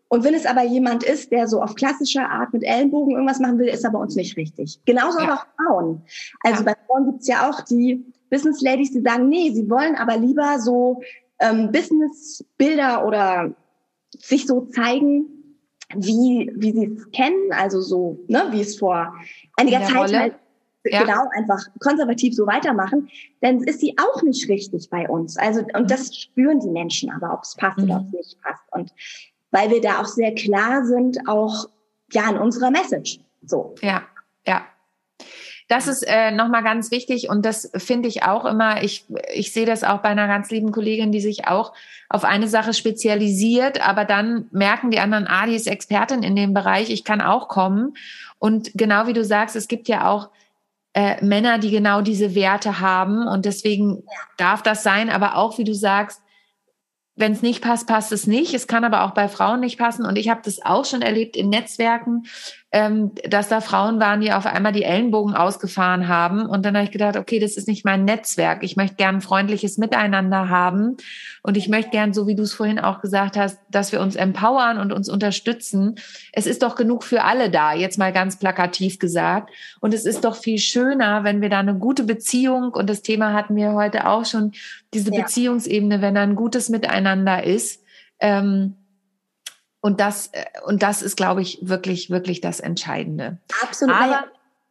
Und 0.09 0.23
wenn 0.23 0.35
es 0.35 0.47
aber 0.47 0.63
jemand 0.63 1.03
ist, 1.03 1.33
der 1.33 1.49
so 1.49 1.61
auf 1.61 1.75
klassische 1.75 2.21
Art 2.21 2.53
mit 2.53 2.63
Ellenbogen 2.63 3.15
irgendwas 3.15 3.41
machen 3.41 3.59
will, 3.59 3.69
ist 3.69 3.85
er 3.85 3.91
bei 3.91 3.99
uns 3.99 4.15
nicht 4.15 4.37
richtig. 4.37 4.79
Genauso 4.85 5.19
ja. 5.19 5.25
aber 5.25 5.35
auch 5.35 5.47
Frauen. 5.57 6.03
Also 6.41 6.63
ja. 6.63 6.73
bei 6.73 6.75
Frauen 6.87 7.11
gibt's 7.11 7.27
ja 7.27 7.51
auch 7.51 7.63
die 7.63 8.05
Business 8.31 8.61
Ladies, 8.61 8.93
die 8.93 9.01
sagen, 9.01 9.29
nee, 9.29 9.51
sie 9.53 9.69
wollen 9.69 9.97
aber 9.97 10.17
lieber 10.17 10.59
so 10.61 11.01
ähm, 11.41 11.73
Business-Bilder 11.73 13.07
oder 13.07 13.55
sich 14.11 14.47
so 14.47 14.67
zeigen, 14.67 15.27
wie, 15.97 16.53
wie 16.55 16.73
sie 16.73 16.95
es 16.97 17.11
kennen, 17.11 17.53
also 17.53 17.81
so, 17.81 18.19
ne, 18.29 18.47
wie 18.51 18.61
es 18.61 18.79
vor 18.79 19.15
einiger 19.57 19.83
Zeit 19.83 20.13
halt 20.13 20.35
ja. 20.85 21.03
genau 21.03 21.29
einfach 21.37 21.61
konservativ 21.81 22.35
so 22.35 22.47
weitermachen, 22.47 23.09
dann 23.41 23.63
ist 23.63 23.81
sie 23.81 23.97
auch 23.99 24.23
nicht 24.23 24.49
richtig 24.49 24.91
bei 24.91 25.09
uns. 25.09 25.37
Also, 25.37 25.61
und 25.61 25.83
mhm. 25.83 25.87
das 25.87 26.15
spüren 26.15 26.61
die 26.61 26.71
Menschen 26.71 27.11
aber, 27.11 27.33
ob 27.33 27.43
es 27.43 27.55
passt 27.57 27.79
mhm. 27.79 27.85
oder 27.85 27.97
ob 27.97 28.07
es 28.07 28.13
nicht 28.13 28.43
passt. 28.43 28.63
Und 28.73 28.93
weil 29.51 29.71
wir 29.71 29.81
da 29.81 30.01
auch 30.01 30.07
sehr 30.07 30.35
klar 30.35 30.85
sind, 30.85 31.29
auch 31.29 31.69
ja 32.13 32.29
in 32.29 32.39
unserer 32.39 32.71
Message. 32.71 33.21
So. 33.45 33.75
Ja, 33.81 34.03
ja. 34.47 34.67
Das 35.69 35.89
ist 35.89 36.03
äh, 36.03 36.31
nochmal 36.31 36.63
ganz 36.63 36.91
wichtig 36.91 37.31
und 37.31 37.47
das 37.47 37.71
finde 37.77 38.07
ich 38.09 38.23
auch 38.23 38.45
immer, 38.45 38.83
ich, 38.83 39.07
ich 39.33 39.53
sehe 39.53 39.65
das 39.65 39.83
auch 39.83 40.03
bei 40.03 40.11
einer 40.11 40.27
ganz 40.27 40.51
lieben 40.51 40.73
Kollegin, 40.73 41.11
die 41.11 41.23
sich 41.23 41.49
auch 41.49 41.73
auf 42.11 42.25
eine 42.25 42.49
Sache 42.49 42.75
spezialisiert, 42.75 43.87
aber 43.87 44.05
dann 44.05 44.47
merken 44.51 44.91
die 44.91 44.99
anderen, 44.99 45.27
ah, 45.27 45.47
die 45.47 45.55
ist 45.55 45.67
Expertin 45.67 46.23
in 46.23 46.37
dem 46.37 46.53
Bereich, 46.53 46.91
ich 46.91 47.03
kann 47.03 47.23
auch 47.23 47.49
kommen. 47.49 47.97
Und 48.39 48.73
genau 48.75 49.07
wie 49.07 49.15
du 49.15 49.25
sagst, 49.25 49.57
es 49.57 49.67
gibt 49.67 49.89
ja 49.89 50.11
auch 50.11 50.29
äh, 50.95 51.23
Männer, 51.25 51.59
die 51.59 51.71
genau 51.71 52.01
diese 52.01 52.35
Werte 52.35 52.81
haben. 52.81 53.27
Und 53.27 53.45
deswegen 53.45 54.05
darf 54.37 54.63
das 54.63 54.83
sein, 54.83 55.11
aber 55.11 55.37
auch, 55.37 55.59
wie 55.59 55.65
du 55.65 55.75
sagst, 55.75 56.23
wenn 57.17 57.33
es 57.33 57.43
nicht 57.43 57.63
passt, 57.63 57.87
passt 57.87 58.11
es 58.13 58.27
nicht. 58.27 58.55
Es 58.55 58.67
kann 58.67 58.85
aber 58.85 59.05
auch 59.05 59.13
bei 59.13 59.29
Frauen 59.29 59.61
nicht 59.61 59.79
passen. 59.79 60.05
Und 60.05 60.17
ich 60.17 60.29
habe 60.29 60.41
das 60.45 60.65
auch 60.65 60.85
schon 60.85 61.03
erlebt 61.03 61.37
in 61.37 61.49
Netzwerken, 61.49 62.25
ähm, 62.75 63.13
dass 63.31 63.49
da 63.49 63.61
Frauen 63.61 64.01
waren, 64.01 64.21
die 64.21 64.33
auf 64.33 64.47
einmal 64.47 64.73
die 64.73 64.83
Ellenbogen 64.83 65.33
ausgefahren 65.33 66.09
haben. 66.09 66.45
Und 66.45 66.67
dann 66.67 66.75
habe 66.75 66.85
ich 66.85 66.91
gedacht, 66.91 67.17
okay, 67.17 67.39
das 67.39 67.57
ist 67.57 67.69
nicht 67.69 67.85
mein 67.85 68.05
Netzwerk. 68.05 68.65
Ich 68.65 68.75
möchte 68.75 68.97
gern 68.97 69.15
ein 69.15 69.21
freundliches 69.21 69.79
Miteinander 69.79 70.49
haben. 70.49 70.97
Und 71.45 71.57
ich 71.57 71.69
möchte 71.69 71.93
gern, 71.93 72.13
so 72.13 72.27
wie 72.27 72.35
du 72.35 72.43
es 72.43 72.53
vorhin 72.53 72.81
auch 72.81 73.01
gesagt 73.01 73.37
hast, 73.37 73.61
dass 73.71 73.93
wir 73.93 74.01
uns 74.01 74.17
empowern 74.17 74.81
und 74.81 74.93
uns 74.93 75.09
unterstützen. 75.09 75.95
Es 76.33 76.49
ist 76.49 76.65
doch 76.65 76.75
genug 76.75 77.05
für 77.05 77.23
alle 77.23 77.49
da, 77.49 77.75
jetzt 77.75 77.97
mal 77.97 78.13
ganz 78.13 78.41
plakativ 78.41 78.99
gesagt. 78.99 79.51
Und 79.81 79.95
es 79.95 80.05
ist 80.05 80.25
doch 80.25 80.35
viel 80.35 80.59
schöner, 80.59 81.23
wenn 81.23 81.41
wir 81.41 81.51
da 81.51 81.61
eine 81.61 81.77
gute 81.77 82.03
Beziehung, 82.03 82.73
und 82.73 82.91
das 82.91 83.03
Thema 83.03 83.35
hatten 83.35 83.55
wir 83.55 83.75
heute 83.75 84.09
auch 84.09 84.25
schon, 84.25 84.51
diese 84.93 85.15
ja. 85.15 85.21
Beziehungsebene, 85.21 86.03
wenn 86.03 86.17
da 86.17 86.23
ein 86.23 86.35
gutes 86.35 86.71
Miteinander 86.71 87.45
ist. 87.45 87.85
Ähm, 88.19 88.75
und 89.85 90.01
das, 90.01 90.29
äh, 90.33 90.47
und 90.65 90.83
das 90.83 91.03
ist, 91.03 91.15
glaube 91.15 91.43
ich, 91.43 91.59
wirklich, 91.61 92.09
wirklich 92.09 92.41
das 92.41 92.59
Entscheidende. 92.59 93.37
Absolut. 93.63 93.95
Aber, 93.95 94.25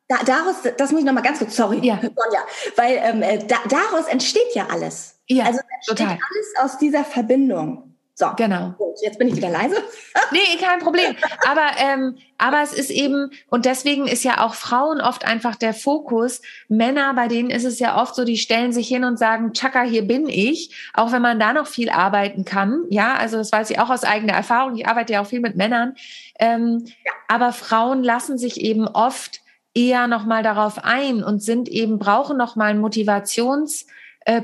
da, 0.08 0.18
daraus, 0.26 0.56
das 0.76 0.92
muss 0.92 1.02
ich 1.02 1.06
noch 1.06 1.14
mal 1.14 1.22
ganz 1.22 1.38
kurz, 1.38 1.56
sorry, 1.56 1.86
ja. 1.86 1.98
Sonja, 2.02 2.40
weil 2.76 2.98
ähm, 2.98 3.22
äh, 3.22 3.38
da, 3.46 3.58
daraus 3.70 4.08
entsteht 4.08 4.56
ja 4.56 4.66
alles. 4.72 5.20
Ja, 5.28 5.46
also 5.46 5.60
entsteht 5.76 5.98
total. 6.00 6.18
alles 6.18 6.54
aus 6.64 6.80
dieser 6.80 7.04
Verbindung. 7.04 7.93
So, 8.16 8.28
genau. 8.38 8.76
Gut, 8.78 8.98
jetzt 9.02 9.18
bin 9.18 9.28
ich 9.28 9.36
wieder 9.36 9.50
leise. 9.50 9.76
nee, 10.32 10.58
kein 10.60 10.80
Problem. 10.80 11.16
Aber, 11.50 11.72
ähm, 11.78 12.18
aber 12.38 12.62
es 12.62 12.72
ist 12.72 12.92
eben, 12.92 13.32
und 13.50 13.66
deswegen 13.66 14.08
ist 14.08 14.24
ja 14.24 14.46
auch 14.46 14.54
Frauen 14.54 15.02
oft 15.02 15.26
einfach 15.26 15.56
der 15.56 15.74
Fokus. 15.74 16.42
Männer, 16.68 17.16
bei 17.16 17.28
denen 17.28 17.50
ist 17.50 17.64
es 17.64 17.80
ja 17.80 18.00
oft 18.00 18.14
so, 18.14 18.24
die 18.24 18.38
stellen 18.38 18.72
sich 18.72 18.88
hin 18.88 19.04
und 19.04 19.18
sagen, 19.18 19.54
Chaka, 19.54 19.82
hier 19.82 20.08
bin 20.08 20.30
ich. 20.30 20.76
Auch 20.94 21.12
wenn 21.12 21.24
man 21.24 21.40
da 21.40 21.54
noch 21.54 21.66
viel 21.66 21.90
arbeiten 21.90 22.46
kann. 22.46 22.84
Ja, 22.90 23.16
also 23.16 23.38
das 23.38 23.52
weiß 23.52 23.72
ich 23.72 23.80
auch 23.80 23.90
aus 23.90 24.04
eigener 24.04 24.34
Erfahrung. 24.34 24.76
Ich 24.78 24.88
arbeite 24.88 25.14
ja 25.14 25.22
auch 25.22 25.28
viel 25.28 25.42
mit 25.42 25.56
Männern. 25.56 25.96
Ähm, 26.40 26.86
ja. 26.86 27.12
Aber 27.28 27.52
Frauen 27.52 28.04
lassen 28.04 28.38
sich 28.38 28.62
eben 28.62 28.88
oft 28.88 29.42
eher 29.74 30.06
nochmal 30.06 30.44
darauf 30.44 30.84
ein 30.84 31.24
und 31.24 31.42
sind 31.42 31.68
eben, 31.68 31.98
brauchen 31.98 32.38
nochmal 32.38 32.70
einen 32.70 32.84
Motivations- 32.84 33.86
äh, 34.26 34.42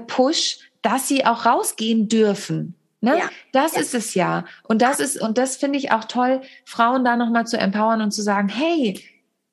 dass 0.81 1.07
sie 1.07 1.25
auch 1.25 1.45
rausgehen 1.45 2.07
dürfen. 2.07 2.78
Ne? 3.01 3.17
Ja. 3.17 3.29
Das 3.51 3.75
ja. 3.75 3.81
ist 3.81 3.93
es 3.93 4.13
ja. 4.13 4.45
Und 4.63 4.81
das 4.81 4.99
ist, 4.99 5.21
und 5.21 5.37
das 5.37 5.57
finde 5.57 5.79
ich 5.79 5.91
auch 5.91 6.05
toll, 6.05 6.41
Frauen 6.65 7.05
da 7.05 7.15
nochmal 7.15 7.47
zu 7.47 7.57
empowern 7.57 8.01
und 8.01 8.11
zu 8.11 8.21
sagen, 8.21 8.49
hey, 8.49 9.01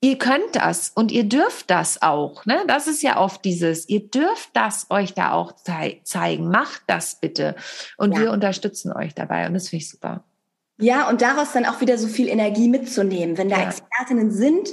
ihr 0.01 0.19
könnt 0.19 0.55
das 0.55 0.91
und 0.91 1.13
ihr 1.13 1.25
dürft 1.25 1.71
das 1.71 2.03
auch. 2.03 2.45
Ne? 2.45 2.63
Das 2.67 2.87
ist 2.87 3.03
ja 3.03 3.19
oft 3.19 3.45
dieses, 3.45 3.89
ihr 3.89 4.09
dürft 4.09 4.51
das 4.55 4.87
euch 4.91 5.15
da 5.15 5.33
auch 5.33 5.53
zei 5.53 6.01
zeigen. 6.05 6.49
Macht 6.49 6.83
das 6.87 7.21
bitte. 7.21 7.55
Und 7.97 8.13
ja. 8.13 8.21
wir 8.21 8.33
unterstützen 8.33 8.93
euch 8.93 9.15
dabei. 9.15 9.47
Und 9.47 9.55
das 9.55 9.69
finde 9.69 9.83
ich 9.83 9.91
super. 9.91 10.25
Ja, 10.79 11.09
und 11.09 11.23
daraus 11.23 11.53
dann 11.53 11.65
auch 11.65 11.81
wieder 11.81 11.97
so 11.97 12.07
viel 12.07 12.29
Energie 12.29 12.69
mitzunehmen. 12.69 13.39
Wenn 13.39 13.49
da. 13.49 13.63
Expertinnen 13.63 14.31
sind, 14.31 14.69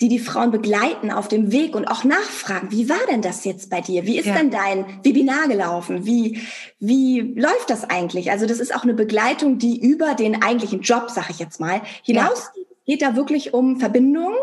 die 0.00 0.08
die 0.08 0.18
Frauen 0.18 0.50
begleiten 0.50 1.10
auf 1.10 1.28
dem 1.28 1.52
Weg 1.52 1.76
und 1.76 1.86
auch 1.86 2.02
nachfragen, 2.02 2.72
wie 2.72 2.88
war 2.88 3.06
denn 3.08 3.22
das 3.22 3.44
jetzt 3.44 3.70
bei 3.70 3.80
dir? 3.80 4.06
Wie 4.06 4.18
ist 4.18 4.26
ja. 4.26 4.34
denn 4.34 4.50
dein 4.50 4.84
Webinar 5.04 5.46
gelaufen? 5.46 6.04
Wie, 6.04 6.40
wie 6.80 7.20
läuft 7.20 7.70
das 7.70 7.88
eigentlich? 7.88 8.30
Also 8.30 8.46
das 8.46 8.58
ist 8.58 8.74
auch 8.74 8.82
eine 8.82 8.94
Begleitung, 8.94 9.58
die 9.58 9.80
über 9.80 10.14
den 10.14 10.42
eigentlichen 10.42 10.80
Job, 10.80 11.10
sag 11.10 11.30
ich 11.30 11.38
jetzt 11.38 11.60
mal, 11.60 11.80
hinausgeht. 12.02 12.66
Ja. 12.68 12.74
Geht 12.86 13.00
da 13.00 13.16
wirklich 13.16 13.54
um 13.54 13.80
Verbindung 13.80 14.34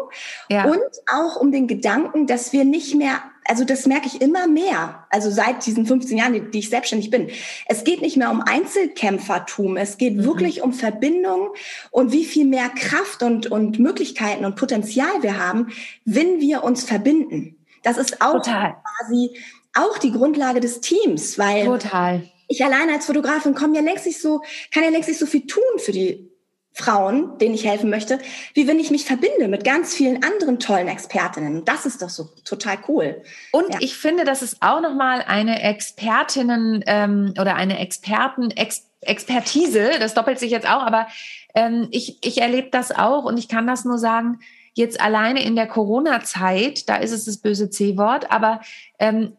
ja. 0.49 0.65
und 0.65 0.79
auch 1.13 1.35
um 1.35 1.51
den 1.51 1.67
Gedanken, 1.67 2.25
dass 2.25 2.53
wir 2.53 2.65
nicht 2.65 2.95
mehr 2.95 3.21
also 3.45 3.65
das 3.65 3.85
merke 3.85 4.07
ich 4.07 4.21
immer 4.21 4.47
mehr, 4.47 5.05
also 5.09 5.29
seit 5.29 5.65
diesen 5.65 5.85
15 5.85 6.17
Jahren, 6.17 6.33
die, 6.33 6.51
die 6.51 6.59
ich 6.59 6.69
selbstständig 6.69 7.09
bin. 7.09 7.29
Es 7.67 7.83
geht 7.83 8.01
nicht 8.01 8.17
mehr 8.17 8.31
um 8.31 8.41
Einzelkämpfertum, 8.41 9.77
es 9.77 9.97
geht 9.97 10.17
mhm. 10.17 10.23
wirklich 10.23 10.61
um 10.61 10.73
Verbindung 10.73 11.49
und 11.89 12.11
wie 12.11 12.25
viel 12.25 12.45
mehr 12.45 12.69
Kraft 12.69 13.23
und, 13.23 13.47
und 13.47 13.79
Möglichkeiten 13.79 14.45
und 14.45 14.55
Potenzial 14.55 15.21
wir 15.21 15.37
haben, 15.37 15.71
wenn 16.05 16.39
wir 16.39 16.63
uns 16.63 16.83
verbinden. 16.83 17.57
Das 17.83 17.97
ist 17.97 18.21
auch 18.21 18.33
Total. 18.33 18.75
quasi 18.99 19.31
auch 19.73 19.97
die 19.97 20.11
Grundlage 20.11 20.59
des 20.59 20.81
Teams, 20.81 21.39
weil 21.39 21.65
Total. 21.65 22.23
ich 22.47 22.63
alleine 22.63 22.93
als 22.93 23.05
Fotografin 23.05 23.55
komme 23.55 23.75
ja 23.75 23.81
längst 23.81 24.05
nicht 24.05 24.21
so, 24.21 24.41
kann 24.71 24.83
ja 24.83 24.89
längst 24.89 25.09
nicht 25.09 25.19
so 25.19 25.25
viel 25.25 25.47
tun 25.47 25.63
für 25.77 25.91
die 25.91 26.30
Frauen, 26.73 27.37
denen 27.37 27.53
ich 27.53 27.65
helfen 27.65 27.89
möchte, 27.89 28.19
wie 28.53 28.67
wenn 28.67 28.79
ich 28.79 28.91
mich 28.91 29.05
verbinde 29.05 29.47
mit 29.47 29.65
ganz 29.65 29.93
vielen 29.93 30.23
anderen 30.23 30.59
tollen 30.59 30.87
Expertinnen. 30.87 31.65
Das 31.65 31.85
ist 31.85 32.01
doch 32.01 32.09
so 32.09 32.29
total 32.45 32.77
cool. 32.87 33.21
Und 33.51 33.73
ja. 33.73 33.79
ich 33.81 33.97
finde, 33.97 34.23
das 34.23 34.41
ist 34.41 34.57
auch 34.61 34.81
nochmal 34.81 35.23
eine 35.27 35.61
Expertinnen 35.61 36.83
ähm, 36.87 37.33
oder 37.39 37.55
eine 37.55 37.79
Experten 37.79 38.51
Ex 38.51 38.87
Expertise. 39.03 39.91
Das 39.99 40.13
doppelt 40.13 40.37
sich 40.37 40.51
jetzt 40.51 40.67
auch, 40.67 40.83
aber 40.83 41.07
ähm, 41.55 41.87
ich 41.91 42.19
ich 42.23 42.39
erlebe 42.39 42.69
das 42.69 42.91
auch 42.91 43.25
und 43.25 43.37
ich 43.37 43.47
kann 43.47 43.67
das 43.67 43.83
nur 43.83 43.97
sagen. 43.97 44.39
Jetzt 44.73 45.01
alleine 45.01 45.43
in 45.43 45.57
der 45.57 45.67
Corona-Zeit, 45.67 46.87
da 46.87 46.95
ist 46.95 47.11
es 47.11 47.25
das 47.25 47.39
böse 47.39 47.69
C-Wort, 47.69 48.31
aber 48.31 48.61
ähm, 48.99 49.35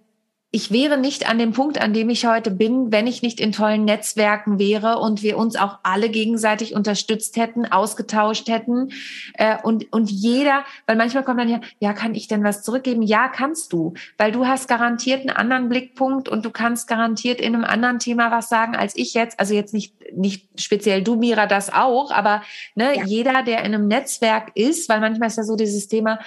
ich 0.54 0.70
wäre 0.70 0.98
nicht 0.98 1.28
an 1.30 1.38
dem 1.38 1.52
Punkt, 1.52 1.80
an 1.80 1.94
dem 1.94 2.10
ich 2.10 2.26
heute 2.26 2.50
bin, 2.50 2.92
wenn 2.92 3.06
ich 3.06 3.22
nicht 3.22 3.40
in 3.40 3.52
tollen 3.52 3.86
Netzwerken 3.86 4.58
wäre 4.58 4.98
und 4.98 5.22
wir 5.22 5.38
uns 5.38 5.56
auch 5.56 5.78
alle 5.82 6.10
gegenseitig 6.10 6.74
unterstützt 6.74 7.38
hätten, 7.38 7.64
ausgetauscht 7.64 8.48
hätten 8.48 8.90
äh, 9.34 9.56
und 9.62 9.90
und 9.92 10.10
jeder, 10.10 10.64
weil 10.86 10.96
manchmal 10.96 11.24
kommt 11.24 11.40
dann 11.40 11.48
ja, 11.48 11.60
ja, 11.80 11.94
kann 11.94 12.14
ich 12.14 12.28
denn 12.28 12.44
was 12.44 12.62
zurückgeben? 12.62 13.00
Ja, 13.00 13.28
kannst 13.28 13.72
du, 13.72 13.94
weil 14.18 14.30
du 14.30 14.46
hast 14.46 14.68
garantiert 14.68 15.20
einen 15.20 15.30
anderen 15.30 15.70
Blickpunkt 15.70 16.28
und 16.28 16.44
du 16.44 16.50
kannst 16.50 16.86
garantiert 16.86 17.40
in 17.40 17.54
einem 17.54 17.64
anderen 17.64 17.98
Thema 17.98 18.30
was 18.30 18.50
sagen 18.50 18.76
als 18.76 18.94
ich 18.94 19.14
jetzt. 19.14 19.40
Also 19.40 19.54
jetzt 19.54 19.72
nicht 19.72 19.94
nicht 20.14 20.60
speziell 20.60 21.02
du 21.02 21.16
Mira 21.16 21.46
das 21.46 21.72
auch, 21.72 22.10
aber 22.10 22.42
ne, 22.74 22.96
ja. 22.96 23.04
jeder, 23.04 23.42
der 23.42 23.60
in 23.60 23.74
einem 23.74 23.88
Netzwerk 23.88 24.52
ist, 24.54 24.88
weil 24.90 25.00
manchmal 25.00 25.28
ist 25.28 25.38
ja 25.38 25.44
so 25.44 25.56
dieses 25.56 25.88
Thema, 25.88 26.18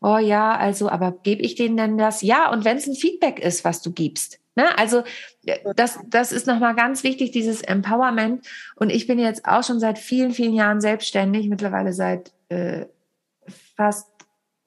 oh 0.00 0.18
ja, 0.18 0.56
also, 0.56 0.88
aber 0.88 1.12
gebe 1.22 1.42
ich 1.42 1.54
denen 1.54 1.76
denn 1.76 1.98
das? 1.98 2.22
Ja, 2.22 2.50
und 2.50 2.64
wenn 2.64 2.76
es 2.76 2.86
ein 2.86 2.94
Feedback 2.94 3.38
ist, 3.38 3.64
was 3.64 3.82
du 3.82 3.92
gibst. 3.92 4.40
Ne? 4.54 4.76
Also 4.78 5.04
äh, 5.46 5.58
das, 5.76 5.98
das 6.06 6.32
ist 6.32 6.46
nochmal 6.46 6.74
ganz 6.74 7.04
wichtig, 7.04 7.30
dieses 7.30 7.62
Empowerment. 7.62 8.46
Und 8.76 8.90
ich 8.90 9.06
bin 9.06 9.18
jetzt 9.18 9.44
auch 9.44 9.62
schon 9.62 9.80
seit 9.80 9.98
vielen, 9.98 10.32
vielen 10.32 10.54
Jahren 10.54 10.80
selbstständig, 10.80 11.48
mittlerweile 11.48 11.92
seit 11.92 12.32
äh, 12.48 12.86
fast 13.76 14.08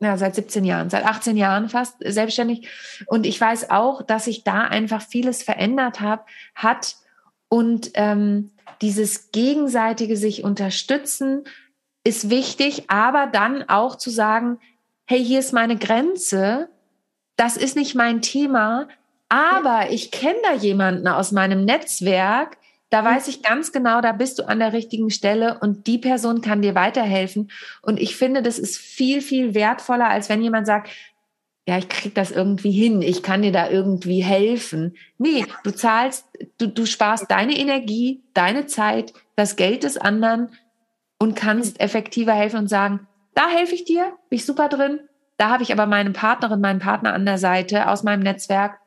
ja, 0.03 0.17
seit 0.17 0.33
17 0.33 0.65
Jahren, 0.65 0.89
seit 0.89 1.05
18 1.05 1.37
Jahren 1.37 1.69
fast 1.69 1.97
selbstständig. 2.03 2.67
Und 3.05 3.25
ich 3.25 3.39
weiß 3.39 3.69
auch, 3.69 4.01
dass 4.01 4.25
sich 4.25 4.43
da 4.43 4.63
einfach 4.63 5.03
vieles 5.03 5.43
verändert 5.43 6.01
hab, 6.01 6.27
hat 6.55 6.95
und 7.49 7.91
ähm, 7.93 8.49
dieses 8.81 9.31
gegenseitige 9.31 10.17
sich 10.17 10.43
unterstützen 10.43 11.43
ist 12.03 12.31
wichtig, 12.31 12.89
aber 12.89 13.27
dann 13.27 13.69
auch 13.69 13.95
zu 13.95 14.09
sagen, 14.09 14.57
hey, 15.11 15.25
hier 15.25 15.39
ist 15.39 15.51
meine 15.51 15.75
Grenze, 15.75 16.69
das 17.35 17.57
ist 17.57 17.75
nicht 17.75 17.95
mein 17.95 18.21
Thema, 18.21 18.87
aber 19.27 19.91
ich 19.91 20.09
kenne 20.09 20.39
da 20.41 20.53
jemanden 20.53 21.05
aus 21.09 21.33
meinem 21.33 21.65
Netzwerk, 21.65 22.57
da 22.89 23.01
mhm. 23.01 23.05
weiß 23.07 23.27
ich 23.27 23.43
ganz 23.43 23.73
genau, 23.73 23.99
da 23.99 24.13
bist 24.13 24.39
du 24.39 24.47
an 24.47 24.59
der 24.59 24.71
richtigen 24.71 25.09
Stelle 25.09 25.59
und 25.59 25.85
die 25.85 25.97
Person 25.97 26.39
kann 26.39 26.61
dir 26.61 26.75
weiterhelfen. 26.75 27.51
Und 27.81 27.99
ich 27.99 28.15
finde, 28.15 28.41
das 28.41 28.57
ist 28.57 28.77
viel, 28.77 29.19
viel 29.19 29.53
wertvoller, 29.53 30.07
als 30.07 30.29
wenn 30.29 30.41
jemand 30.41 30.65
sagt, 30.65 30.89
ja, 31.67 31.77
ich 31.77 31.89
krieg 31.89 32.15
das 32.15 32.31
irgendwie 32.31 32.71
hin, 32.71 33.01
ich 33.01 33.21
kann 33.21 33.41
dir 33.41 33.51
da 33.51 33.69
irgendwie 33.69 34.23
helfen. 34.23 34.95
Nee, 35.17 35.45
du 35.65 35.71
zahlst, 35.71 36.25
du, 36.57 36.67
du 36.67 36.85
sparst 36.85 37.29
deine 37.29 37.57
Energie, 37.57 38.23
deine 38.33 38.65
Zeit, 38.65 39.11
das 39.35 39.57
Geld 39.57 39.83
des 39.83 39.97
anderen 39.97 40.51
und 41.19 41.35
kannst 41.35 41.81
effektiver 41.81 42.33
helfen 42.33 42.59
und 42.59 42.69
sagen, 42.69 43.09
da 43.33 43.49
helfe 43.49 43.75
ich 43.75 43.85
dir, 43.85 44.13
bin 44.29 44.37
ich 44.37 44.45
super 44.45 44.69
drin. 44.69 44.99
Da 45.37 45.49
habe 45.49 45.63
ich 45.63 45.71
aber 45.71 45.85
meine 45.85 46.11
Partnerin, 46.11 46.61
meinen 46.61 46.79
Partner 46.79 47.13
an 47.13 47.25
der 47.25 47.37
Seite 47.37 47.89
aus 47.89 48.03
meinem 48.03 48.21
Netzwerk, 48.21 48.79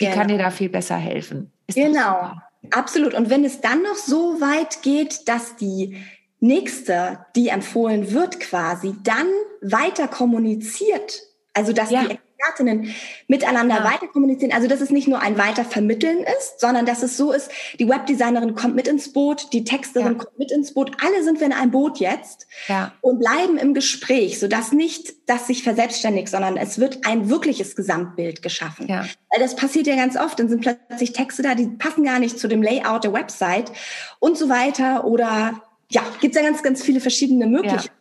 die 0.00 0.06
genau. 0.06 0.16
kann 0.16 0.28
dir 0.28 0.38
da 0.38 0.50
viel 0.50 0.68
besser 0.68 0.96
helfen. 0.96 1.52
Ist 1.66 1.76
genau, 1.76 2.32
absolut. 2.70 3.14
Und 3.14 3.30
wenn 3.30 3.44
es 3.44 3.60
dann 3.60 3.82
noch 3.82 3.94
so 3.94 4.40
weit 4.40 4.82
geht, 4.82 5.28
dass 5.28 5.56
die 5.56 6.02
nächste, 6.40 7.24
die 7.36 7.48
empfohlen 7.48 8.12
wird 8.12 8.40
quasi, 8.40 8.96
dann 9.04 9.28
weiter 9.60 10.08
kommuniziert, 10.08 11.22
also 11.54 11.72
dass 11.72 11.90
ja. 11.90 12.04
die 12.04 12.18
Expertinnen 12.42 12.94
miteinander 13.28 13.76
ja. 13.76 13.84
weiter 13.84 14.06
kommunizieren. 14.08 14.52
Also 14.52 14.68
dass 14.68 14.80
es 14.80 14.90
nicht 14.90 15.08
nur 15.08 15.20
ein 15.20 15.38
Weitervermitteln 15.38 16.24
ist, 16.38 16.60
sondern 16.60 16.86
dass 16.86 17.02
es 17.02 17.16
so 17.16 17.32
ist, 17.32 17.50
die 17.78 17.88
Webdesignerin 17.88 18.54
kommt 18.54 18.74
mit 18.74 18.88
ins 18.88 19.12
Boot, 19.12 19.52
die 19.52 19.64
Texterin 19.64 20.12
ja. 20.12 20.14
kommt 20.14 20.38
mit 20.38 20.50
ins 20.50 20.74
Boot, 20.74 20.92
alle 21.02 21.22
sind 21.22 21.40
wir 21.40 21.46
in 21.46 21.52
einem 21.52 21.70
Boot 21.70 21.98
jetzt 21.98 22.46
ja. 22.68 22.92
und 23.00 23.18
bleiben 23.18 23.56
im 23.58 23.74
Gespräch, 23.74 24.38
sodass 24.38 24.72
nicht 24.72 25.14
das 25.26 25.46
sich 25.46 25.62
verselbstständigt, 25.62 26.28
sondern 26.28 26.56
es 26.56 26.78
wird 26.78 27.06
ein 27.06 27.30
wirkliches 27.30 27.76
Gesamtbild 27.76 28.42
geschaffen. 28.42 28.88
Ja. 28.88 29.06
Das 29.38 29.56
passiert 29.56 29.86
ja 29.86 29.96
ganz 29.96 30.16
oft, 30.16 30.38
dann 30.38 30.48
sind 30.48 30.60
plötzlich 30.60 31.12
Texte 31.12 31.42
da, 31.42 31.54
die 31.54 31.66
passen 31.66 32.04
gar 32.04 32.18
nicht 32.18 32.38
zu 32.38 32.48
dem 32.48 32.62
Layout 32.62 33.04
der 33.04 33.12
Website 33.12 33.72
und 34.18 34.36
so 34.36 34.48
weiter 34.48 35.04
oder 35.04 35.62
ja, 35.90 36.02
gibt 36.20 36.34
es 36.34 36.40
ja 36.40 36.46
ganz, 36.48 36.62
ganz 36.62 36.82
viele 36.82 37.00
verschiedene 37.00 37.46
Möglichkeiten. 37.46 37.92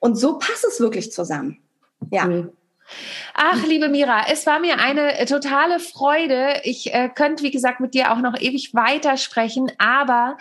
Und 0.00 0.16
so 0.16 0.38
passt 0.38 0.64
es 0.64 0.80
wirklich 0.80 1.12
zusammen. 1.12 1.58
Ja. 2.10 2.26
Cool. 2.26 2.52
Ach, 3.34 3.64
liebe 3.66 3.88
Mira, 3.88 4.26
es 4.30 4.46
war 4.46 4.58
mir 4.58 4.78
eine 4.78 5.18
äh, 5.18 5.26
totale 5.26 5.80
Freude. 5.80 6.60
Ich 6.64 6.92
äh, 6.92 7.08
könnte, 7.08 7.42
wie 7.42 7.50
gesagt, 7.50 7.80
mit 7.80 7.94
dir 7.94 8.12
auch 8.12 8.18
noch 8.18 8.38
ewig 8.40 8.74
weitersprechen, 8.74 9.72
aber 9.78 10.36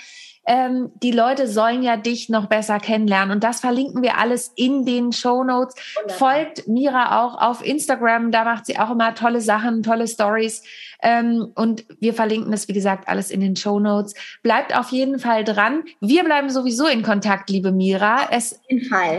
ähm, 0.49 0.91
die 1.03 1.11
Leute 1.11 1.47
sollen 1.47 1.83
ja 1.83 1.95
dich 1.95 2.27
noch 2.27 2.47
besser 2.47 2.79
kennenlernen. 2.79 3.31
Und 3.31 3.43
das 3.43 3.59
verlinken 3.59 4.01
wir 4.01 4.17
alles 4.17 4.51
in 4.55 4.83
den 4.83 5.13
Show 5.13 5.43
Notes. 5.43 5.75
Folgt 6.07 6.67
Mira 6.67 7.23
auch 7.23 7.39
auf 7.39 7.63
Instagram, 7.63 8.31
da 8.31 8.43
macht 8.43 8.65
sie 8.65 8.79
auch 8.79 8.89
immer 8.89 9.13
tolle 9.13 9.41
Sachen, 9.41 9.83
tolle 9.83 10.07
Stories. 10.07 10.63
Ähm, 11.03 11.51
und 11.53 11.85
wir 11.99 12.15
verlinken 12.15 12.51
das, 12.51 12.67
wie 12.67 12.73
gesagt, 12.73 13.07
alles 13.07 13.29
in 13.29 13.41
den 13.41 13.55
Show 13.55 13.79
Notes. 13.79 14.15
Bleibt 14.41 14.75
auf 14.75 14.89
jeden 14.89 15.19
Fall 15.19 15.43
dran. 15.43 15.83
Wir 16.01 16.23
bleiben 16.23 16.49
sowieso 16.49 16.87
in 16.87 17.03
Kontakt, 17.03 17.51
liebe 17.51 17.71
Mira. 17.71 18.29
Es 18.31 18.59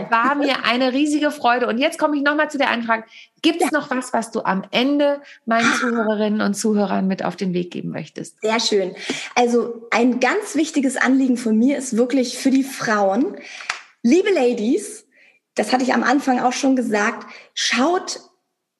war 0.09 0.35
mir 0.35 0.65
eine 0.65 0.91
riesige 0.91 1.31
Freude. 1.31 1.67
Und 1.67 1.77
jetzt 1.77 1.97
komme 1.97 2.17
ich 2.17 2.23
nochmal 2.23 2.51
zu 2.51 2.57
der 2.57 2.71
Anfrage. 2.71 3.05
Gibt 3.41 3.61
es 3.61 3.71
noch 3.71 3.89
was, 3.89 4.13
was 4.13 4.31
du 4.31 4.41
am 4.41 4.63
Ende 4.71 5.21
meinen 5.45 5.73
Zuhörerinnen 5.79 6.41
und 6.41 6.53
Zuhörern 6.53 7.07
mit 7.07 7.25
auf 7.25 7.35
den 7.35 7.53
Weg 7.53 7.71
geben 7.71 7.89
möchtest? 7.89 8.39
Sehr 8.41 8.59
schön. 8.59 8.95
Also 9.35 9.87
ein 9.89 10.19
ganz 10.19 10.55
wichtiges 10.55 10.97
Anliegen 10.97 11.37
von 11.37 11.57
mir 11.57 11.77
ist 11.77 11.97
wirklich 11.97 12.37
für 12.37 12.51
die 12.51 12.63
Frauen. 12.63 13.37
Liebe 14.03 14.29
Ladies, 14.29 15.05
das 15.55 15.73
hatte 15.73 15.83
ich 15.83 15.93
am 15.93 16.03
Anfang 16.03 16.39
auch 16.39 16.53
schon 16.53 16.75
gesagt, 16.75 17.25
schaut 17.55 18.19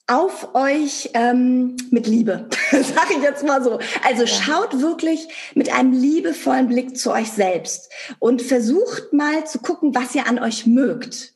auf 0.07 0.55
euch 0.55 1.09
ähm, 1.13 1.77
mit 1.89 2.05
Liebe, 2.05 2.47
sage 2.71 3.13
ich 3.17 3.23
jetzt 3.23 3.45
mal 3.45 3.63
so. 3.63 3.79
Also 4.05 4.27
schaut 4.27 4.79
wirklich 4.79 5.27
mit 5.55 5.73
einem 5.73 5.93
liebevollen 5.93 6.67
Blick 6.67 6.97
zu 6.97 7.11
euch 7.11 7.31
selbst 7.31 7.89
und 8.19 8.41
versucht 8.41 9.13
mal 9.13 9.45
zu 9.47 9.59
gucken, 9.59 9.95
was 9.95 10.13
ihr 10.13 10.27
an 10.27 10.37
euch 10.37 10.65
mögt. 10.65 11.33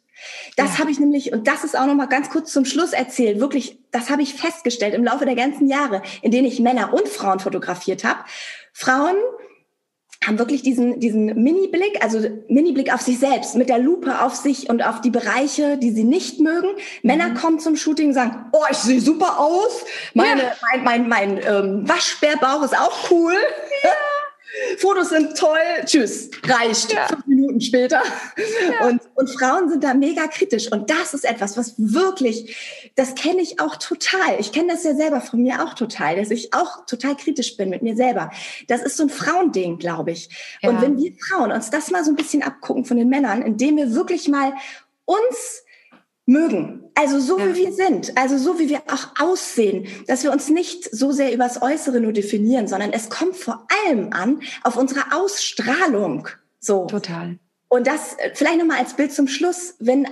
Das 0.56 0.74
ja. 0.74 0.80
habe 0.80 0.92
ich 0.92 1.00
nämlich, 1.00 1.34
und 1.34 1.48
das 1.48 1.64
ist 1.64 1.78
auch 1.78 1.86
noch 1.86 1.96
mal 1.96 2.08
ganz 2.08 2.30
kurz 2.30 2.52
zum 2.52 2.66
Schluss 2.66 2.94
erzählt, 2.94 3.40
wirklich, 3.40 3.80
das 3.92 4.10
habe 4.10 4.22
ich 4.22 4.34
festgestellt 4.34 4.94
im 4.94 5.04
Laufe 5.04 5.26
der 5.26 5.36
ganzen 5.36 5.68
Jahre, 5.68 6.02
in 6.22 6.32
denen 6.32 6.48
ich 6.48 6.60
Männer 6.60 6.94
und 6.94 7.08
Frauen 7.08 7.40
fotografiert 7.40 8.04
habe. 8.04 8.20
Frauen 8.74 9.16
haben 10.26 10.40
wirklich 10.40 10.64
diesen, 10.64 11.00
diesen 11.00 11.26
Mini-Blick, 11.26 12.04
also 12.04 12.20
Mini-Blick 12.48 12.94
auf 12.94 13.02
sich 13.02 13.20
selbst, 13.20 13.56
mit 13.56 13.70
der 13.70 13.78
Lupe 13.78 14.22
auf 14.22 14.36
sich 14.36 14.70
und 14.70 14.84
auf 14.84 15.02
die 15.02 15.10
Bereiche, 15.10 15.78
die 15.78 15.92
sie 15.92 16.04
nicht 16.04 16.40
mögen. 16.40 16.70
Mhm. 16.70 16.78
Männer 17.04 17.34
kommen 17.34 17.60
zum 17.60 17.76
Shooting 17.76 18.08
und 18.08 18.14
sagen, 18.14 18.46
oh, 18.52 18.64
ich 18.70 18.78
sehe 18.78 19.02
super 19.02 19.40
aus, 19.40 19.86
meine, 20.14 20.44
ja. 20.44 20.52
mein, 20.62 20.84
mein, 20.84 21.10
mein 21.10 21.38
ähm, 21.38 21.88
Waschbärbauch 21.88 22.64
ist 22.64 22.78
auch 22.78 23.12
cool. 23.12 23.34
Ja. 23.84 23.90
Fotos 24.78 25.10
sind 25.10 25.38
toll, 25.38 25.58
tschüss, 25.86 26.30
reicht, 26.44 26.94
ja. 26.94 27.08
fünf 27.08 27.26
Minuten 27.26 27.62
später. 27.62 28.02
Ja. 28.72 28.88
Und, 28.88 29.02
und 29.16 29.30
Frauen 29.30 29.70
sind 29.70 29.84
da 29.84 29.94
mega 29.94 30.28
kritisch. 30.28 30.72
Und 30.72 30.90
das 30.90 31.14
ist 31.14 31.26
etwas, 31.26 31.58
was 31.58 31.76
wirklich, 31.78 32.92
das 32.96 33.16
kenne 33.16 33.42
ich 33.42 33.60
auch 33.60 33.76
total. 33.78 34.40
Ich 34.40 34.52
kenne 34.52 34.74
das 34.74 34.84
ja 34.84 34.96
selber 34.96 35.22
von 35.22 35.42
mir 35.42 35.64
auch 35.64 35.74
total, 35.74 36.16
dass 36.18 36.32
ich 36.32 36.54
auch 36.54 36.86
total 36.86 37.16
kritisch 37.16 37.58
bin 37.58 37.70
mit 37.70 37.82
mir 37.82 37.96
selber. 37.96 38.32
Das 38.68 38.82
ist 38.82 38.98
so 38.98 39.04
ein 39.04 39.10
Frauending, 39.10 39.78
glaube 39.78 40.12
ich. 40.12 40.30
Ja. 40.62 40.70
Und 40.70 40.82
wenn 40.82 40.98
wir 40.98 41.14
Frauen 41.30 41.52
uns 41.52 41.70
das 41.70 41.92
mal 41.92 42.04
so 42.04 42.12
ein 42.12 42.16
bisschen 42.16 42.44
abgucken 42.44 42.86
von 42.86 42.98
den 42.98 43.10
Männern, 43.10 43.42
indem 43.42 43.78
wir 43.78 43.94
wirklich 43.94 44.28
mal 44.28 44.54
uns 45.06 45.65
mögen. 46.26 46.84
Also 46.96 47.20
so 47.20 47.38
ja. 47.38 47.50
wie 47.50 47.56
wir 47.56 47.74
sind, 47.74 48.18
also 48.18 48.38
so 48.38 48.58
wie 48.58 48.70
wir 48.70 48.82
auch 48.88 49.20
aussehen, 49.20 49.88
dass 50.08 50.24
wir 50.24 50.32
uns 50.32 50.50
nicht 50.50 50.84
so 50.96 51.12
sehr 51.12 51.34
übers 51.34 51.62
Äußere 51.62 52.00
nur 52.00 52.14
definieren, 52.14 52.68
sondern 52.68 52.94
es 52.94 53.10
kommt 53.10 53.36
vor 53.36 53.68
allem 53.86 54.12
an 54.12 54.42
auf 54.64 54.78
unsere 54.78 55.02
Ausstrahlung. 55.14 56.28
So. 56.60 56.86
Total. 56.86 57.38
Und 57.68 57.88
das 57.88 58.14
äh, 58.18 58.32
vielleicht 58.34 58.58
nochmal 58.58 58.80
als 58.80 58.96
Bild 58.96 59.14
zum 59.14 59.28
Schluss, 59.28 59.76
wenn 59.80 60.08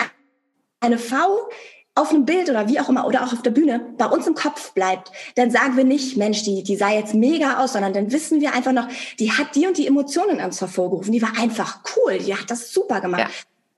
eine 0.82 0.98
Frau 0.98 1.50
auf 1.96 2.10
einem 2.10 2.26
Bild 2.26 2.50
oder 2.50 2.68
wie 2.68 2.80
auch 2.80 2.90
immer 2.90 3.06
oder 3.06 3.24
auch 3.24 3.34
auf 3.34 3.44
der 3.44 3.52
Bühne 3.52 3.94
bei 3.98 4.06
uns 4.06 4.26
im 4.26 4.34
Kopf 4.34 4.74
bleibt, 4.74 5.12
dann 5.36 5.52
sagen 5.52 5.78
wir 5.78 5.84
nicht, 5.84 6.18
Mensch, 6.18 6.44
die, 6.44 6.64
die 6.64 6.76
sah 6.76 6.92
jetzt 6.92 7.14
mega 7.14 7.64
aus, 7.64 7.74
sondern 7.74 7.94
dann 7.94 8.12
wissen 8.12 8.42
wir 8.42 8.54
einfach 8.54 8.72
noch, 8.72 8.88
die 9.20 9.32
hat 9.32 9.56
die 9.56 9.68
und 9.68 9.78
die 9.78 9.86
Emotionen 9.86 10.40
in 10.40 10.46
uns 10.46 10.60
hervorgerufen. 10.60 11.12
Die 11.12 11.22
war 11.22 11.38
einfach 11.40 11.82
cool, 11.96 12.18
die 12.18 12.36
hat 12.36 12.50
das 12.50 12.72
super 12.74 13.00
gemacht. 13.00 13.22
Ja. 13.22 13.30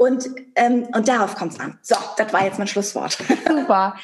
Und, 0.05 0.29
ähm, 0.55 0.87
und 0.93 1.07
darauf 1.07 1.35
kommt 1.35 1.53
es 1.53 1.59
an. 1.59 1.79
So, 1.81 1.95
das 2.17 2.31
war 2.31 2.45
jetzt 2.45 2.59
mein 2.59 2.67
Schlusswort. 2.67 3.17
Super. 3.47 3.95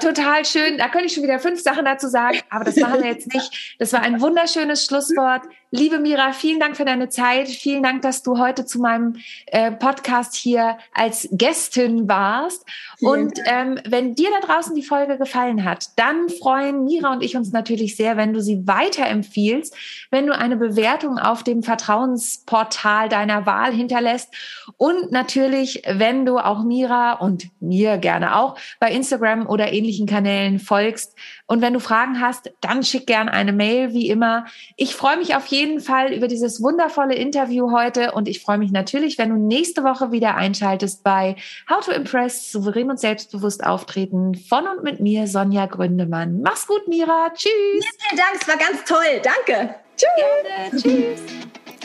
Total 0.00 0.44
schön. 0.44 0.78
Da 0.78 0.88
könnte 0.88 1.06
ich 1.06 1.14
schon 1.14 1.24
wieder 1.24 1.40
fünf 1.40 1.60
Sachen 1.60 1.84
dazu 1.84 2.06
sagen, 2.06 2.38
aber 2.48 2.64
das 2.64 2.76
machen 2.76 3.02
wir 3.02 3.10
jetzt 3.10 3.32
nicht. 3.32 3.76
Das 3.80 3.92
war 3.92 4.00
ein 4.00 4.20
wunderschönes 4.20 4.84
Schlusswort. 4.84 5.42
Liebe 5.70 5.98
Mira, 5.98 6.32
vielen 6.32 6.60
Dank 6.60 6.78
für 6.78 6.86
deine 6.86 7.10
Zeit. 7.10 7.48
Vielen 7.48 7.82
Dank, 7.82 8.00
dass 8.00 8.22
du 8.22 8.38
heute 8.38 8.64
zu 8.64 8.80
meinem 8.80 9.16
äh, 9.46 9.70
Podcast 9.70 10.34
hier 10.34 10.78
als 10.94 11.28
Gästin 11.30 12.08
warst. 12.08 12.64
Und 13.00 13.38
ähm, 13.44 13.78
wenn 13.86 14.14
dir 14.14 14.30
da 14.30 14.46
draußen 14.46 14.74
die 14.74 14.82
Folge 14.82 15.18
gefallen 15.18 15.64
hat, 15.64 15.88
dann 15.96 16.30
freuen 16.30 16.84
Mira 16.84 17.12
und 17.12 17.22
ich 17.22 17.36
uns 17.36 17.52
natürlich 17.52 17.96
sehr, 17.96 18.16
wenn 18.16 18.32
du 18.32 18.40
sie 18.40 18.66
weiterempfiehlst, 18.66 19.76
wenn 20.10 20.26
du 20.26 20.34
eine 20.34 20.56
Bewertung 20.56 21.18
auf 21.18 21.42
dem 21.42 21.62
Vertrauensportal 21.62 23.10
deiner 23.10 23.44
Wahl 23.44 23.70
hinterlässt 23.72 24.34
und 24.78 25.12
natürlich, 25.12 25.82
wenn 25.86 26.24
du 26.24 26.38
auch 26.38 26.64
Mira 26.64 27.12
und 27.12 27.48
mir 27.60 27.98
gerne 27.98 28.36
auch 28.36 28.56
bei 28.80 28.90
Instagram 28.90 29.46
oder 29.46 29.70
ähnlichen 29.70 30.06
Kanälen 30.06 30.60
folgst. 30.60 31.14
Und 31.48 31.62
wenn 31.62 31.72
du 31.72 31.80
Fragen 31.80 32.20
hast, 32.20 32.52
dann 32.60 32.84
schick 32.84 33.06
gern 33.06 33.28
eine 33.28 33.52
Mail, 33.52 33.94
wie 33.94 34.10
immer. 34.10 34.44
Ich 34.76 34.94
freue 34.94 35.16
mich 35.16 35.34
auf 35.34 35.46
jeden 35.46 35.80
Fall 35.80 36.12
über 36.12 36.28
dieses 36.28 36.62
wundervolle 36.62 37.14
Interview 37.14 37.72
heute 37.72 38.12
und 38.12 38.28
ich 38.28 38.42
freue 38.42 38.58
mich 38.58 38.70
natürlich, 38.70 39.16
wenn 39.16 39.30
du 39.30 39.36
nächste 39.36 39.82
Woche 39.82 40.12
wieder 40.12 40.36
einschaltest 40.36 41.02
bei 41.02 41.36
How 41.68 41.84
to 41.84 41.90
Impress, 41.90 42.52
souverän 42.52 42.90
und 42.90 43.00
selbstbewusst 43.00 43.64
auftreten 43.64 44.34
von 44.34 44.68
und 44.68 44.84
mit 44.84 45.00
mir, 45.00 45.26
Sonja 45.26 45.64
Gründemann. 45.66 46.42
Mach's 46.42 46.66
gut, 46.66 46.86
Mira. 46.86 47.30
Tschüss. 47.32 47.50
Vielen 47.50 48.16
Dank, 48.16 48.40
es 48.40 48.46
war 48.46 48.56
ganz 48.56 48.84
toll. 48.84 49.22
Danke. 49.22 49.74
Tschüss. 49.96 50.82
Gerne. 50.82 50.82
Tschüss. 50.82 51.48